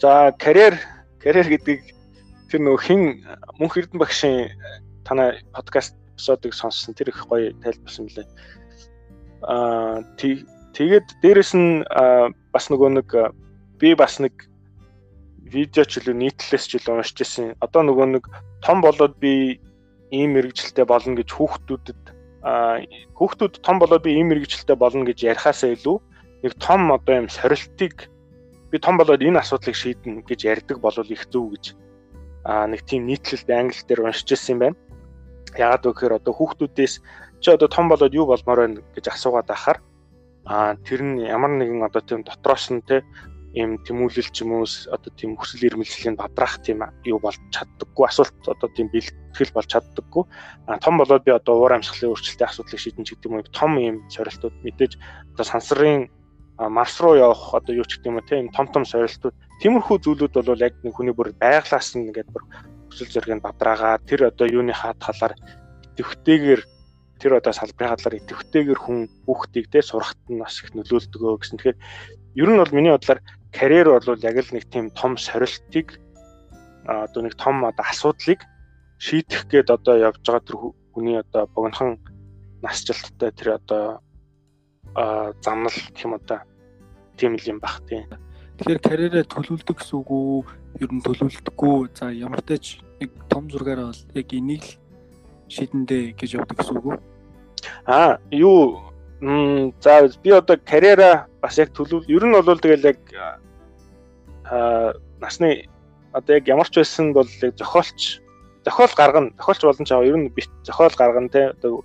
За 0.00 0.32
карьер 0.36 0.76
карьер 1.20 1.48
гэдэг 1.48 1.80
тэр 2.52 2.60
нөх 2.60 2.84
хин 2.84 3.24
мөнх 3.56 3.76
эрдэн 3.76 4.00
багшийн 4.00 4.52
танай 5.04 5.40
подкаст 5.52 5.96
эпизодыг 6.16 6.52
сонссон 6.52 6.94
тэр 6.94 7.08
их 7.08 7.24
гоё 7.24 7.56
тайлбарсан 7.64 8.04
мөлий. 8.08 8.28
Аа 9.42 10.04
тэгээд 10.16 11.06
дээрэс 11.24 11.52
нь 11.56 11.84
бас 12.52 12.68
нөгөө 12.68 12.90
нэг 13.00 13.08
би 13.80 13.94
бас 13.96 14.20
нэг 14.20 14.48
видео 15.40 15.84
ч 15.84 15.98
илүү 15.98 16.14
нийтлэлээс 16.14 16.64
ч 16.68 16.76
илүү 16.76 17.00
уншиж 17.00 17.18
ирсэн. 17.24 17.46
Одоо 17.64 17.82
нөгөө 17.88 18.06
нэг 18.20 18.24
том 18.60 18.84
болоод 18.84 19.16
би 19.18 19.60
ийм 20.10 20.34
мэрэгжилтэй 20.34 20.84
болно 20.84 21.14
гэж 21.18 21.28
хүүхдүүдэд 21.34 22.02
хүүхдүүд 23.14 23.54
том 23.60 23.76
болоод 23.78 24.02
би 24.02 24.16
ийм 24.16 24.32
мэрэгжилтэй 24.32 24.76
болно 24.76 25.04
гэж 25.04 25.18
ярихаасаа 25.28 25.76
илүү 25.76 25.96
нэг 26.42 26.52
том 26.56 26.90
одоо 26.90 27.14
юм 27.20 27.28
сорилтыг 27.28 28.08
би 28.70 28.76
том 28.78 28.96
болоод 28.96 29.20
энэ 29.20 29.40
асуудлыг 29.42 29.76
шийднэ 29.76 30.24
гэж 30.24 30.40
ярьдаг 30.48 30.78
болвол 30.80 31.10
их 31.10 31.28
зөв 31.28 31.52
гэж 31.52 31.64
нэг 32.46 32.80
тийм 32.88 33.06
нийтлэлд 33.06 33.48
англи 33.50 33.82
дээр 33.84 34.08
уншиж 34.08 34.32
ирсэн 34.32 34.52
юм 34.56 34.60
байна. 34.64 34.76
Яагаад 35.58 35.84
вэ 35.84 35.92
гэхээр 35.92 36.16
одоо 36.16 36.32
хүүхдүүдээс 36.32 36.94
чи 37.44 37.48
одоо 37.50 37.68
том 37.68 37.92
болоод 37.92 38.14
юу 38.14 38.26
болмоор 38.26 38.60
байна 38.64 38.80
гэж 38.96 39.04
асуугаад 39.12 39.48
байхаар 39.50 39.78
а 40.48 40.76
тэр 40.80 41.02
нь 41.04 41.20
ямар 41.20 41.52
нэгэн 41.52 41.84
одоо 41.84 42.00
тийм 42.00 42.24
дотроос 42.24 42.72
нь 42.72 42.80
те 42.88 43.04
ийм 43.54 43.82
тэмүүлэл 43.82 44.30
ч 44.30 44.46
юм 44.46 44.62
уу 44.62 44.66
одоо 44.66 45.10
тийм 45.18 45.34
хүсэл 45.34 45.66
эрмэлзлийн 45.66 46.14
бадраах 46.14 46.62
тийм 46.62 46.86
юу 47.02 47.18
болж 47.18 47.40
чаддаггүй 47.50 48.04
асуулт 48.06 48.38
одоо 48.46 48.68
тийм 48.70 48.86
бэлтгэл 48.94 49.54
болж 49.54 49.68
чаддаггүй 49.74 50.24
а 50.70 50.78
том 50.78 50.98
болоод 51.02 51.26
би 51.26 51.34
одоо 51.34 51.58
уур 51.58 51.74
амьсгалын 51.74 52.14
өөрчлөлтийн 52.14 52.46
асуудлыг 52.46 52.78
шийдэн 52.78 53.04
ч 53.06 53.18
гэдэг 53.18 53.30
юм 53.30 53.42
том 53.50 53.72
ийм 53.82 53.96
сорилтууд 54.06 54.54
мэдээж 54.62 54.92
одоо 55.34 55.46
сансрын 55.46 56.06
марс 56.62 56.94
руу 57.02 57.18
явах 57.18 57.54
одоо 57.58 57.74
юу 57.74 57.86
ч 57.90 57.98
гэдэг 57.98 58.10
юм 58.10 58.20
тийм 58.22 58.46
том 58.54 58.66
том 58.70 58.84
сорилтууд 58.86 59.34
тиймэрхүү 59.58 59.98
зүйлүүд 59.98 60.34
бол 60.46 60.62
яг 60.62 60.74
нэг 60.86 60.94
хүний 60.94 61.14
бүр 61.16 61.34
байглаас 61.34 61.98
нь 61.98 62.06
ингээд 62.06 62.30
бүр 62.30 62.46
хүсэл 62.86 63.10
зориг 63.10 63.34
нь 63.34 63.46
бадраагаа 63.46 63.98
тэр 64.06 64.30
одоо 64.30 64.46
юуны 64.46 64.70
хаад 64.70 64.98
талаар 65.02 65.34
идэвхтэйгээр 65.98 66.62
тэр 67.20 67.32
одоо 67.36 67.52
салбарын 67.52 67.92
хадлаар 67.92 68.18
идэвхтэйгээр 68.18 68.80
хүн 68.80 68.98
те 69.72 69.80
сурахт 69.82 70.18
нь 70.32 70.40
бас 70.40 70.64
их 70.64 70.72
нөлөөлдөгөө 70.72 71.36
гэсэн. 71.36 71.58
Тэгэхээр 71.60 71.78
ер 72.34 72.48
нь 72.50 72.60
бол 72.60 72.72
миний 72.72 72.92
бодлоор 72.92 73.20
карьер 73.52 73.88
бол 73.90 74.22
яг 74.22 74.36
л 74.36 74.54
нэг 74.54 74.64
тийм 74.70 74.90
том 74.90 75.16
сорилтыг 75.16 76.00
одоо 76.86 77.22
нэг 77.22 77.34
том 77.34 77.64
одоо 77.64 77.84
асуудлыг 77.84 78.40
шийдэх 78.98 79.48
гээд 79.48 79.70
одоо 79.70 79.96
явж 79.96 80.20
байгаа 80.22 80.44
тэр 80.46 80.56
хүний 80.92 81.18
одоо 81.18 81.46
богинохон 81.54 81.98
насжилттай 82.62 83.32
тэр 83.32 83.58
одоо 83.58 84.00
замнал 85.42 85.76
юм 86.04 86.14
одоо 86.14 86.40
тийм 87.16 87.34
л 87.36 87.48
юм 87.48 87.58
бах 87.60 87.80
тийм. 87.88 88.06
Тэгэхээр 88.58 88.80
карьераа 88.80 89.24
төлөвлөдөг 89.24 89.76
гэсэн 89.80 89.96
үг 90.04 90.10
үү? 90.10 90.44
Ер 90.84 90.90
нь 90.92 91.00
төлөвлөдөггүй. 91.00 91.96
За 91.96 92.12
ямар 92.12 92.44
ч 92.44 92.84
нэг 93.00 93.10
том 93.32 93.48
зургаараа 93.48 93.88
бол 93.88 94.02
яг 94.12 94.28
энийг 94.36 94.64
л 94.64 94.76
шийдэндэ 95.48 96.12
гэж 96.20 96.30
явдаг 96.36 96.60
гэсэн 96.60 96.76
үг 96.76 96.86
үү? 96.92 96.98
Аа, 97.88 98.20
юу 98.32 98.89
за 99.20 100.08
би 100.22 100.30
одоо 100.30 100.56
карьераа 100.56 101.26
бас 101.42 101.58
яг 101.58 101.72
төлөв 101.76 102.08
ер 102.08 102.24
нь 102.24 102.32
бол 102.32 102.58
тэгэл 102.58 102.88
яг 102.88 102.98
а 104.44 104.94
насны 105.20 105.68
одоо 106.12 106.36
яг 106.36 106.48
ямар 106.48 106.68
ч 106.68 106.80
байсан 106.80 107.12
бол 107.12 107.28
яг 107.42 107.54
зохиолч 107.56 108.20
зохиол 108.64 108.92
гаргана. 108.96 109.30
Зохиолч 109.36 109.62
болон 109.62 109.84
ч 109.84 109.90
ер 109.92 110.16
нь 110.16 110.32
зохиол 110.64 110.94
гаргана 110.96 111.28
те. 111.28 111.52
Одоо 111.52 111.84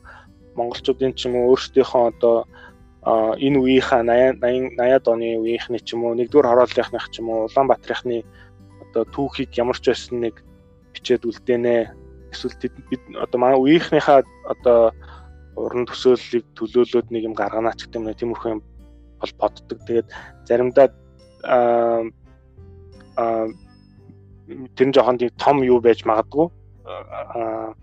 монголчуудын 0.55 1.13
ч 1.13 1.27
юм 1.27 1.35
уу 1.35 1.55
өөрсдийнхөө 1.55 2.03
одоо 2.15 2.47
энэ 3.05 3.59
үеийнхаа 3.59 4.01
80 4.01 4.39
80 4.41 4.79
80-ад 4.79 5.05
оны 5.07 5.27
үеийнхний 5.37 5.81
ч 5.83 5.93
юм 5.93 6.07
уу 6.07 6.15
нэгдүгээр 6.15 6.49
хорооллынхных 6.49 7.05
ч 7.11 7.19
юм 7.19 7.29
уу 7.29 7.45
Улаанбаатарынхны 7.51 8.23
одоо 8.81 9.03
түүхийг 9.11 9.51
ямар 9.59 9.77
ч 9.77 9.91
байсан 9.91 10.23
нэг 10.25 10.41
бичээд 10.95 11.27
үлдээнэ 11.27 11.75
эсвэл 12.31 12.55
бид 12.89 13.03
одоо 13.19 13.37
манай 13.37 13.59
үеийнхнийхаа 13.59 14.23
одоо 14.47 14.95
уран 15.55 15.85
төсөөллийг 15.87 16.45
төлөөлөөд 16.59 17.07
нэг 17.11 17.23
юм 17.31 17.35
гаргана 17.35 17.73
ч 17.75 17.87
гэдэг 17.87 17.99
юм 17.99 18.13
тиймэрхүү 18.13 18.51
юм 18.51 18.61
бол 19.19 19.33
боддог. 19.39 19.79
Тэгээд 19.87 20.07
заримдаа 20.47 20.87
аа 21.43 22.03
тэр 24.75 24.87
нь 24.87 24.93
жоохон 24.93 25.17
том 25.39 25.63
юу 25.63 25.79
байж 25.81 26.05
магадгүй. 26.05 26.47
Аа 26.85 27.73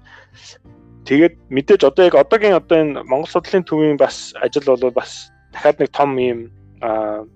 тэгээд 1.09 1.35
мэдээж 1.51 1.83
одоо 1.89 2.05
яг 2.07 2.15
одоогийн 2.15 2.61
одоо 2.61 2.77
энэ 2.79 3.03
Монгол 3.09 3.31
судлалын 3.33 3.67
төвийн 3.67 3.99
бас 3.99 4.35
ажил 4.39 4.69
бол 4.69 4.95
бас 4.95 5.33
дахиад 5.53 5.81
нэг 5.81 5.91
том 5.91 6.15
юм 6.19 6.53
аа 6.81 7.27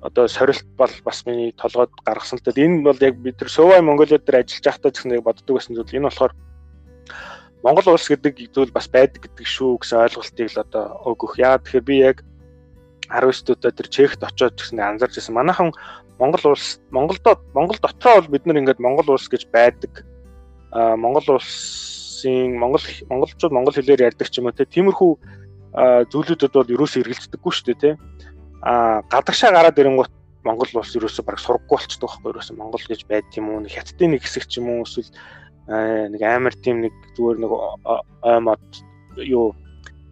одоо 0.00 0.28
сорилт 0.28 0.64
бол 0.76 0.90
бас 1.04 1.26
миний 1.26 1.52
толгойд 1.52 1.90
гаргасан 2.04 2.38
л 2.38 2.44
дээ. 2.44 2.64
Энэ 2.64 2.82
бол 2.82 2.98
яг 3.00 3.14
бид 3.20 3.36
нар 3.40 3.50
Сувай 3.50 3.80
Монголиуд 3.82 4.24
дээр 4.24 4.44
ажиллаж 4.44 4.64
байхдаа 4.64 4.90
гэсэн 4.92 5.12
яг 5.12 5.24
боддог 5.24 5.56
байсан 5.56 5.76
зүйл. 5.76 5.92
Энэ 5.92 6.08
болохоор 6.08 6.32
Монгол 7.62 7.92
улс 7.92 8.08
гэдэг 8.08 8.52
зүйл 8.54 8.72
бас 8.72 8.88
байдаг 8.88 9.24
гэдэг 9.28 9.46
шүү 9.46 9.80
гэсэн 9.80 10.00
ойлголтыг 10.08 10.48
л 10.48 10.62
одоо 10.64 10.84
өгөх. 11.04 11.36
Яагаад 11.36 11.64
тэгэхээр 11.68 11.88
би 11.88 11.96
яг 12.00 12.18
19 13.12 13.46
дуудаа 13.46 13.72
тэр 13.72 13.88
Чехт 13.88 14.20
очиод 14.24 14.56
гэсэн 14.56 14.80
анзарч 14.80 15.20
байсан. 15.20 15.34
Манайхан 15.36 15.70
Монгол 16.18 16.56
улс 16.56 16.80
Монголдо 16.90 17.40
Монгол 17.52 17.78
дотроо 17.80 18.24
бол 18.24 18.32
бид 18.32 18.46
нар 18.46 18.60
ингээд 18.60 18.80
Монгол 18.80 19.12
улс 19.12 19.28
гэж 19.28 19.48
байдаг. 19.52 20.04
Аа 20.72 20.96
Монгол 20.96 21.36
улсын 21.36 22.56
Монгол 22.56 22.84
монголчууд 23.08 23.52
монгол 23.52 23.74
хэлээр 23.74 24.08
ярьдаг 24.08 24.28
ч 24.28 24.40
юм 24.40 24.48
уу 24.48 24.56
тиймэрхүү 24.56 25.12
зүйлүүдэд 26.10 26.52
бол 26.52 26.74
ерөөсөө 26.74 27.00
эргэлздэггүй 27.06 27.52
шүү 27.54 27.66
дээ 27.70 27.78
тий 27.78 27.94
а 28.62 29.02
гадагшаа 29.06 29.54
гараад 29.54 29.78
ирэнгүүт 29.78 30.12
Монгол 30.44 30.72
улс 30.74 30.92
ерөөсөө 30.98 31.24
баг 31.24 31.38
сургаггүй 31.38 31.78
болчихдог 31.78 32.10
байхгүй 32.10 32.30
ерөөсөө 32.34 32.56
Монгол 32.58 32.84
гэж 32.84 33.00
байд 33.06 33.28
юм 33.38 33.54
уу 33.54 33.64
хятадын 33.64 34.18
нэг 34.18 34.26
хэсэг 34.26 34.44
ч 34.50 34.58
юм 34.58 34.68
уу 34.68 34.84
эсвэл 34.84 35.14
нэг 35.70 36.22
амар 36.22 36.54
тийм 36.58 36.82
нэг 36.82 36.94
зүгээр 37.14 37.38
нэг 37.38 37.52
аймад 38.26 38.64
юу 39.16 39.54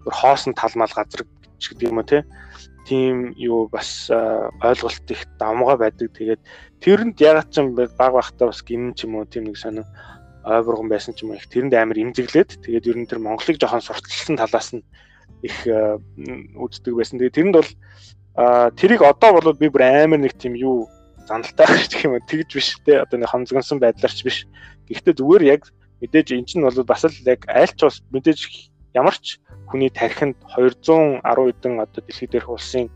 хоосон 0.07 0.55
талмал 0.55 0.91
газар 0.95 1.27
гэдэг 1.59 1.89
юм 1.91 1.99
уу 1.99 2.07
те 2.07 2.23
тийм 2.87 3.35
юу 3.37 3.69
бас 3.69 4.09
ойлголт 4.09 5.11
их 5.11 5.27
давмгаа 5.39 5.77
байдаг 5.77 6.15
тэгээд 6.15 6.41
тэрэнд 6.81 7.21
ягаад 7.21 7.51
ч 7.51 7.59
юм 7.59 7.75
баг 7.75 7.91
багтаа 7.99 8.49
бас 8.49 8.63
гинэн 8.63 8.95
ч 8.95 9.05
юм 9.05 9.19
уу 9.19 9.27
тийм 9.27 9.51
нэг 9.51 9.59
сонин 9.59 9.85
ойборгон 10.47 10.89
байсан 10.89 11.13
ч 11.13 11.27
юм 11.27 11.35
уу 11.35 11.41
их 11.43 11.51
тэрэнд 11.51 11.75
амар 11.75 11.99
имзэглээд 11.99 12.63
тэгээд 12.65 12.89
ер 12.89 12.99
нь 13.03 13.09
тэр 13.11 13.19
Монголыг 13.19 13.59
жоохон 13.59 13.83
сурталчилсан 13.83 14.39
талаас 14.39 14.73
нь 14.73 14.87
их 15.43 15.59
үздэг 15.67 16.95
байсан. 16.95 17.19
Тэгээд 17.19 17.37
тэрэнд 17.37 17.57
бол 17.59 17.71
тэрийг 18.79 19.03
одоо 19.03 19.31
бол 19.37 19.53
би 19.55 19.69
бүр 19.69 19.85
амар 19.85 20.19
нэг 20.19 20.35
тийм 20.39 20.55
юу 20.55 20.89
заналтай 21.29 21.67
гэх 21.93 22.05
юм 22.07 22.19
тэгж 22.25 22.51
биш 22.55 22.79
те 22.85 23.03
одоо 23.05 23.19
нэг 23.21 23.31
хонцгонсон 23.31 23.79
байдлаарч 23.79 24.25
биш. 24.25 24.47
Гэхдээ 24.89 25.15
зүгээр 25.19 25.45
яг 25.55 25.63
мэдээж 26.01 26.27
эн 26.35 26.47
чинь 26.49 26.65
бол 26.65 26.75
бас 26.85 27.05
л 27.05 27.15
яг 27.29 27.45
айлч 27.49 27.79
бас 27.83 27.97
мэдээж 28.13 28.41
ямар 28.95 29.17
ч 29.19 29.39
хүний 29.69 29.91
тархинд 29.93 30.37
210 30.57 31.23
хэдэн 31.23 31.75
одоо 31.85 32.01
дэлхий 32.03 32.29
дээрх 32.29 32.49
улсын 32.49 32.89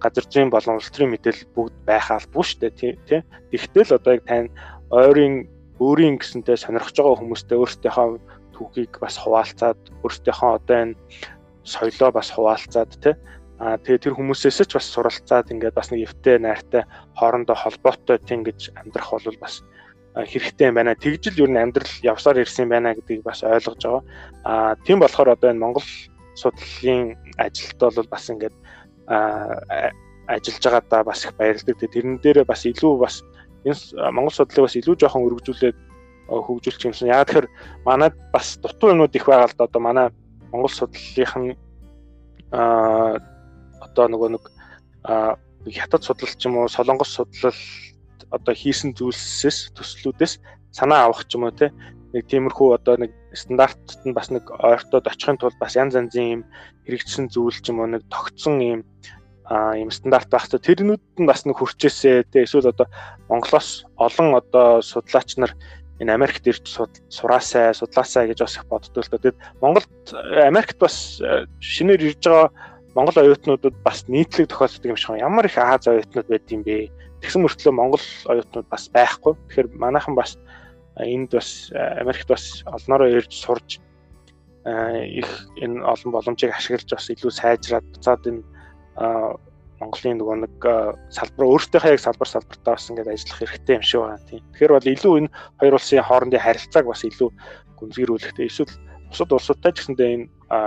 газар 0.00 0.24
зүйн 0.28 0.50
болон 0.52 0.78
улс 0.80 0.90
төрийн 0.92 1.12
мэдээлэл 1.16 1.52
бүгд 1.54 1.74
байх 1.88 2.08
албагүй 2.10 2.44
шүү 2.44 2.60
дээ 2.60 2.96
тий. 3.08 3.20
Тэгтэл 3.52 3.96
одоо 3.96 4.12
яг 4.16 4.24
тань 4.24 4.48
ойрын 4.90 5.48
өөрийн 5.80 6.16
гэсэнтэй 6.20 6.56
сонирхож 6.56 6.96
байгаа 6.96 7.20
хүмүүстэй 7.20 7.56
өөрсдийнхөө 7.56 8.08
түүхийг 8.56 8.92
бас 9.00 9.16
хуваалцаад 9.20 9.80
өөрсдийнхөө 10.04 10.50
одоо 10.58 10.76
энэ 10.84 10.98
соёлоо 11.64 12.10
бас 12.12 12.28
хуваалцаад 12.32 12.92
тий 13.00 13.14
Аа 13.60 13.76
тэгээ 13.76 14.08
тэр 14.08 14.14
хүмүүсээс 14.16 14.64
ч 14.64 14.72
бас 14.72 14.88
суралцаад 14.88 15.52
ингээд 15.52 15.76
бас 15.76 15.92
нэг 15.92 16.08
эвтэй 16.08 16.40
найртай 16.40 16.88
хоорондоо 17.12 17.52
холбоотой 17.52 18.16
тийм 18.24 18.40
гэж 18.40 18.72
амьдрах 18.72 19.12
бол 19.12 19.36
бас 19.36 19.60
хэрэгтэй 20.14 20.68
юм 20.68 20.74
байна. 20.74 20.94
Тэгжил 20.94 21.46
ер 21.46 21.50
нь 21.50 21.58
амьдрал 21.58 21.90
явсаар 22.02 22.42
ирсэн 22.42 22.68
байна 22.68 22.94
гэдгийг 22.94 23.22
бас 23.22 23.42
ойлгож 23.42 23.78
байгаа. 23.78 24.02
Аа 24.44 24.76
тийм 24.86 24.98
болохоор 25.00 25.34
одоо 25.34 25.50
энэ 25.50 25.62
Монгол 25.62 25.86
судлалын 26.34 27.16
ажилд 27.38 27.78
бол 27.78 28.08
бас 28.10 28.30
ингээд 28.30 28.54
ажиллаж 30.26 30.64
байгаадаа 30.64 31.02
бас 31.04 31.24
их 31.24 31.34
баярлагдав. 31.38 31.90
Тэрэн 31.94 32.18
дээр 32.18 32.44
бас 32.44 32.66
илүү 32.66 32.98
бас 32.98 33.22
энэ 33.64 34.10
Монгол 34.10 34.34
судлалыг 34.34 34.66
бас 34.66 34.76
илүү 34.76 34.96
жоохон 34.98 35.26
өргөжүүлээд 35.30 35.78
хөгжүүлчих 36.26 36.86
юмсан. 36.90 37.10
Яагаад 37.10 37.26
тэгэхээр 37.26 37.48
манад 37.86 38.14
бас 38.32 38.58
дутуу 38.58 38.90
юмнууд 38.90 39.14
их 39.14 39.26
байгаа 39.26 39.46
л 39.46 39.54
да 39.58 39.64
одоо 39.64 39.80
манай 39.80 40.06
Монгол 40.50 40.70
судлалынхан 40.70 41.54
аа 42.50 43.18
одоо 43.78 44.06
нөгөө 44.10 44.28
нэг 44.34 44.44
хятад 45.70 46.02
судлал 46.02 46.34
ч 46.34 46.46
юм 46.46 46.56
уу 46.58 46.68
солонгос 46.68 47.14
судлал 47.14 47.54
одоо 48.30 48.54
хийсэн 48.54 48.94
зүйлсээс 48.94 49.74
төслүүдээс 49.76 50.38
санаа 50.70 51.06
авах 51.10 51.26
ч 51.26 51.34
юм 51.36 51.46
уу 51.46 51.54
те 51.54 51.74
нэг 52.14 52.26
тиймэрхүү 52.26 52.68
одоо 52.74 52.94
нэг 52.98 53.10
стандартт 53.34 54.02
нь 54.06 54.14
бас 54.14 54.30
нэг 54.30 54.46
ойртоод 54.50 55.06
очихын 55.06 55.38
тулд 55.38 55.58
бас 55.58 55.78
янз 55.78 55.94
янзын 55.94 56.26
юм 56.40 56.42
хэрэгжсэн 56.86 57.30
зүйл 57.30 57.58
ч 57.58 57.70
юм 57.70 57.82
уу 57.82 57.90
нэг 57.90 58.02
тогтсон 58.10 58.58
юм 58.62 58.80
а 59.50 59.74
юм 59.74 59.90
стандарт 59.90 60.30
байх 60.30 60.46
та 60.46 60.58
тэрнүүд 60.58 61.02
нь 61.22 61.26
бас 61.26 61.46
нэг 61.46 61.58
хурцээсээ 61.58 62.30
те 62.30 62.46
эсвэл 62.46 62.70
одоо 62.70 62.86
Монголоос 63.30 63.86
олон 63.98 64.38
одоо 64.38 64.82
судлаач 64.82 65.38
нар 65.38 65.54
энэ 65.98 66.14
Америкт 66.14 66.46
ирж 66.46 66.66
сураасай 67.10 67.74
судлаасай 67.74 68.30
гэж 68.30 68.38
бас 68.42 68.56
их 68.56 68.64
боддог 68.70 69.04
л 69.04 69.10
дээ. 69.10 69.34
Монголд 69.60 69.90
Америкт 70.46 70.78
бас 70.78 71.20
шинээр 71.58 72.14
ирж 72.14 72.24
байгаа 72.24 72.50
Монгол 72.94 73.22
оюутнуудад 73.22 73.74
бас 73.84 74.08
нийтлэг 74.08 74.48
тохиолддог 74.48 74.90
юм 74.90 74.96
шиг 74.96 75.18
ямар 75.18 75.46
их 75.46 75.58
Аз 75.58 75.86
оюутнууд 75.86 76.26
байд 76.26 76.50
юм 76.50 76.62
бэ? 76.62 76.90
Тэгсэн 77.20 77.44
мөртлөө 77.44 77.74
Монгол 77.76 78.06
оюутнууд 78.32 78.68
бас 78.72 78.88
байхгүй. 78.92 79.36
Тэгэхээр 79.48 79.68
манайхан 79.76 80.14
бас 80.16 80.36
энд 80.96 81.30
бас 81.32 81.70
Америкт 81.74 82.28
бас 82.28 82.64
олноороо 82.66 83.08
ирж 83.08 83.32
сурж 83.32 83.80
их 84.64 85.30
энэ 85.56 85.84
олон 85.84 86.10
боломжийг 86.12 86.52
ашиглаж 86.52 86.88
бас 86.90 87.08
илүү 87.08 87.32
сайжраад 87.32 87.86
буцаад 87.92 88.24
энэ 88.28 88.42
Монголын 89.80 90.20
нөгөө 90.20 90.36
нэг 90.44 90.56
салбар 91.08 91.46
өөртөөхөө 91.48 91.92
яг 91.96 92.02
салбар 92.04 92.28
салбартаа 92.28 92.76
бас 92.76 92.90
ингээд 92.92 93.08
ажиллах 93.16 93.38
хэрэгтэй 93.40 93.76
юм 93.80 93.84
шиг 93.84 94.00
байна 94.04 94.20
тийм. 94.28 94.44
Тэгэхээр 94.52 94.74
бол 94.76 94.92
илүү 94.92 95.12
энэ 95.24 95.32
хоёр 95.56 95.74
улсын 95.80 96.04
хоорондын 96.04 96.44
харилцааг 96.44 96.84
бас 96.84 97.00
илүү 97.08 97.30
гүнзгийрүүлэхтэй 97.80 98.44
эсвэл 98.44 98.76
бусад 99.08 99.32
улсуудтай 99.32 99.72
ч 99.72 99.76
гэсэндээ 99.80 100.08
энэ 100.12 100.26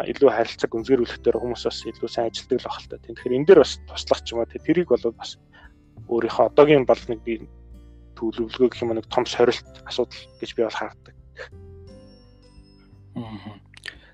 илүү 0.09 0.29
харилцаг 0.33 0.69
гүнзгийрүүлэхээр 0.73 1.37
хүмүүс 1.37 1.63
бас 1.69 1.77
илүү 1.85 2.09
сайн 2.09 2.33
ажилтдаг 2.33 2.57
л 2.57 2.65
багтал 2.65 2.89
та. 2.89 3.05
Тэгэхээр 3.05 3.37
энэ 3.37 3.47
дээр 3.53 3.61
бас 3.61 3.77
туслах 3.85 4.21
ч 4.25 4.33
юм 4.33 4.41
уу 4.41 4.49
тэрийг 4.49 4.89
бол 4.89 5.05
бас 5.13 5.37
өөрийнхөө 6.09 6.49
одоогийн 6.49 6.85
бол 6.85 7.01
нэг 7.07 7.19
би 7.23 7.33
төлөвлөгөө 8.17 8.69
гэх 8.69 8.83
юм 8.83 8.93
нэг 8.93 9.07
том 9.07 9.25
сорилт 9.25 9.65
асуудал 9.85 10.21
гэж 10.39 10.49
би 10.55 10.63
бол 10.63 10.79
хардаг. 10.79 11.15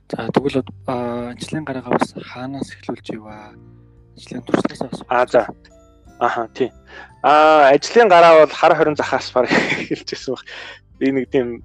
За 0.09 0.27
тэгвэл 0.33 0.65
ажлын 0.87 1.65
гараагаа 1.65 1.93
бас 1.93 2.13
хаанаас 2.17 2.73
эхлүүлж 2.73 3.07
иваа? 3.13 3.53
Ажлын 4.17 4.43
туршлагаас 4.43 4.81
бас 4.81 5.03
Аа 5.07 5.25
за. 5.27 5.47
Аха 6.19 6.47
тий. 6.53 6.71
Аа 7.23 7.69
ажлын 7.69 8.09
гараа 8.09 8.45
бол 8.45 8.53
хар 8.53 8.75
хорин 8.75 8.95
захаас 8.95 9.31
баг 9.31 9.47
хэлжсэн 9.87 10.33
баг. 10.33 10.45
Би 10.97 11.11
нэг 11.11 11.29
тийм 11.29 11.61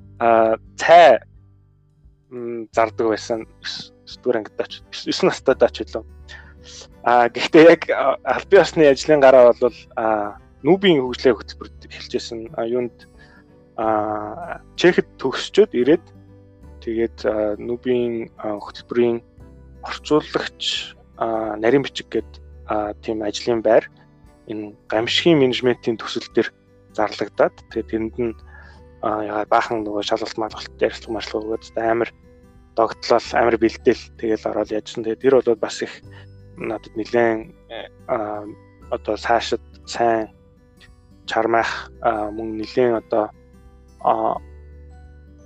цай 0.77 1.25
зардаг 2.75 3.07
байсан 3.09 3.47
9 3.63 4.23
дугаар 4.23 4.39
ангидаач 4.43 4.83
9 4.93 5.25
настайдаач 5.25 5.79
хэлв. 5.79 6.05
А 7.05 7.29
гэхдээ 7.29 7.65
яг 7.69 7.83
албан 8.25 8.61
ёсны 8.63 8.85
ажлын 8.89 9.21
гараа 9.21 9.53
бол 9.61 9.79
нүүбийн 10.65 11.05
хөгжлийн 11.05 11.37
хөтөлбөрт 11.37 11.79
эхэлжсэн. 11.85 12.41
Юунд 12.65 12.97
Чехэд 14.81 15.09
төгсчөөд 15.21 15.73
ирээд 15.75 16.05
тэгээд 16.81 17.19
нүүбийн 17.61 18.33
хөтөлбөрийн 18.39 19.19
орчуулагч 19.85 20.95
нарийн 21.61 21.85
бичиг 21.85 22.09
гэдэг 22.09 22.41
тийм 23.05 23.21
ажлын 23.21 23.61
байр 23.61 23.85
энэ 24.49 24.73
гамшигын 24.89 25.41
менежментийн 25.43 26.01
төсөл 26.01 26.29
төр 26.33 26.49
зарлагдаад 26.97 27.55
тэгээд 27.69 27.91
тэнд 27.93 28.15
нь 28.17 28.35
яа 29.05 29.45
баахан 29.45 29.85
нөгөө 29.85 30.05
шалгалт 30.09 30.39
малгалт 30.41 30.81
ярилцлага 30.81 31.17
маршлага 31.17 31.45
өгөөд 31.45 31.65
амар 31.77 32.11
догтлол 32.77 33.29
амар 33.37 33.57
бэлдээл 33.61 34.05
тэгэл 34.19 34.49
ороод 34.51 34.71
яжсан. 34.73 35.05
Тэгээд 35.05 35.23
тэр 35.23 35.35
бол 35.39 35.61
бас 35.61 35.83
их 35.85 35.93
надад 36.57 36.95
нэлээд 36.97 37.55
одоо 38.91 39.17
цаашид 39.17 39.63
сайн 39.87 40.31
чармайх 41.27 41.91
мөн 42.03 42.59
нэлээд 42.59 43.01
одоо 43.01 43.25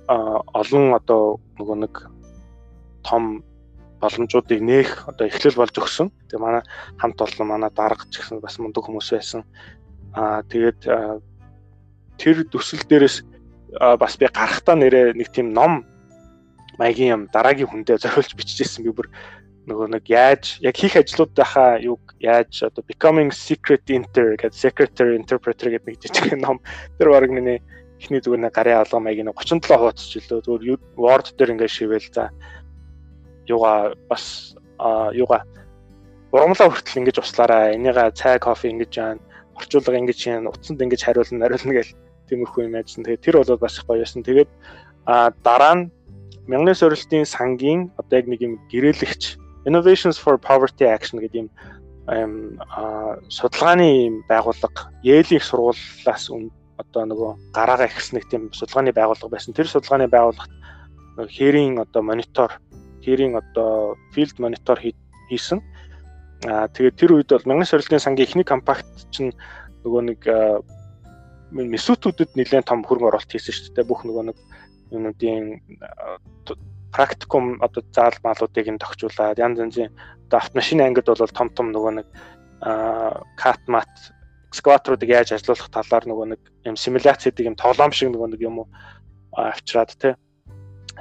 олон 0.09 0.85
одоо 0.93 1.39
нөгөө 1.57 1.77
нэг 1.85 1.93
том 3.03 3.43
боломжуудыг 4.01 4.61
нээх 4.63 5.07
одоо 5.11 5.27
эхлэл 5.27 5.59
болж 5.59 5.75
өгсөн. 5.75 6.07
Тэгээ 6.31 6.39
манай 6.39 6.63
хамт 6.97 7.19
олон 7.21 7.47
манай 7.47 7.71
дарга 7.71 8.07
ч 8.09 8.19
гэсэн 8.19 8.39
бас 8.39 8.57
мундаг 8.59 8.83
хүмүүс 8.87 9.11
байсан. 9.11 9.43
Аа 10.15 10.41
тэгээд 10.47 10.81
тэр 12.17 12.37
төсөл 12.47 12.83
дээрээс 12.87 13.23
бас 13.99 14.17
би 14.17 14.25
гарахтаа 14.27 14.75
нэрээ 14.75 15.13
нэг 15.13 15.29
тийм 15.29 15.53
ном 15.53 15.85
маягийн 16.79 17.11
юм 17.11 17.23
дараагийн 17.29 17.67
хүндээ 17.67 17.99
зориулж 17.99 18.33
бичижсэн 18.33 18.83
би 18.87 18.91
бүр 18.95 19.11
нөгөө 19.69 19.87
нэг 19.93 20.09
яаж 20.09 20.57
яг 20.65 20.75
хийх 20.75 20.97
ажлуудынхаа 20.97 21.79
юг 21.85 22.01
яаж 22.19 22.65
одоо 22.65 22.81
becoming 22.89 23.29
secret 23.29 23.85
inter 23.87 24.33
гэдэг 24.35 24.57
secretary 24.57 25.13
interpreter 25.15 25.69
гэдэг 25.69 25.87
нэг 25.87 25.97
жижиг 26.01 26.33
ном. 26.41 26.57
Тэр 26.97 27.13
баг 27.13 27.29
миний 27.29 27.61
эхний 28.01 28.19
зүгээр 28.19 28.43
нэг 28.49 28.53
гарын 28.53 28.81
алга 28.81 28.99
маягийн 28.99 29.29
37 29.29 29.77
хуудас 29.77 30.05
ч 30.09 30.17
илүү 30.17 30.41
зүгээр 30.41 30.81
word 30.97 31.25
дээр 31.37 31.53
ингээд 31.53 31.75
шивэл 31.75 32.09
за. 32.09 32.33
Юугаа 33.45 33.93
бас 34.09 34.55
юугаа 35.13 35.45
урамлаа 36.31 36.69
хүртэл 36.69 36.99
ингэж 37.05 37.17
услаараа 37.21 37.75
энийгээ 37.77 38.17
цай 38.17 38.39
кофе 38.39 38.73
ингэж 38.73 38.91
яана. 38.97 39.21
Орчуулга 39.57 39.97
ингэж 39.97 40.19
яана. 40.27 40.49
Утсанд 40.49 40.81
ингэж 40.81 41.01
хариулна 41.03 41.45
хариулна 41.45 41.73
гэл 41.77 41.93
тиймэрхүү 42.29 42.61
юм 42.65 42.77
яжсан. 42.77 43.03
Тэгээд 43.03 43.23
тэр 43.25 43.35
бол 43.41 43.57
бас 43.57 43.77
их 43.77 43.85
гоё 43.85 44.01
байсан. 44.01 44.23
Тэгээд 44.23 44.49
дараа 45.43 45.73
нь 45.75 45.91
мянган 46.47 46.75
сорилтын 46.75 47.25
сангийн 47.25 47.91
одоо 47.97 48.15
яг 48.21 48.27
нэг 48.29 48.41
юм 48.41 48.53
гэрээлэгч 48.71 49.48
Innovations 49.65 50.17
for 50.17 50.37
Poverty 50.37 50.85
Action 50.85 51.19
гэдэг 51.19 51.47
юм 51.47 51.49
юм 52.09 52.33
судалгааны 53.29 54.23
байгууллага 54.29 54.89
Yale-ийн 55.03 55.43
сургуулиас 55.43 56.29
одоо 56.79 57.03
нөгөө 57.05 57.31
гараагаа 57.53 57.91
ихсэн 57.91 58.17
нэг 58.17 58.25
тийм 58.31 58.43
судалгааны 58.55 58.95
байгууллага 58.95 59.35
байсан. 59.35 59.53
Тэр 59.53 59.67
судалгааны 59.67 60.07
байгууллагт 60.07 60.49
хэрийн 61.27 61.77
одоо 61.77 62.01
монитор, 62.01 62.57
хэрийн 63.03 63.35
одоо 63.35 63.99
field 64.15 64.39
монитор 64.39 64.79
хийсэн. 65.29 65.61
Аа 66.47 66.71
тэгээд 66.71 66.95
тэр 66.95 67.11
үед 67.19 67.29
бол 67.29 67.45
мянган 67.45 67.67
сорилтын 67.67 67.99
сангийн 67.99 68.25
эхний 68.25 68.47
компакт 68.47 68.87
чинь 69.11 69.35
нөгөө 69.83 70.01
нэг 70.07 70.21
месүтүүдэд 71.51 72.39
нэлээд 72.39 72.69
том 72.71 72.81
хөрөнгө 72.87 73.11
оруулалт 73.11 73.29
хийсэн 73.29 73.53
шүү 73.53 73.75
дээ. 73.75 73.89
Бүх 73.89 74.07
нөгөө 74.07 74.23
нэг 74.31 74.37
юмнуудын 74.95 75.59
практикум 76.91 77.61
одоо 77.61 77.83
заал 77.93 78.17
малуудыг 78.23 78.67
нь 78.67 78.81
тогтчуулаад 78.81 79.39
янз 79.39 79.59
янзын 79.59 79.91
одоо 80.27 80.37
автомашины 80.39 80.83
ангид 80.83 81.05
бол 81.05 81.27
том 81.27 81.49
том 81.49 81.71
нөгөө 81.71 81.91
нэг 82.01 82.07
кат 83.37 83.61
мат 83.67 83.91
экскаваторуудыг 84.49 85.09
яаж 85.09 85.31
ажилуулах 85.33 85.69
талаар 85.69 86.05
нөгөө 86.09 86.25
нэг 86.33 86.41
юм 86.65 86.75
симуляцэдэг 86.75 87.45
юм 87.45 87.55
тоглоом 87.55 87.91
шиг 87.93 88.09
нөгөө 88.09 88.33
нэг 88.33 88.41
юм 88.41 88.65
уу 88.65 88.67
авчираад 89.33 89.93
те 90.01 90.17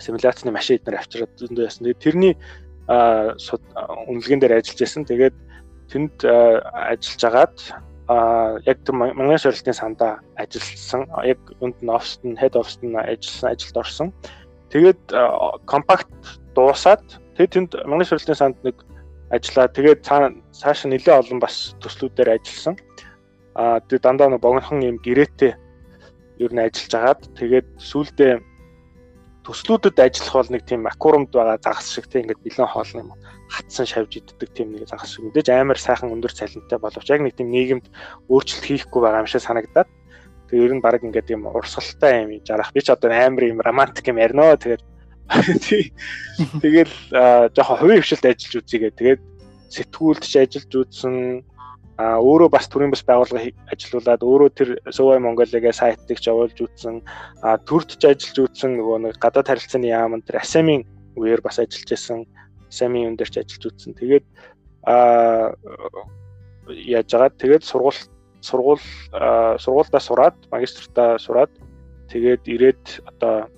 симуляцны 0.00 0.52
машин 0.52 0.76
эднэр 0.78 1.00
авчираад 1.00 1.32
зөндөө 1.40 1.64
яасан. 1.66 1.92
Тэрний 1.98 2.34
үнэлгээн 2.88 4.40
дээр 4.40 4.60
ажиллаж 4.60 4.80
байсан. 4.80 5.04
Тэгээд 5.04 5.36
тэнд 5.90 6.16
ажиллаж 6.24 7.22
агаад 7.24 7.56
яг 8.64 8.78
тэр 8.84 8.94
манган 8.94 9.40
сорилтын 9.40 9.74
сандаа 9.74 10.20
ажилласан. 10.36 11.08
Яг 11.24 11.40
үнд 11.60 11.76
нь 11.82 11.90
оффист 11.90 12.22
нь 12.24 12.38
head 12.38 12.54
office 12.56 12.80
нь 12.80 12.96
ажилласан, 12.96 13.52
ажилд 13.52 13.76
орсон. 13.76 14.08
Тэгээд 14.72 15.02
компакт 15.64 16.12
дуусаад 16.54 17.04
тэгээд 17.36 17.52
тэнд 17.54 17.70
манган 17.88 18.08
сорилтын 18.08 18.36
санд 18.36 18.56
нэг 18.64 18.76
ажиллаа. 19.32 19.68
Тэгээд 19.68 20.04
цааш 20.04 20.78
нэлээ 20.84 21.20
олон 21.20 21.38
бас 21.40 21.76
төслүүдээр 21.80 22.36
ажилласан. 22.36 22.76
Аа 23.56 23.80
тэгээд 23.84 24.04
дандаа 24.04 24.28
нэг 24.32 24.40
богинохон 24.44 24.84
юм 24.84 24.98
гэрээтэй 25.00 25.52
ер 26.38 26.52
нь 26.54 26.62
ажиллаж 26.62 26.94
агаад 26.94 27.22
тэгээд 27.34 27.68
сүүлдээ 27.80 28.32
төслүүдэд 29.48 29.96
ажиллах 29.96 30.34
бол 30.36 30.52
нэг 30.52 30.62
тийм 30.68 30.84
акурамд 30.84 31.32
байгаа 31.32 31.56
загас 31.58 31.88
шиг 31.88 32.06
тийм 32.06 32.28
ингээд 32.28 32.44
бэлэн 32.44 32.68
хоолны 32.68 33.00
юм 33.00 33.10
хатсан 33.48 33.86
шавж 33.88 34.20
иддэг 34.20 34.50
тийм 34.52 34.76
нэг 34.76 34.84
загас 34.84 35.16
шиг 35.16 35.24
мэдээж 35.24 35.48
амар 35.48 35.80
сайхан 35.80 36.12
өндөр 36.12 36.32
цалинтай 36.36 36.78
боловч 36.78 37.08
яг 37.08 37.24
нэг 37.24 37.32
тийм 37.32 37.48
нийгэмд 37.48 37.86
өөрчлөлт 38.28 38.64
хийхгүй 38.68 39.00
байгаа 39.00 39.24
юм 39.24 39.30
шиг 39.32 39.40
санагдаад 39.40 39.88
Тэгээ 40.48 40.64
ер 40.64 40.72
нь 40.76 40.84
баг 40.84 41.04
ингээд 41.04 41.28
юм 41.36 41.44
урсгалтай 41.48 42.24
юм 42.24 42.40
жарах. 42.40 42.72
Би 42.72 42.80
ч 42.80 42.88
одоо 42.88 43.12
амар 43.12 43.44
юм 43.44 43.60
романтик 43.60 44.08
юм 44.08 44.16
ярина. 44.16 44.56
Тэгээд 44.56 44.82
тэгэл 46.64 46.94
жоохон 47.52 47.76
хувийн 47.76 48.00
хвшилт 48.00 48.24
ажиллаж 48.24 48.54
үзье. 48.64 48.88
Тэгээд 48.88 49.20
сэтгүүлд 49.68 50.24
ч 50.24 50.34
ажиллаж 50.40 50.72
үзсэн. 50.72 51.44
А 51.98 52.16
өөрөө 52.22 52.48
бас 52.54 52.70
төрийн 52.70 52.94
бас 52.94 53.02
байгууллага 53.02 53.50
ажилуулад 53.74 54.22
өөрөө 54.22 54.50
тэр 54.54 54.68
Sova 54.94 55.18
Mongolia-гээ 55.18 55.74
сайтыг 55.74 56.22
явуулж 56.22 56.54
үзсэн. 56.54 57.02
А 57.42 57.58
төрд 57.58 57.98
ч 57.98 58.06
ажиллаж 58.06 58.38
үзсэн 58.48 58.78
нөгөө 58.78 58.96
нэг 59.04 59.18
гадаад 59.18 59.50
харилцааны 59.50 59.90
яамн 59.90 60.22
тэр 60.22 60.38
Асамын 60.38 60.86
үеэр 61.18 61.42
бас 61.42 61.58
ажиллаж 61.58 61.90
байсан. 61.90 62.22
Асамын 62.70 63.12
юм 63.12 63.14
дээр 63.18 63.30
ч 63.34 63.36
ажиллаж 63.42 63.64
үзсэн. 63.66 63.98
Тэгээд 63.98 64.24
а 64.86 65.52
яаж 66.70 67.08
байгаа. 67.10 67.34
Тэгээд 67.34 67.66
сургууль 67.66 67.98
сургууль 68.40 68.82
сургуульдаа 69.58 70.00
сураад 70.00 70.36
магистртаа 70.52 71.18
сураад 71.18 71.50
тэгээд 72.10 72.42
ирээд 72.46 72.84
одоо 73.10 73.50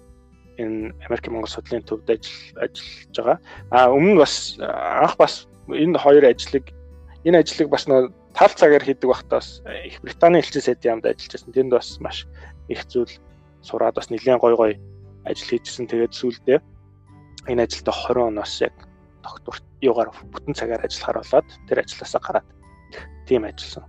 энэ 0.60 0.92
Америк 1.06 1.28
Монгол 1.28 1.48
судлалын 1.48 1.84
төвд 1.84 2.08
ажил 2.10 2.40
ажиллаж 2.60 3.16
байгаа. 3.16 3.38
А 3.70 3.88
өмнө 3.88 4.20
бас 4.20 4.56
анх 4.60 5.16
бас 5.16 5.48
энэ 5.68 5.96
хоёр 5.98 6.24
ажлыг 6.28 6.72
энэ 7.24 7.40
ажлыг 7.40 7.68
бас 7.68 7.88
нөө 7.88 8.12
тал 8.36 8.52
цагаар 8.52 8.84
хийдэг 8.84 9.08
байхдаа 9.08 9.40
бас 9.40 9.62
Их 9.84 10.00
Британий 10.04 10.40
элчин 10.40 10.62
сайдын 10.62 11.00
яамд 11.00 11.06
ажиллаж 11.06 11.32
байсан. 11.32 11.52
Тэнд 11.52 11.72
бас 11.72 11.88
маш 12.00 12.26
их 12.68 12.84
зүйл 12.88 13.12
сураад 13.62 13.96
бас 13.96 14.10
нэлээд 14.10 14.40
гой 14.40 14.54
гой 14.56 14.72
ажил 15.24 15.48
хийжсэн. 15.48 15.88
Тэгээд 15.88 16.12
сүүлдээ 16.12 16.58
энэ 17.48 17.64
ажилдаа 17.64 17.94
20 17.94 18.28
оноос 18.28 18.60
яг 18.60 18.76
докторт 19.24 19.64
юугаар 19.80 20.12
бүтэн 20.32 20.54
цагаар 20.54 20.84
ажиллахаар 20.84 21.24
болоод 21.24 21.48
тэр 21.68 21.78
ажилласаа 21.80 22.20
гараад 22.20 22.48
тийм 23.24 23.44
ажилласан 23.44 23.84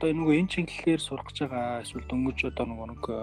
одоо 0.00 0.16
нөгөө 0.16 0.40
энэ 0.40 0.48
чиглэлээр 0.48 1.00
сурах 1.04 1.28
гэж 1.28 1.44
байгаа 1.44 1.84
эсвэл 1.84 2.08
дөнгөж 2.08 2.38
одоо 2.48 2.64
нөгөө 2.72 2.88
нэг 2.88 3.04
э, 3.04 3.20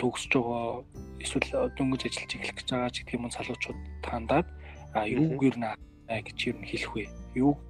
төгсөж 0.00 0.32
байгаа 0.40 0.80
эсвэл 1.20 1.68
дөнгөж 1.76 2.00
ажиллаж 2.08 2.32
эхлэх 2.32 2.56
гэж 2.64 2.68
байгаа 2.72 2.88
ч 2.88 2.96
гэх 3.04 3.16
юм 3.20 3.28
залуучууд 3.28 3.78
тандаад 4.00 4.48
а 4.96 5.04
юу 5.04 5.36
гэр 5.36 5.60
наа 5.60 5.76
гэж 6.08 6.38
юу 6.48 6.64
хэлэх 6.64 6.92
вэ? 6.96 7.04
Юу 7.36 7.60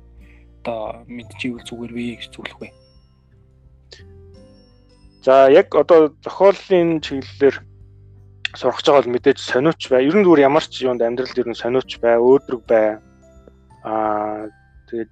одоо 0.63 1.03
мэдчихвэл 1.11 1.67
зүгээр 1.67 1.93
вэ 1.99 2.05
гэж 2.23 2.31
зөвлөх 2.31 2.59
вэ? 2.63 2.71
За 5.27 5.51
яг 5.51 5.75
одоо 5.75 6.15
зохиолын 6.23 7.03
чиглэлээр 7.03 7.59
сурах 8.55 8.79
гэж 8.79 8.87
байгаа 8.87 9.03
бол 9.03 9.15
мэдээж 9.19 9.39
сониуч 9.43 9.83
бай. 9.91 10.07
Ер 10.07 10.15
нь 10.15 10.23
зүгээр 10.23 10.47
ямар 10.47 10.63
ч 10.63 10.87
юунд 10.87 11.03
амьдралд 11.03 11.43
ер 11.43 11.51
нь 11.51 11.59
сониуч 11.59 11.99
бай, 11.99 12.23
өөдрөг 12.23 12.63
бай. 12.71 13.03
Аа 13.83 14.47
тэгээд 14.87 15.11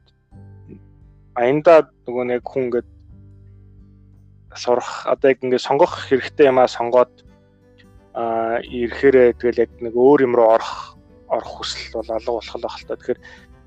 аянда 1.35 1.91
нөгөө 2.07 2.25
нэг 2.31 2.47
хүн 2.47 2.71
ингээд 2.71 2.92
сурах 4.57 5.07
одоо 5.07 5.31
яг 5.33 5.39
ингээд 5.43 5.67
сонгох 5.67 6.09
хэрэгтэй 6.09 6.49
юмаа 6.49 6.69
сонгоод 6.69 7.13
а 8.15 8.61
ирэхээр 8.61 9.37
тэгэл 9.41 9.63
яг 9.65 9.73
нэг 9.81 9.95
өөр 9.97 10.29
юм 10.29 10.37
руу 10.37 10.57
орох 10.57 10.97
орох 11.33 11.65
хүсэл 11.65 12.05
бол 12.05 12.11
алга 12.13 12.33
болох 12.37 12.57
л 12.57 12.61
байна. 12.61 13.01
Тэгэхээр 13.01 13.21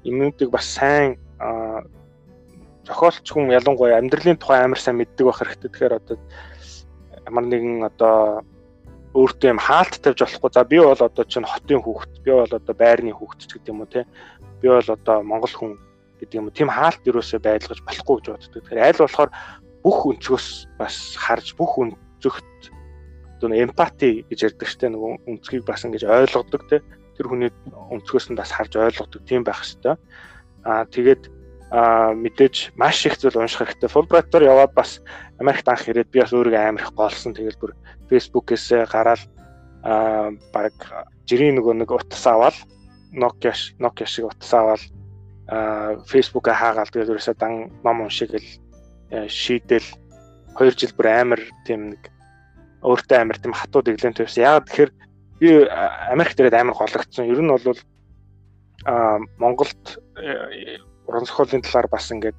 юмнуудыг 0.06 0.50
бас 0.54 0.66
сайн 0.70 1.18
зохиолч 2.86 3.26
хүн 3.26 3.50
ялангуяа 3.50 3.98
амьдралын 3.98 4.38
тухай 4.38 4.62
амар 4.62 4.78
сайн 4.78 5.02
мэддэг 5.02 5.26
байх 5.26 5.42
хэрэгтэй. 5.42 5.70
Тэгэхээр 5.74 5.98
одоо 5.98 6.18
ямар 7.26 7.46
нэгэн 7.50 7.82
одоо 7.90 8.46
өөртөө 9.18 9.50
юм 9.50 9.62
хаалт 9.64 9.98
тавьж 9.98 10.22
болохгүй. 10.22 10.52
За 10.54 10.64
би 10.64 10.78
бол 10.78 10.94
одоо 10.94 11.24
чинь 11.26 11.50
хотын 11.50 11.82
хүүхэд, 11.82 12.14
би 12.22 12.32
бол 12.32 12.54
одоо 12.54 12.76
байрны 12.78 13.12
хүүхэд 13.18 13.42
ч 13.42 13.52
гэдэг 13.58 13.72
юм 13.74 13.82
уу 13.82 13.90
те. 13.90 14.06
Би 14.62 14.70
бол 14.70 14.86
одоо 14.86 15.18
монгол 15.26 15.54
хүн 15.56 15.74
гэдэг 16.22 16.38
юм. 16.38 16.52
Тим 16.54 16.70
хаалт 16.70 17.02
юусоо 17.08 17.42
байлгаж 17.42 17.82
болохгүй 17.82 18.16
гэж 18.22 18.28
боддог. 18.30 18.62
Тэгэхээр 18.62 18.86
аль 18.86 19.02
болохоор 19.02 19.32
бүх 19.86 20.10
өнцгөөс 20.10 20.48
бас 20.82 21.14
харж 21.14 21.54
бүх 21.62 21.78
өнцөгт 21.78 22.74
одоо 23.38 23.54
эмпати 23.54 24.26
гэж 24.26 24.40
ярьдаг 24.50 24.66
штэ 24.66 24.90
нөгөө 24.90 25.30
өнцгийг 25.30 25.62
бас 25.62 25.86
ингэж 25.86 26.10
ойлгодог 26.10 26.62
те 26.66 26.82
тэр 27.14 27.30
хүний 27.30 27.52
өнцгөөс 27.94 28.34
нь 28.34 28.40
бас 28.40 28.50
харж 28.50 28.82
ойлгодог 28.82 29.22
тийм 29.30 29.46
байх 29.46 29.62
хэвээр 29.62 30.02
аа 30.66 30.90
тэгээд 30.90 31.30
а 31.70 32.14
мэдээж 32.18 32.74
маш 32.78 33.06
их 33.06 33.18
зүйл 33.18 33.42
унших 33.42 33.62
хэрэгтэй. 33.62 33.90
Fulbright-аар 33.90 34.50
яваад 34.50 34.74
бас 34.74 35.02
Америкт 35.38 35.68
анх 35.70 35.86
ирээд 35.86 36.10
би 36.10 36.22
бас 36.22 36.34
өөрийгөө 36.34 36.62
амар 36.62 36.82
их 36.82 36.94
голсон. 36.94 37.34
Тэгэл 37.34 37.58
бүр 37.62 37.74
Facebook-ээс 38.10 38.90
гараад 38.90 39.22
а 39.86 40.30
баг 40.54 40.74
жирийн 41.30 41.58
нөгөө 41.62 41.74
нэг 41.86 41.90
утас 41.94 42.26
аваад 42.26 42.58
Nokia 43.14 43.54
Nokia 43.82 44.06
шиг 44.06 44.30
утас 44.30 44.54
аваад 44.54 44.82
а 45.50 45.98
Facebook-а 46.06 46.54
хаагаал 46.54 46.90
тэгээд 46.90 47.12
ерөөсөө 47.18 47.36
дан 47.38 47.70
ном 47.84 48.06
уншиг 48.06 48.34
гэл 48.34 48.46
Э, 48.46 48.65
шийдэл 49.30 49.88
2 50.60 50.76
жил 50.80 50.94
бүр 50.96 51.08
амар 51.12 51.42
тийм 51.68 51.96
нэг 51.96 52.12
өөртөө 52.86 53.18
амар 53.20 53.38
тийм 53.42 53.54
хатууд 53.54 53.92
эглэн 53.92 54.16
тавьсан. 54.16 54.46
Яагаад 54.46 54.68
тэгэхээр 54.70 54.92
би 55.40 55.48
Америк 56.14 56.32
дээрээ 56.36 56.62
амар 56.62 56.78
гологдсон. 56.78 57.28
Ер 57.28 57.42
нь 57.42 57.52
бол 57.52 57.80
а 58.86 59.18
Монголд 59.42 60.00
э, 60.22 60.78
уран 61.08 61.26
зохиолын 61.26 61.66
талаар 61.66 61.88
бас 61.90 62.12
ингээд 62.12 62.38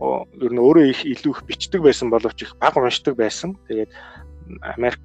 ер 0.00 0.52
нь 0.54 0.62
өөрөө 0.62 0.84
их 0.88 1.02
илүү 1.04 1.32
их 1.34 1.42
бичдэг 1.44 1.82
байсан 1.82 2.08
боловч 2.08 2.42
их 2.42 2.56
бага 2.62 2.80
уншдаг 2.80 3.16
байсан. 3.18 3.58
Тэгээд 3.68 3.90
Америк 4.62 5.02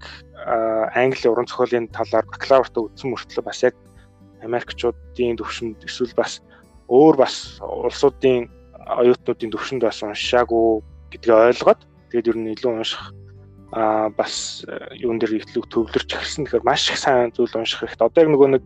Англи 0.96 1.28
уран 1.28 1.50
зохиолын 1.50 1.90
талаар 1.90 2.26
бакалавртаа 2.30 2.88
үтсэн 2.88 3.12
мөртлөө 3.12 3.44
бас 3.44 3.60
яг 3.66 3.76
Америкчуудын 4.46 5.38
төвшөнд 5.42 5.84
эсвэл 5.84 6.14
бас 6.16 6.40
өөр 6.88 7.18
бас 7.18 7.58
улсуудын 7.62 8.48
оюутнуудын 8.86 9.52
төвшөнд 9.52 9.84
бас 9.84 10.06
уншаагүй 10.06 10.82
гэдгийг 11.16 11.56
ойлгоод 11.56 11.82
тэгээд 12.12 12.30
ер 12.32 12.38
нь 12.38 12.52
илүү 12.54 12.72
унших 12.76 13.04
а 13.76 14.10
бас 14.10 14.64
э, 14.68 14.96
юун 14.96 15.20
дээр 15.20 15.44
илүү 15.44 15.68
төвлөрч 15.68 16.08
эхэлсэн. 16.16 16.48
Тэгэхээр 16.48 16.64
маш 16.64 16.88
их 16.88 16.96
сайн 16.96 17.34
зүйл 17.36 17.52
унших 17.60 17.84
хэрэгтэй. 17.84 18.08
Одоо 18.08 18.22
яг 18.24 18.32
нөгөө 18.32 18.50
нэг 18.56 18.64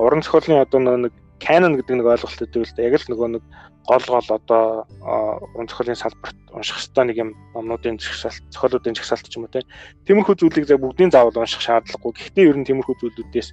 уран 0.00 0.24
зохиолын 0.24 0.64
одоо 0.64 0.80
нэг 0.80 1.12
canon 1.44 1.76
гэдэг 1.76 2.00
нэг 2.00 2.08
ойлголт 2.08 2.40
өгдөг 2.40 2.64
л 2.64 2.72
да. 2.72 2.88
Яг 2.88 2.96
л 2.96 3.10
нөгөө 3.12 3.28
нэг 3.36 3.42
гол 3.84 4.04
гол 4.08 4.28
одоо 4.32 4.88
уран 5.52 5.68
зохиолын 5.68 6.00
салбарт 6.00 6.38
унших 6.56 6.78
хэрэгтэй 6.80 7.04
нэг 7.04 7.16
юм 7.20 7.30
номнуудын 7.52 8.00
зохиолт, 8.00 8.48
зохиолуудын 8.48 8.96
жагсаалт 8.96 9.28
ч 9.28 9.36
юм 9.36 9.44
уу 9.44 9.52
те. 9.52 9.60
Тиймэрхүү 10.08 10.34
зүйлийг 10.40 10.64
зөв 10.64 10.80
бүгдийн 10.80 11.12
заавал 11.12 11.36
унших 11.36 11.60
шаардлагагүй. 11.60 12.16
Гэхдээ 12.16 12.48
ер 12.48 12.56
нь 12.56 12.64
тиймэрхүү 12.64 12.96
зүйлүүдээс 12.96 13.48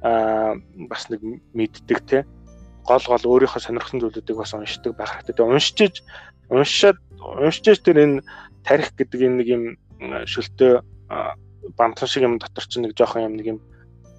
а 0.00 0.54
бас 0.88 1.10
нэг 1.10 1.20
мэддэг 1.52 2.00
те 2.08 2.24
гол 2.88 3.04
гол 3.04 3.24
өөрийнхөө 3.36 3.60
сонирхсан 3.60 4.00
зүйлүүдийг 4.00 4.38
бас 4.38 4.56
уншдаг 4.56 4.96
байх 4.96 5.12
хэрэгтэй. 5.12 5.34
Тэгээ 5.36 5.52
уншиж 5.52 5.94
уншаад 6.48 6.98
уншиж 7.18 7.82
тэр 7.82 7.98
энэ 7.98 8.22
тарих 8.64 8.94
гэдэг 8.94 9.20
энэ 9.20 9.36
нэг 9.42 9.48
юм 9.48 9.64
шөлтөө 9.98 10.72
бамтхан 11.76 12.08
шиг 12.08 12.22
юм 12.22 12.38
дотор 12.38 12.64
чинь 12.64 12.86
нэг 12.86 12.94
жоохон 12.94 13.26
юм 13.28 13.34
нэг 13.36 13.46
юм 13.46 13.58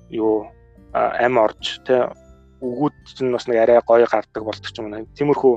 юу 0.09 0.49
ам 0.93 1.37
орж 1.37 1.81
тэ 1.85 2.11
өгүүд 2.59 2.95
чинь 3.15 3.31
бас 3.31 3.47
нэг 3.47 3.57
арай 3.63 3.79
гоё 3.85 4.05
гардаг 4.09 4.43
болдог 4.43 4.71
юм 4.75 4.91
байна. 4.91 5.07
Тиймэрхүү 5.15 5.55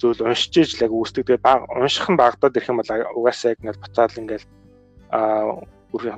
зүйл 0.00 0.24
уншиж 0.26 0.54
иж 0.58 0.70
л 0.76 0.90
яг 0.90 0.92
үүсдэг. 0.92 1.26
Тэгээ 1.28 1.78
унших 1.78 2.08
нь 2.10 2.18
багтаад 2.18 2.56
ирэх 2.56 2.70
юм 2.72 2.80
бол 2.82 2.90
угаасаа 3.14 3.54
яг 3.54 3.60
ингээл 3.62 3.84
буцаал 3.84 4.18
ингээл 4.18 4.46
а 5.14 5.62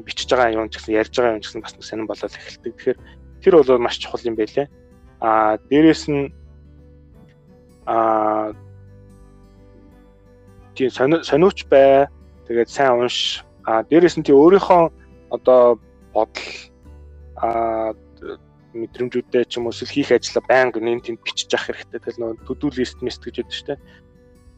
бичиж 0.00 0.30
байгаа 0.30 0.56
юм 0.56 0.70
ч 0.72 0.80
гэсэн 0.80 0.96
ярьж 0.96 1.12
байгаа 1.12 1.36
юм 1.36 1.42
ч 1.42 1.46
гэсэн 1.52 1.62
бас 1.62 1.74
сонирн 1.76 2.08
болоод 2.08 2.32
эхэлдэг. 2.32 2.72
Тэгэхээр 2.78 2.98
тэр 3.44 3.54
бол 3.60 3.84
маш 3.84 3.98
чухал 4.00 4.24
юм 4.24 4.36
байлээ. 4.38 4.66
А 5.20 5.58
дээрэс 5.68 6.08
нь 6.08 6.32
а 7.84 8.54
тийм 10.78 10.90
сониуч 11.26 11.66
бай. 11.66 12.06
Тэгээд 12.46 12.70
сайн 12.70 13.02
унш. 13.02 13.42
А 13.66 13.82
дээрэс 13.82 14.16
нь 14.16 14.24
тий 14.24 14.32
өөрийнхөө 14.32 14.82
одоо 15.34 15.76
бодол 16.14 16.48
а 17.36 17.92
мэдрэмжүүдтэй 18.72 19.44
ч 19.44 19.58
юм 19.58 19.66
уу 19.66 19.74
хийх 19.74 20.14
ажлаа 20.14 20.44
байнга 20.46 20.80
нэг 20.80 21.02
тэнд 21.04 21.20
бичиж 21.26 21.50
авах 21.52 21.74
хэрэгтэй. 21.74 22.00
Тэгэл 22.00 22.20
нөө 22.22 22.32
төдөө 22.46 22.78
лист 22.78 22.98
мэст 23.02 23.22
гэж 23.26 23.42
яддаг 23.42 23.76
дээ. 23.76 23.78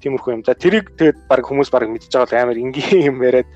Тиймэрхүү 0.04 0.32
юм. 0.36 0.42
За 0.44 0.54
тэрийг 0.54 0.92
тэгээд 0.94 1.18
баг 1.26 1.42
хүмүүс 1.48 1.72
баг 1.72 1.88
мэдж 1.88 2.12
байгаа 2.12 2.44
амар 2.44 2.58
энгийн 2.60 3.10
юм 3.10 3.18
яриад 3.24 3.48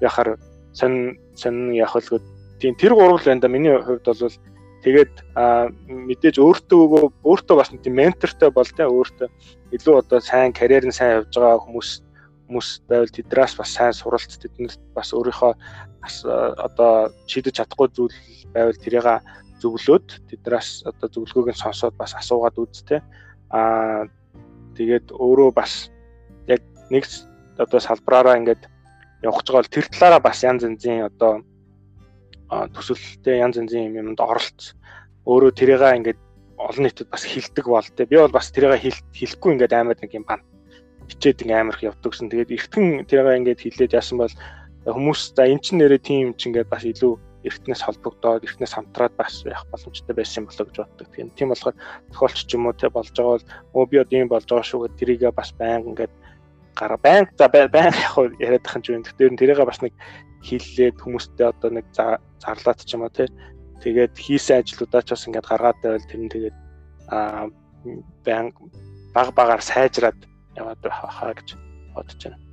яхаар 0.00 0.38
сонь 0.72 1.18
сонь 1.34 1.74
явах 1.74 2.00
л 2.12 2.22
тийм 2.60 2.74
тэр 2.74 2.94
гурвал 2.94 3.20
байна 3.24 3.40
да 3.40 3.48
миний 3.48 3.76
хувьд 3.76 4.06
бол 4.06 4.36
тэгээд 4.82 5.14
мэдээж 5.86 6.36
өөртөө 6.42 6.82
өөртөө 7.22 7.56
бас 7.56 7.70
тийм 7.70 7.94
ментортой 7.94 8.50
бол 8.50 8.66
тэ 8.66 8.86
өөртөө 8.86 9.28
илүү 9.72 9.94
одоо 9.98 10.20
сайн 10.20 10.52
карьер 10.52 10.86
нь 10.86 10.94
сайн 10.94 11.22
явж 11.22 11.34
байгаа 11.34 11.62
хүмүүс 11.62 11.90
хүмүүс 12.52 12.84
байвал 12.84 13.08
тэдрээс 13.08 13.56
бас 13.56 13.70
сайн 13.72 13.96
суралц 13.96 14.36
тэднэрт 14.36 14.80
бас 14.92 15.16
өөрийнхөө 15.16 15.52
одоо 16.60 17.08
шийдэж 17.24 17.64
чадахгүй 17.64 17.88
зүйл 17.96 18.18
байвал 18.52 18.76
тэрийг 18.76 19.08
зөвлөөд 19.64 20.28
тэдрээс 20.28 20.84
одоо 20.84 21.08
зөвлөгөөг 21.08 21.48
нь 21.56 21.62
сонсоод 21.64 21.96
бас 21.96 22.12
асуугаад 22.12 22.60
үзтээ 22.60 23.00
аа 23.56 24.04
тэгээд 24.76 25.16
өөрөө 25.16 25.50
бас 25.56 25.88
яг 26.44 26.60
нэг 26.92 27.08
одоо 27.56 27.80
салбараараа 27.80 28.36
ингээд 28.36 28.68
явах 29.24 29.40
гэж 29.40 29.48
бол 29.56 29.72
тэр 29.72 29.86
талаараа 29.88 30.20
бас 30.20 30.44
янз 30.44 30.68
янзын 30.68 31.08
одоо 31.08 31.40
төсөлтэй 32.76 33.40
янз 33.40 33.56
янзын 33.56 33.96
юмд 33.96 34.20
оролц. 34.20 34.76
Өөрөө 35.24 35.56
тэрийг 35.56 35.80
ингээд 35.80 36.20
олон 36.60 36.84
нийтэд 36.84 37.08
бас 37.08 37.24
хилдэг 37.24 37.64
бол 37.64 37.86
тэ. 37.86 38.04
Би 38.04 38.20
бол 38.20 38.34
бас 38.34 38.52
тэрийг 38.52 38.82
хэлэхгүй 39.16 39.50
ингээд 39.56 39.72
амар 39.72 39.96
нэг 39.96 40.12
юм 40.12 40.26
бан 40.28 40.42
хичээд 41.12 41.44
ингээ 41.44 41.60
амар 41.60 41.76
их 41.76 41.86
явдаг 41.86 42.10
гэсэн. 42.12 42.32
Тэгээд 42.32 42.54
эртхэн 42.56 42.86
тэрийг 43.06 43.38
ингээд 43.44 43.60
хилээд 43.62 43.96
яасан 43.96 44.18
бол 44.18 44.34
хүмүүс 44.88 45.36
за 45.36 45.46
эн 45.46 45.60
чинь 45.62 45.78
нэрээ 45.78 46.00
тийм 46.02 46.34
ч 46.34 46.50
ингээд 46.50 46.72
бас 46.72 46.82
илүү 46.82 47.14
эртнээс 47.46 47.82
холбогдоод 47.82 48.46
эртнээс 48.46 48.74
хамтраад 48.74 49.14
бас 49.18 49.42
явах 49.46 49.66
боломжтой 49.70 50.14
байсан 50.14 50.46
болоо 50.46 50.66
гэж 50.66 50.76
боддог. 50.78 51.08
Тийм 51.10 51.30
тийм 51.34 51.48
болохоор 51.50 51.74
тохиолч 52.10 52.38
ч 52.46 52.54
юм 52.54 52.66
уу 52.66 52.74
те 52.74 52.88
болж 52.88 53.10
байгаа 53.10 53.38
бол 53.38 53.82
өө 53.82 53.90
би 53.90 53.96
одоо 53.98 54.18
юм 54.18 54.30
болж 54.30 54.46
байгаа 54.46 54.66
шүү 54.66 54.82
гэд 54.86 54.98
тэрийгээ 54.98 55.32
бас 55.34 55.50
байнга 55.58 55.90
ингээд 55.90 56.14
гара 56.78 56.96
байнга 57.02 57.34
за 57.38 57.46
байнга 57.50 57.98
яг 57.98 58.14
яриад 58.38 58.62
тахын 58.62 58.82
ч 58.82 58.86
юм. 58.94 59.02
Тэгэхээр 59.02 59.38
тэрийгээ 59.38 59.70
бас 59.70 59.80
нэг 59.82 59.94
хиллээд 60.46 60.96
хүмүүстэй 61.02 61.46
одоо 61.50 61.70
нэг 61.70 61.86
зарлаад 61.94 62.78
ч 62.86 62.90
юм 62.94 63.02
уу 63.02 63.10
те 63.10 63.26
тэгээд 63.82 64.14
хийсэн 64.14 64.62
ажлуудаа 64.62 65.02
ч 65.02 65.08
бас 65.14 65.26
ингээд 65.26 65.50
гаргаад 65.50 65.78
байвал 65.82 66.06
тэр 66.06 66.20
нь 66.22 66.30
тэгээд 66.30 66.56
аа 67.10 67.50
байнга 68.22 68.58
баг 69.14 69.28
багаар 69.34 69.62
сайжраад 69.62 70.18
яваад 70.56 70.80
байх 70.80 70.98
хаа 71.00 71.34
гэж 71.34 71.48
бодож 71.94 72.20
байна. 72.24 72.52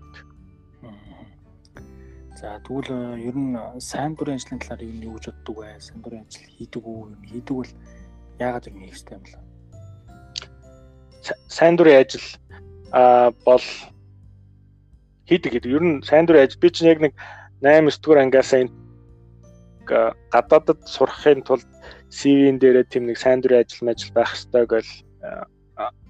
За 2.40 2.56
тэгвэл 2.64 3.20
э, 3.20 3.28
ер 3.28 3.36
нь 3.36 3.52
сайн 3.84 4.16
дурын 4.16 4.40
ажлын 4.40 4.64
талаар 4.64 4.88
юу 4.88 5.20
гэж 5.20 5.28
боддог 5.28 5.56
вэ? 5.60 5.76
Сайн 5.84 6.00
дурын 6.00 6.24
ажил 6.24 6.48
хийдэг 6.48 6.84
үү? 6.88 7.20
Хийдэг 7.28 7.56
бол 7.56 7.72
яагаад 8.40 8.68
юм 8.72 8.80
хийх 8.80 9.04
юм 9.12 9.24
бэ? 9.28 9.36
Сайн 11.52 11.76
дурын 11.76 12.00
ажил 12.00 12.24
а 12.96 13.36
бол 13.44 13.66
хийдэг 15.28 15.52
гэдэг. 15.52 15.68
Ер 15.68 15.84
нь 15.84 16.00
сайн 16.00 16.24
дурын 16.24 16.48
ажил 16.48 16.64
би 16.64 16.72
чинь 16.72 16.88
яг 16.88 17.04
нэг 17.04 17.14
8 17.60 17.92
9 17.92 18.00
дугаар 18.00 18.24
ангиас 18.24 18.56
энэ 18.56 18.72
гадаадд 20.32 20.80
сурахын 20.88 21.44
тулд 21.44 21.68
CV-н 22.08 22.56
дээрээ 22.56 22.88
тийм 22.88 23.12
нэг 23.12 23.20
сайн 23.20 23.44
дурын 23.44 23.68
ажил 23.68 23.84
мэл 23.84 24.16
байх 24.16 24.32
хэрэгтэй 24.32 24.64
гэж 24.64 24.88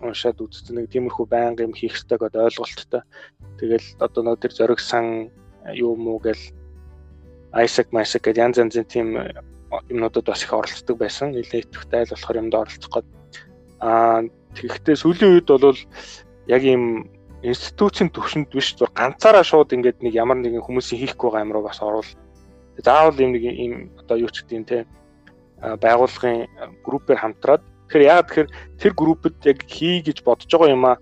уншаад 0.01 0.41
үзсэн 0.41 0.81
нэг 0.81 0.89
тиймэрхүү 0.89 1.25
байнга 1.29 1.65
юм 1.67 1.73
хийх 1.77 1.93
хэрэгтэй 1.93 2.17
гэдээ 2.17 2.47
ойлголттой. 2.49 3.03
Тэгэл 3.61 3.87
одоо 4.01 4.21
нөө 4.23 4.37
тэр 4.41 4.53
зориг 4.57 4.79
сан 4.81 5.29
юу 5.73 5.93
муу 5.93 6.17
гэл 6.17 6.41
Isaac 7.53 7.93
Isaac 7.93 8.23
гэдэг 8.25 8.43
янз 8.43 8.57
янзын 8.57 8.85
тийм 8.89 9.17
э, 9.17 9.33
юмнуудад 9.89 10.25
бас 10.25 10.41
их 10.43 10.53
оролцдог 10.53 10.97
байсан. 10.97 11.33
Нилээ 11.33 11.69
идэвхтэй 11.69 12.01
айл 12.01 12.13
болохоор 12.13 12.41
юмд 12.41 12.55
оролцох 12.57 12.93
гээд 12.93 13.07
аа 13.81 14.25
тэгэхдээ 14.57 14.95
сүүлийн 14.97 15.33
үед 15.37 15.49
бол 15.49 15.79
яг 16.49 16.63
ийм 16.65 17.09
институцийн 17.45 18.09
төвшөнд 18.09 18.49
биш 18.51 18.75
зур 18.75 18.91
ганцаараа 18.91 19.45
шууд 19.45 19.71
ингээд 19.71 20.03
нэг 20.03 20.13
ямар 20.17 20.37
нэгэн 20.41 20.65
хүмүүсийн 20.65 20.99
хийхгүй 21.05 21.29
байгаа 21.29 21.45
юм 21.45 21.53
руу 21.53 21.63
бас 21.69 21.79
орвол 21.79 22.09
заавал 22.83 23.21
ийм 23.21 23.31
нэг 23.31 23.43
ийм 23.45 23.73
одоо 24.01 24.17
юу 24.17 24.31
ч 24.33 24.43
гэдэг 24.43 24.57
юм 24.57 24.65
те 24.67 24.77
байгууллагын 25.61 26.47
группээр 26.83 27.19
хамтраад 27.21 27.63
тэгэхээр 27.89 28.05
яагаад 28.05 28.27
тэгэхээр 28.29 28.49
тэр 28.77 28.93
группэд 28.93 29.35
яг 29.49 29.59
хий 29.65 29.97
гэж 30.05 30.21
бодож 30.21 30.45
байгаа 30.45 30.69
юм 30.77 30.85
аа 30.85 30.97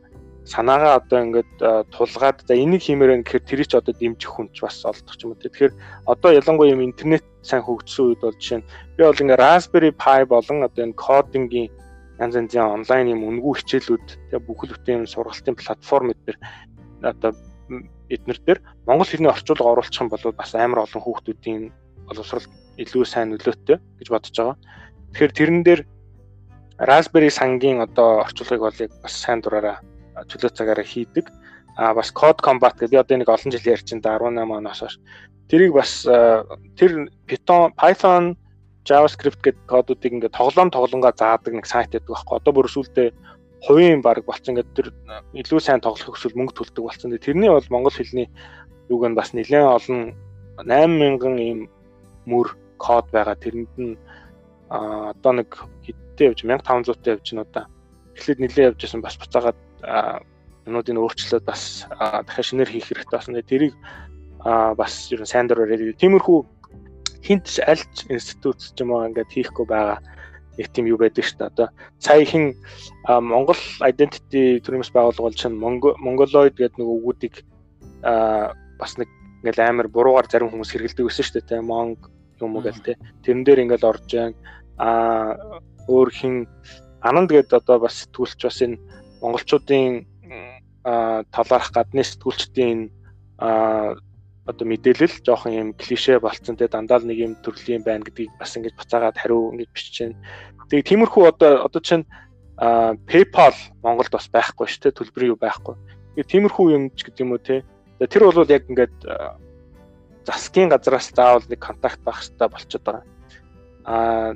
санаагаа 0.47 1.03
одоо 1.03 1.19
ингээд 1.27 1.51
тулгаад 1.91 2.47
за 2.47 2.55
энийг 2.55 2.81
хиймээр 2.88 3.11
байна 3.19 3.25
гэхээр 3.27 3.47
тэрийг 3.47 3.67
ч 3.67 3.75
одоо 3.75 3.91
дэмжих 3.91 4.31
хүн 4.31 4.47
ч 4.55 4.63
бас 4.63 4.79
олдох 4.88 5.19
юм 5.19 5.35
уу. 5.35 5.43
Тэгэхээр 5.43 5.73
одоо 6.07 6.31
ялангуяа 6.31 6.71
юм 6.71 6.88
интернет 6.88 7.25
сайн 7.43 7.67
хөгжсөн 7.67 8.15
үед 8.15 8.21
бол 8.23 8.39
жишээ 8.39 8.63
нь 8.63 8.67
би 8.95 9.01
бол 9.03 9.19
ингээд 9.19 9.43
Raspberry 9.43 9.91
Pi 9.91 10.23
болон 10.23 10.63
одоо 10.63 10.81
энэ 10.88 10.95
кодингийн 10.95 11.67
янз 12.23 12.35
янзын 12.39 12.63
онлайн 12.79 13.11
юм 13.11 13.27
үнгүй 13.27 13.59
хичээлүүд 13.59 14.07
тэгээ 14.31 14.47
бүхэл 14.47 14.71
бүтэн 14.71 14.97
юм 15.03 15.11
сургалтын 15.11 15.59
платформ 15.59 16.15
эдгээр 16.15 16.38
одоо 17.03 17.31
эднэр 18.07 18.39
дээр 18.47 18.59
монгол 18.88 19.11
хэлний 19.11 19.31
орчуулга 19.31 19.67
оруулах 19.67 19.99
юм 19.99 20.07
бол 20.07 20.23
бас 20.31 20.55
амар 20.55 20.88
олон 20.88 21.03
хүүхдүүдийн 21.03 21.63
боловсрол 22.07 22.47
илүү 22.79 23.03
сайн 23.03 23.35
нөлөөтэй 23.35 23.77
гэж 23.99 24.07
бодож 24.07 24.31
байгаа. 24.31 24.57
Тэгэхээр 25.11 25.35
тэрэн 25.35 25.61
дээр 25.67 25.81
Raspberry 26.80 27.30
сангийн 27.30 27.82
одоо 27.82 28.21
орчуулгыг 28.21 28.61
бол 28.61 28.78
яг 28.80 28.91
бас 29.01 29.13
сайн 29.17 29.41
дураараа 29.41 29.82
чөлөө 30.30 30.51
цагаараа 30.53 30.86
хийдэг. 30.86 31.25
А 31.78 31.93
бас 31.93 32.13
Code 32.13 32.41
Combat 32.41 32.73
гэдэг 32.78 32.89
би 32.93 32.97
одоо 32.97 33.17
нэг 33.17 33.30
олон 33.30 33.51
жил 33.51 33.65
ярьчин 33.65 34.01
да 34.01 34.17
18 34.17 34.45
оноос 34.45 34.82
хойш. 34.82 34.97
Тэрийг 35.49 35.73
бас 35.73 36.05
тэр 36.78 37.09
Python, 37.25 37.73
Python, 37.78 38.38
JavaScript 38.88 39.41
гэдэг 39.43 39.65
кодуудыг 39.67 40.11
ингээд 40.13 40.38
тоглоом 40.38 40.71
тоглонгоо 40.71 41.11
заадаг 41.11 41.53
нэг 41.53 41.65
сайт 41.67 41.91
гэдэг 41.91 42.07
байхгүй. 42.07 42.38
Одоо 42.39 42.53
бүр 42.55 42.67
сүүлдээ 42.71 43.09
хувийн 43.67 44.01
баг 44.01 44.23
болцсон 44.23 44.55
ингээд 44.55 44.73
тэр 44.78 44.88
илүү 45.36 45.59
сайн 45.59 45.82
тоглох 45.84 46.15
хүсвэл 46.15 46.38
мөнгө 46.39 46.55
төлдөг 46.55 46.84
болсон. 46.88 47.11
Тэрний 47.19 47.51
бол 47.51 47.67
монгол 47.69 47.93
хэлний 47.93 48.30
юуг 48.89 49.03
нь 49.05 49.17
бас 49.17 49.36
нэлээд 49.36 49.65
олон 49.65 50.15
8000 50.63 51.38
ийм 51.41 51.59
мөр 52.25 52.55
код 52.80 53.05
байгаа. 53.11 53.36
Тэрэнд 53.36 53.73
нь 53.75 53.97
одоо 54.69 55.32
нэг 55.36 55.49
хэдтэй 56.18 56.34
явж 56.34 56.41
1500 56.41 56.97
таа 56.97 57.13
явж 57.13 57.28
байна 57.30 57.45
удаа. 57.45 57.65
Эхлээд 58.18 58.39
нэлээд 58.41 58.68
явж 58.74 58.82
байсан 58.82 59.01
бас 59.05 59.15
буцаагаад 59.22 59.59
юмнуудыг 60.65 60.97
өөрчлөөд 60.97 61.45
бас 61.45 61.86
дахиад 61.93 62.47
шинээр 62.49 62.74
хийх 62.74 62.89
хэрэгтэй 62.89 63.13
болсон. 63.13 63.38
Тэрийг 63.45 63.76
бас 64.41 64.93
ер 65.13 65.22
нь 65.22 65.30
сайн 65.30 65.45
дураар 65.45 65.78
тиймэрхүү 65.78 66.39
хинт 67.22 67.45
аль 67.70 67.86
институт 68.09 68.57
ч 68.57 68.74
юм 68.82 68.97
уу 68.97 69.05
ингээд 69.05 69.30
хийхгүй 69.30 69.65
байгаа 69.70 70.01
нэг 70.57 70.68
тийм 70.74 70.89
юу 70.89 70.97
байдаг 70.97 71.22
шүү 71.22 71.38
дээ. 71.38 71.51
Одоо 71.53 71.68
сая 72.01 72.26
хин 72.26 72.57
Монгол 73.05 73.61
identity 73.86 74.57
төрөөс 74.65 74.89
байгуулгууд 74.89 75.38
чинь 75.38 75.61
Mongoloid 75.61 76.57
гэдэг 76.57 76.82
нэг 76.82 76.89
үгүүдийг 76.89 77.36
бас 78.01 78.91
нэг 78.97 79.09
ингээл 79.45 79.70
амар 79.70 79.88
буруугаар 79.88 80.26
зарим 80.26 80.49
хүмүүс 80.49 80.74
хэрэгэлдэг 80.74 81.05
байсан 81.05 81.26
шүү 81.26 81.45
дээ. 81.45 81.61
Монг 81.61 82.09
юм 82.41 82.57
уу 82.57 82.65
гэл 82.65 82.82
те. 82.82 82.97
Тэрэн 83.22 83.45
дээр 83.45 83.63
ингээл 83.70 83.89
орж 83.89 84.03
जैन 84.09 84.34
а 84.78 85.36
өөр 85.88 86.09
хин 86.13 86.36
ананд 87.01 87.30
гэдэг 87.32 87.61
одоо 87.61 87.80
бас 87.82 88.05
сэтгүүлч 88.05 88.39
бас 88.45 88.61
энэ 88.61 88.78
монголчуудын 89.21 90.05
талаарх 91.34 91.69
гадны 91.73 92.03
сэтгүүлчдийн 92.03 92.91
одоо 94.47 94.65
мэдээлэл 94.65 95.19
жоохон 95.25 95.53
юм 95.53 95.69
клише 95.73 96.19
болцсон 96.19 96.55
те 96.55 96.67
дандаа 96.71 97.03
нэг 97.03 97.17
юм 97.19 97.34
төрлийн 97.43 97.84
байна 97.84 98.05
гэдгийг 98.07 98.32
бас 98.39 98.55
ингэж 98.55 98.73
буцаагаад 98.80 99.19
хариу 99.19 99.51
ингэж 99.51 99.69
бичиж 99.75 99.95
байна. 99.99 100.15
Тэгээ 100.71 100.88
тиймэрхүү 100.88 101.23
одоо 101.28 101.67
одоо 101.67 101.82
чинь 101.84 102.07
PayPal 102.57 103.55
Монголд 103.84 104.11
бас 104.11 104.32
байхгүй 104.32 104.67
шүү 104.71 104.82
те 104.88 104.95
төлбөр 104.95 105.36
юу 105.36 105.38
байхгүй. 105.38 105.75
Тэгээ 106.15 106.32
тиймэрхүү 106.32 106.65
юм 106.71 106.84
ч 106.95 107.03
гэдэг 107.03 107.21
юм 107.28 107.36
уу 107.36 107.43
те. 107.43 107.67
Тэр 107.99 108.32
бол 108.32 108.47
яг 108.47 108.63
ингээд 108.71 108.95
засгийн 110.23 110.71
газраас 110.71 111.11
заавал 111.11 111.43
нэг 111.43 111.59
контакт 111.59 111.99
байх 112.07 112.23
хэрэгтэй 112.23 112.47
болчиход 112.47 112.84
байгаа. 112.88 113.03
Аа 113.84 114.32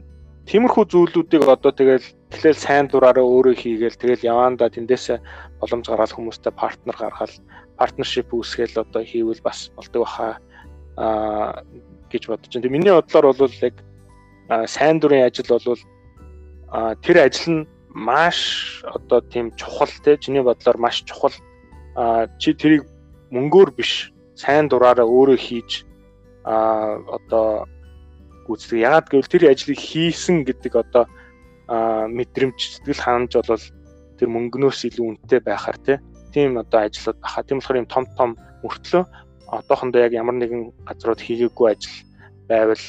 Тиймэрхүү 0.50 0.86
зүйлүүдийг 0.90 1.46
одоо 1.46 1.72
тэгэл 1.72 2.08
эхлээл 2.34 2.58
сайн 2.58 2.86
дураараа 2.90 3.22
өөрөө 3.22 3.56
хийгээл 3.56 4.00
тэгэл 4.02 4.26
яваанда 4.26 4.74
тэндээс 4.74 5.22
боломж 5.62 5.86
гаргаад 5.86 6.16
хүмүүстэй 6.18 6.54
партнер 6.58 6.98
гаргаад 6.98 7.34
партнершип 7.78 8.34
үүсгээл 8.34 8.82
одоо 8.82 9.02
хийвэл 9.06 9.42
бас 9.46 9.70
болдог 9.78 10.02
баха. 10.02 10.42
А 10.98 11.62
гэж 12.10 12.28
бодож 12.28 12.52
байна. 12.54 12.74
Миний 12.74 12.90
бодлоор 12.92 13.38
бол 13.38 13.54
яг 13.62 13.76
сайн 14.66 15.00
дурын 15.00 15.30
ажил 15.30 15.50
бол 15.50 15.78
тэр 17.06 17.18
ажил 17.22 17.62
нь 17.62 17.68
маш 17.94 18.82
одоо 18.84 19.22
тийм 19.22 19.54
чухал 19.56 19.94
те. 20.04 20.18
Чиний 20.18 20.42
бодлоор 20.42 20.78
маш 20.78 21.06
чухал. 21.06 21.38
Чи 22.42 22.54
тэрийг 22.58 22.90
мөнгөөр 23.30 23.78
биш 23.78 24.12
сайн 24.36 24.68
дураараа 24.68 25.06
өөрөө 25.06 25.38
хийж 25.38 25.86
а 26.44 26.98
одоо 27.08 27.70
гүйцэтгэх. 28.52 28.86
Ягаад 28.86 29.08
гэвэл 29.08 29.32
тэр 29.32 29.44
ажлыг 29.50 29.80
хийсэн 29.80 30.44
гэдэг 30.44 30.74
одоо 30.76 31.08
мэдрэмж 31.72 32.60
сэтгэл 32.60 33.00
ханамж 33.00 33.32
бол 33.40 33.66
тэр 34.20 34.28
мөнгнөөс 34.28 34.80
илүү 34.92 35.06
үнэтэй 35.08 35.40
байхаар 35.40 35.80
тийм 36.36 36.60
одоо 36.60 36.80
ажлууд 36.84 37.18
баха. 37.24 37.44
Тийм 37.44 37.60
болохоор 37.60 37.82
юм 37.82 37.88
том 37.88 38.06
том 38.20 38.30
мөртлөө 38.64 39.04
одоохондоо 39.52 40.02
яг 40.02 40.14
ямар 40.14 40.36
нэгэн 40.36 40.72
газрууд 40.88 41.20
хийгээгүй 41.20 41.68
ажил 41.72 41.98
байвал 42.48 42.86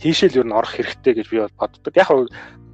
тийшэл 0.00 0.38
юу 0.40 0.46
н 0.48 0.56
орох 0.56 0.76
хэрэгтэй 0.76 1.12
гэж 1.20 1.26
би 1.30 1.38
бол 1.44 1.58
боддог. 1.60 1.92
Яг 1.96 2.08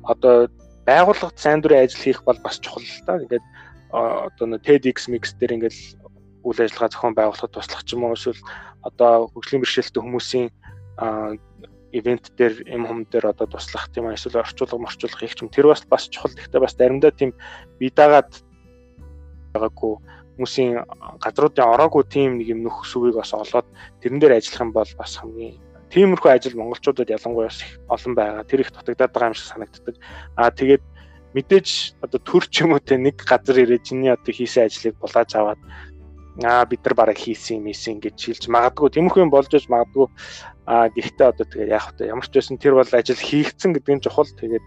одоо 0.07 0.49
байгууллагад 0.87 1.39
сайн 1.39 1.61
дурын 1.61 1.85
ажил 1.85 2.03
хийх 2.03 2.23
бол 2.25 2.39
бас 2.43 2.59
чухал 2.63 2.83
л 2.83 3.05
да. 3.07 3.19
Ингээд 3.19 3.47
одоо 3.91 4.47
нэг 4.47 4.63
TEDx 4.63 5.11
mix 5.11 5.35
дээр 5.35 5.59
ингээд 5.59 5.77
үйл 6.47 6.61
ажиллагаа 6.63 6.91
зохион 6.95 7.15
байгуулахад 7.19 7.53
туслах 7.53 7.83
ч 7.85 7.93
юм 7.93 8.07
уу 8.07 8.15
эсвэл 8.15 8.41
одоо 8.87 9.29
хөгжлийн 9.35 9.63
бэрхшээлтэй 9.63 10.03
хүмүүсийн 10.03 10.49
ивент 11.93 12.33
дээр 12.37 12.69
юм 12.69 12.85
хүм 12.87 13.01
дээр 13.09 13.33
одоо 13.33 13.47
туслах 13.47 13.89
тийм 13.95 14.11
эсвэл 14.13 14.45
орчуулга 14.45 14.77
морчуулга 14.77 15.19
хийх 15.25 15.41
юм 15.41 15.49
тэр 15.49 15.73
бас 15.73 15.87
бас 15.89 16.09
чухал 16.09 16.35
гэхдээ 16.37 16.61
бас 16.61 16.77
заримдаа 16.77 17.13
тийм 17.13 17.33
бие 17.81 17.91
дагаад 17.91 18.29
байгаагүй 19.57 19.95
хүмүүсийн 20.37 20.85
газруудын 21.23 21.65
ороогүй 21.65 22.05
тийм 22.07 22.39
нэг 22.39 22.49
юм 22.53 22.61
нөх 22.63 22.85
сүвийг 22.85 23.17
бас 23.17 23.33
олоод 23.33 23.67
тэрэн 24.05 24.21
дээр 24.21 24.37
ажиллах 24.37 24.63
юм 24.69 24.73
бол 24.77 24.91
бас 25.01 25.17
хамгийн 25.17 25.57
тиймэрхүү 25.89 26.31
ажил 26.31 26.57
монголчуудад 26.61 27.09
ялангуяа 27.09 27.51
олон 27.89 28.15
байгаа. 28.15 28.45
Тэр 28.45 28.61
их 28.61 28.73
дутагдаад 28.73 29.13
байгаа 29.13 29.31
юм 29.33 29.37
шиг 29.37 29.49
санагддаг. 29.49 29.97
Аа 30.37 30.53
тэгээд 30.53 30.85
мэдээж 31.33 31.69
одоо 32.05 32.21
төр 32.21 32.45
ч 32.49 32.65
юм 32.65 32.77
уу 32.77 32.83
те 32.85 33.01
нэг 33.01 33.17
газар 33.25 33.57
ирээд 33.57 33.89
чиний 33.89 34.13
одоо 34.13 34.33
хийсэн 34.33 34.69
ажлыг 34.69 34.97
булааж 35.01 35.31
аваад 35.33 35.61
аа 36.45 36.65
бид 36.67 36.85
нар 36.85 36.95
бараг 36.95 37.19
хийсэн 37.19 37.59
юм 37.59 37.67
ийсэн 37.73 37.99
гэж 37.99 38.19
хэлж 38.19 38.45
магадгүй 38.47 38.95
тиймэрхүү 38.95 39.25
юм 39.27 39.33
болж 39.35 39.51
иж 39.51 39.67
магадгүй 39.67 40.07
аа 40.71 40.87
гэхдээ 40.95 41.27
одоо 41.35 41.47
тэгээ 41.51 41.75
яах 41.75 41.91
вэ 41.99 42.13
ямар 42.15 42.27
ч 42.27 42.35
байсан 42.39 42.59
тэр 42.63 42.79
бол 42.79 42.87
ажил 42.95 43.19
хийгдсэн 43.19 43.75
гэдэг 43.75 43.95
нь 43.99 44.05
чухал 44.07 44.31
тэгээд 44.39 44.65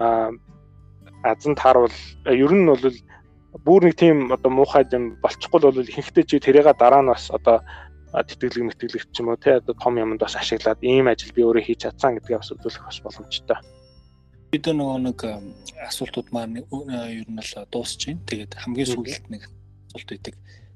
аа 0.00 0.34
азан 1.22 1.54
тааруул 1.54 1.94
ер 2.26 2.52
нь 2.52 2.66
бол 2.66 2.82
бүр 3.62 3.80
нэг 3.86 3.94
тийм 3.94 4.34
одоо 4.34 4.50
муухай 4.50 4.82
юм 4.90 5.14
болчихгүй 5.22 5.60
бол 5.62 5.86
ихэнхдээ 5.86 6.24
чи 6.26 6.42
тэрийг 6.42 6.66
дараа 6.74 7.02
нь 7.02 7.12
бас 7.14 7.30
одоо 7.30 7.62
тэтгэлэг 8.22 8.74
мэтгэлэг 8.74 9.10
ч 9.10 9.16
юм 9.22 9.30
уу 9.30 9.38
те 9.38 9.58
одоо 9.58 9.74
том 9.74 9.94
юмд 9.98 10.20
бас 10.20 10.34
ашиглаад 10.34 10.78
ийм 10.82 11.06
ажил 11.06 11.30
би 11.34 11.42
өөрөө 11.42 11.64
хийж 11.66 11.86
чадсан 11.86 12.18
гэдгээ 12.18 12.38
бас 12.38 12.50
үзүүлэх 12.54 12.84
бас 12.86 12.98
боломжтой. 13.02 13.58
Бид 14.50 14.66
нөгөө 14.70 14.98
нэг 15.02 15.18
асуултууд 15.82 16.28
маань 16.30 16.62
ер 16.62 17.26
нь 17.26 17.42
л 17.42 17.52
дуусч 17.70 18.06
байна. 18.06 18.22
Тэгээд 18.26 18.52
хамгийн 18.54 18.86
сүүлд 18.90 19.26
нэг 19.34 19.42
асуулт 19.90 20.10
өгдөг. 20.14 20.34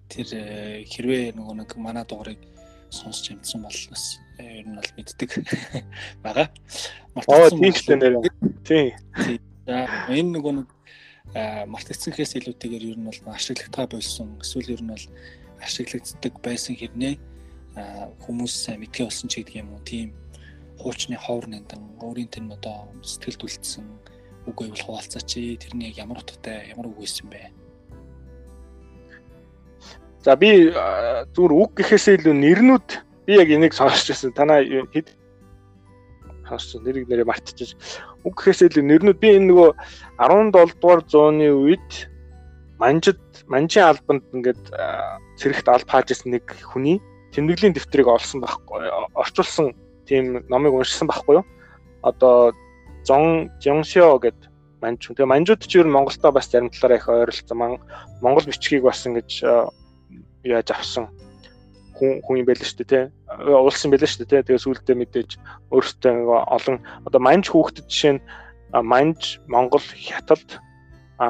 Тэр 0.09 0.29
э, 0.33 0.85
хэрвээ 0.89 1.37
нөгөө 1.37 1.55
нэг 1.63 1.71
манай 1.77 2.05
дугаарыг 2.09 2.41
сонсч 2.89 3.33
юмсан 3.33 3.63
бол 3.65 3.81
бас 3.93 4.19
э, 4.41 4.65
ер 4.65 4.67
нь 4.67 4.77
бол 4.77 4.91
мэддэг 4.97 5.31
байгаа. 6.25 6.49
Оо 7.29 7.51
тийм 7.53 7.73
ч 7.73 7.89
нэр. 7.93 8.25
Тийм. 8.65 8.97
Энэ 9.69 10.33
нөгөө 10.33 10.53
нэг 10.65 10.69
мартагдсанхээс 11.69 12.41
илүүтэйгээр 12.41 12.85
ер 12.89 12.99
нь 12.99 13.09
бол 13.09 13.21
ашиглагтаа 13.37 13.85
болсон 13.85 14.41
эсвэл 14.41 14.73
ер 14.73 14.83
нь 14.83 14.93
бол 14.93 15.07
ашиглагддаг 15.61 16.35
байсан 16.41 16.73
хэрнээ 16.73 17.15
хүмүүс 18.25 18.55
сайн 18.65 18.81
мэдгээ 18.81 19.05
болсон 19.05 19.29
ч 19.29 19.45
гэдэг 19.45 19.61
юм 19.61 19.77
уу 19.77 19.83
тийм 19.85 20.17
хуучны 20.81 21.17
ховор 21.21 21.47
нэндан 21.53 22.01
өөрийн 22.01 22.33
тэр 22.33 22.49
одоо 22.49 22.89
сэтгэлд 23.05 23.45
үлдсэн 23.45 23.87
үг 24.49 24.57
байвал 24.57 24.85
хуваалцаач 24.87 25.31
тэрний 25.61 25.93
ямар 25.93 26.23
утгатай 26.23 26.73
ямар 26.73 26.89
үг 26.89 27.03
байсан 27.03 27.29
бэ 27.29 27.53
За 30.25 30.35
би 30.35 30.71
зүгээр 31.35 31.53
үг 31.55 31.71
гэхээсээ 31.79 32.19
илүү 32.19 32.35
нэрнүүд 32.35 32.89
би 33.27 33.33
яг 33.39 33.49
энийг 33.55 33.75
сонсч 33.75 34.11
байсан 34.11 34.35
танаа 34.35 34.64
хэд 34.64 35.14
сонсч 36.49 36.81
нэрийг 36.83 37.07
нэрээ 37.07 37.29
мартчихж. 37.29 37.79
Үг 38.27 38.35
гэхээсээ 38.35 38.69
илүү 38.73 38.85
нэрнүүд. 38.89 39.19
Би 39.23 39.39
энэ 39.39 39.49
нөгөө 39.53 39.71
17 40.19 40.81
дугаар 40.83 41.03
зууны 41.07 41.49
үед 41.55 42.11
манжид 42.83 43.23
манжийн 43.47 43.87
албанд 43.95 44.25
ингээд 44.35 44.64
цэрэгт 45.39 45.69
алба 45.71 45.91
хааж 46.03 46.11
исэн 46.11 46.35
нэг 46.35 46.47
хүний 46.66 46.99
тэмдэглэлийн 47.35 47.75
дэвтрийг 47.75 48.09
олсон 48.11 48.43
байхгүй 48.43 48.91
орчуулсан 49.14 49.75
тийм 50.07 50.43
номыг 50.51 50.75
уншсан 50.75 51.07
байхгүй 51.07 51.43
юу? 51.43 51.47
Одоо 52.03 52.55
зон 53.07 53.51
жоншио 53.62 54.19
гэд 54.19 54.39
манж 54.83 55.11
тэгээ 55.11 55.27
манжууд 55.27 55.62
ч 55.66 55.79
ер 55.79 55.87
нь 55.87 55.95
Монголтой 55.95 56.33
бас 56.33 56.51
зарим 56.51 56.71
талаараа 56.71 56.99
их 56.99 57.09
ойролцсон. 57.09 57.83
Монгол 58.23 58.47
бичгийг 58.47 58.83
бас 58.87 59.03
ингэж 59.07 59.43
яаж 60.45 60.68
авсан 60.70 61.09
хүн 61.99 62.22
хүн 62.22 62.39
юм 62.43 62.47
байл 62.47 62.62
шүү 62.62 62.78
дээ 62.84 62.91
тий 62.91 63.05
уулсан 63.51 63.91
байл 63.91 64.07
шүү 64.07 64.22
дээ 64.22 64.30
тий 64.30 64.43
тэгээ 64.55 64.64
сүүлдээ 64.64 64.97
мэдээж 64.99 65.30
өөртөө 65.74 66.14
олон 66.57 66.76
одоо 67.07 67.20
манж 67.20 67.51
хүүхдэд 67.51 67.86
жишээ 67.91 68.12
нь 68.16 68.22
манж 68.72 69.43
Монгол 69.51 69.82
хятад 69.82 70.62
а 71.18 71.26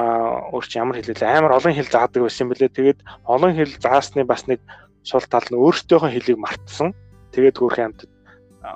өөр 0.52 0.64
чи 0.68 0.76
ямар 0.76 1.00
хэлээ 1.00 1.16
амар 1.24 1.56
олон 1.56 1.72
хэл 1.72 1.88
заадаг 1.88 2.20
байсан 2.20 2.44
юм 2.44 2.52
бэлээ 2.52 2.76
тэгээд 2.76 3.00
олон 3.24 3.52
хэл 3.56 3.72
заасны 3.80 4.22
бас 4.28 4.44
нэг 4.44 4.61
сул 5.09 5.24
тал 5.24 5.48
нь 5.48 5.56
өөртөөхөө 5.56 6.12
хэлийг 6.12 6.38
мартсан. 6.38 6.92
Тэгээд 7.32 7.56
хөөрхөн 7.56 7.86
амтд 7.88 8.11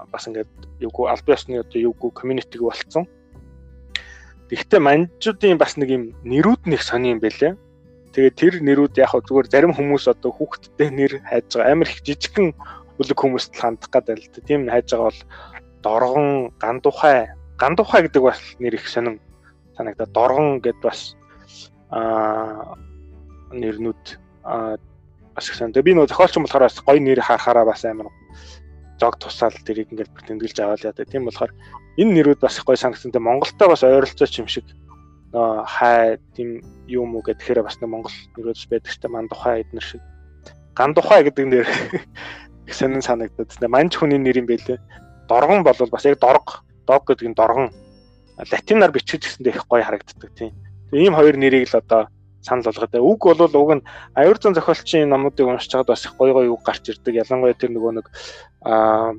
бас 0.09 0.25
ингээд 0.25 0.49
юугүй 0.81 1.07
аль 1.13 1.25
биесны 1.27 1.61
одоо 1.61 1.79
юугүй 1.93 2.11
community-г 2.17 2.65
болцсон. 2.65 3.05
Тэгвэл 4.49 4.81
манжуудын 4.81 5.61
бас 5.61 5.77
нэг 5.77 5.89
юм 5.93 6.05
нэрүүд 6.25 6.65
нэг 6.73 6.81
сони 6.81 7.13
юм 7.13 7.21
байлээ. 7.21 7.53
Тэгээд 8.13 8.37
тэр 8.37 8.55
нэрүүд 8.61 9.01
яг 9.01 9.17
зүгээр 9.17 9.49
зарим 9.49 9.73
хүмүүс 9.73 10.05
одоо 10.13 10.31
хүүхдтэй 10.37 10.93
нэр 10.93 11.13
хайж 11.25 11.57
байгаа 11.57 11.73
амар 11.73 11.89
их 11.89 12.05
жижигхэн 12.05 12.53
бүлэг 13.01 13.19
хүмүүст 13.19 13.57
хандах 13.57 13.89
гэдэг 13.89 14.17
л 14.21 14.45
тийм 14.45 14.69
хайж 14.69 14.93
байгаа 14.93 15.09
бол 15.09 15.21
доргон, 15.81 16.29
гандухай, 16.61 17.33
гандухай 17.57 18.01
гэдэг 18.05 18.23
бас 18.23 18.41
нэр 18.61 18.77
их 18.77 18.85
сонин 18.85 19.17
санагдаад 19.77 20.13
доргон 20.13 20.61
гэд 20.61 20.77
бас 20.85 21.17
аа 21.89 22.77
нэрнүүд 23.53 24.05
аа 24.45 24.77
бас 25.35 25.49
их. 25.49 25.57
Тэгээ 25.57 25.83
би 25.83 25.93
нөгөө 25.97 26.13
зохиолч 26.13 26.37
болохоор 26.37 26.69
бас 26.69 26.77
гоё 26.85 27.01
нэр 27.01 27.21
харахаараа 27.25 27.65
бас 27.65 27.85
амар 27.89 28.13
зог 29.01 29.17
тусаал 29.17 29.57
тэрийг 29.65 29.89
ингээд 29.93 30.13
тэмдэглэж 30.29 30.59
аваад 30.61 30.85
яа. 30.85 31.09
Тийм 31.09 31.25
болохоор 31.27 31.53
энэ 31.97 32.13
нэрүүд 32.13 32.41
бас 32.45 32.61
гоё 32.61 32.77
санагдсан. 32.77 33.13
Монголтой 33.17 33.69
бас 33.69 33.83
ойролцооч 33.83 34.37
юм 34.37 34.49
шиг 34.49 34.69
хай 35.33 36.19
тийм 36.37 36.61
юм 36.87 37.17
уу 37.17 37.25
гэхээр 37.25 37.65
бас 37.65 37.81
нэг 37.81 37.89
Монгол 37.89 38.13
нэрүүд 38.37 38.69
байдаг 38.69 38.93
ч 38.93 39.01
ман 39.09 39.29
тухай 39.33 39.65
эднэр 39.65 39.83
шиг. 39.85 40.03
Ган 40.77 40.93
тухай 40.93 41.25
гэдэг 41.25 41.47
нэр 41.49 41.67
их 42.69 42.75
сонин 42.75 43.01
санагдаад. 43.01 43.49
Тэгээ 43.49 43.73
манж 43.73 43.97
хүний 43.97 44.21
нэр 44.21 44.45
юм 44.45 44.47
байлээ. 44.47 44.77
Доргон 45.29 45.65
бол 45.65 45.77
бас 45.89 46.05
яг 46.05 46.21
дорг, 46.21 46.65
дог 46.85 47.03
гэдэг 47.09 47.33
нь 47.33 47.39
доргон. 47.39 47.73
Латинаар 48.37 48.93
бичиж 48.93 49.25
гэсэндээ 49.25 49.57
их 49.57 49.65
гоё 49.69 49.85
харагддаг 49.85 50.31
тийм. 50.37 50.53
Ийм 50.93 51.17
хоёр 51.17 51.37
нэрийг 51.41 51.73
л 51.73 51.81
одоо 51.81 52.13
санал 52.45 52.69
болгоод. 52.69 52.95
Үг 53.01 53.21
бол 53.25 53.57
уг 53.57 53.71
нь 53.81 53.87
аюур 54.13 54.37
зан 54.37 54.53
зохиолчийн 54.53 55.09
номуудыг 55.09 55.49
уншиж 55.49 55.73
байгаад 55.73 55.97
бас 55.97 56.05
их 56.05 56.13
гоё 56.17 56.33
гоё 56.37 56.53
үг 56.53 56.63
гарч 56.63 56.93
ирдэг. 56.93 57.25
Ялангуяа 57.25 57.57
тэр 57.57 57.73
нөгөө 57.73 57.93
нэг 57.97 58.07
аа 58.69 59.17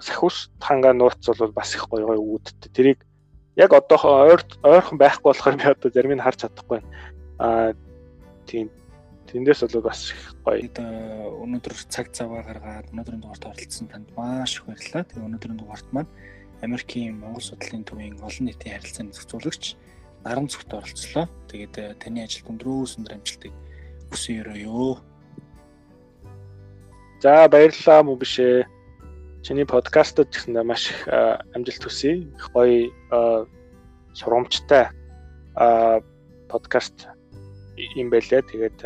сахиус 0.00 0.50
танга 0.58 0.92
нууц 0.92 1.22
бол 1.22 1.52
бас 1.52 1.74
их 1.74 1.86
гоё 1.86 2.06
гоё 2.06 2.18
үүдтэй. 2.18 2.70
Тэрийг 2.72 2.98
яг 3.58 3.74
одоо 3.74 3.98
ойр 4.30 4.40
ойрхон 4.62 4.98
байхгүй 4.98 5.34
болохоор 5.34 5.56
би 5.58 5.66
одоо 5.66 5.90
зарим 5.90 6.14
нь 6.14 6.22
харж 6.22 6.46
чадахгүй 6.46 6.78
байна. 6.78 6.88
Аа 7.42 7.70
тийм 8.46 8.70
тэндээс 9.26 9.66
бол 9.66 9.90
бас 9.90 10.14
их 10.14 10.22
гоё. 10.46 10.62
Өнөөдөр 11.42 11.74
цаг 11.90 12.14
заваа 12.14 12.46
гаргаад 12.46 12.88
өнөөдрийн 12.94 13.20
дугаарт 13.20 13.50
оролцсон 13.50 13.90
танд 13.90 14.08
маш 14.16 14.62
их 14.62 14.64
баярлалаа. 14.70 15.04
Тэгээ 15.10 15.26
өнөөдрийн 15.26 15.58
дугаарт 15.58 15.88
маань 15.90 16.10
Америкийн 16.62 17.18
Монгол 17.18 17.42
судлалын 17.42 17.84
төвийн 17.84 18.14
олон 18.22 18.46
нийтийн 18.46 18.78
харилцааны 18.78 19.12
зөвлөгч 19.12 19.74
наран 20.24 20.46
зүгт 20.46 20.70
оролцлоо. 20.74 21.26
Тэгээд 21.50 21.74
э, 21.82 21.94
таны 21.98 22.24
ажилд 22.24 22.50
өндрөөс 22.50 22.98
өндөр 22.98 23.14
амжилтыг 23.18 23.54
хүсэн 24.10 24.42
өрөөё. 24.42 25.02
За 27.22 27.50
баярлалаа 27.50 28.00
мөн 28.06 28.18
бишээ. 28.22 28.77
Чиний 29.48 29.64
подкастт 29.64 30.20
гэсэндээ 30.20 30.60
маш 30.60 30.92
их 30.92 31.08
амжилт 31.08 31.80
хүсье. 31.80 32.20
Их 32.20 32.52
гоё 32.52 32.92
сурамжтай 34.12 34.92
подкаст 36.52 37.08
юм 37.96 38.12
байлаа. 38.12 38.44
Тэгээд 38.44 38.84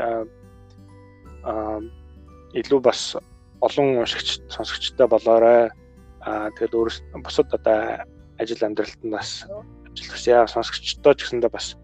илүү 2.54 2.78
бас 2.78 3.18
олон 3.58 4.06
уншигч 4.06 4.38
сонсогчтой 4.54 5.10
болоорой. 5.10 5.74
Тэгээд 6.22 6.78
өөрөс 6.78 6.98
бусад 7.26 7.50
одоо 7.50 8.06
ажил 8.38 8.62
амьдралд 8.62 9.02
нас 9.02 9.42
ажиллах 9.90 10.46
сонсогчдоо 10.46 11.18
ч 11.18 11.26
гэсэндээ 11.26 11.50
бас 11.50 11.74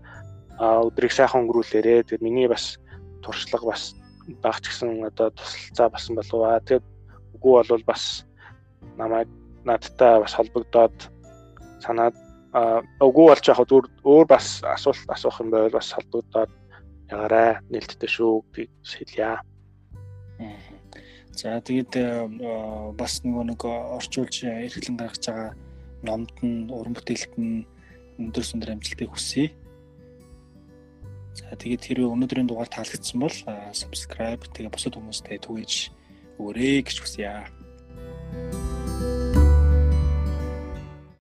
өдрийг 0.63 1.11
сайхан 1.11 1.51
өнгөрүүлээрэ. 1.51 2.07
Тэгээд 2.07 2.23
миний 2.23 2.47
бас 2.47 2.79
туршлага 3.27 3.75
бас 3.75 3.99
багч 4.39 4.71
гэсэн 4.71 5.03
одоо 5.03 5.35
тусалцаа 5.35 5.91
басан 5.91 6.15
болов 6.15 6.47
аа. 6.47 6.63
Тэгээд 6.63 6.87
үгүй 7.35 7.67
бол 7.67 7.83
бас 7.83 8.23
намайг 8.99 9.29
надтай 9.65 10.21
бас 10.21 10.35
холбогдоод 10.35 10.97
санаад 11.85 12.17
үгүй 13.01 13.27
болж 13.31 13.45
яг 13.49 13.61
өөр 13.63 13.87
өөр 14.03 14.27
бас 14.27 14.61
асуулт 14.65 15.07
асуух 15.13 15.41
юм 15.43 15.53
байвал 15.53 15.79
бас 15.79 15.93
холдуудаад 15.95 16.51
ягаарай 17.13 17.61
нээлттэй 17.71 18.11
шүү 18.11 18.43
гэж 18.55 18.73
хэлье. 18.85 19.39
За 21.39 21.61
тэгээд 21.63 21.93
бас 22.99 23.23
нөгөө 23.23 23.45
нэг 23.53 23.63
орчуулж 23.63 24.43
эрхлэн 24.43 24.99
гаргаж 24.99 25.25
байгаа 25.29 25.51
номд 26.03 26.35
нь 26.43 26.71
уран 26.73 26.95
бүтээлт 26.97 27.35
нь 27.39 27.67
өндөр 28.19 28.45
сүндөр 28.45 28.75
амжилтыг 28.75 29.11
хүсье. 29.13 29.55
За 31.39 31.55
тэгээд 31.55 31.87
хэрвээ 31.87 32.11
өнөөдрийн 32.11 32.51
дугаар 32.51 32.71
таалагдсан 32.71 33.23
бол 33.23 33.37
subscribe 33.71 34.43
тэгээ 34.51 34.75
бусад 34.75 34.99
хүмүүстэй 34.99 35.39
түгээж 35.39 35.95
өгөөрэй 36.43 36.83
гэж 36.83 36.97
хүсье. 36.99 37.47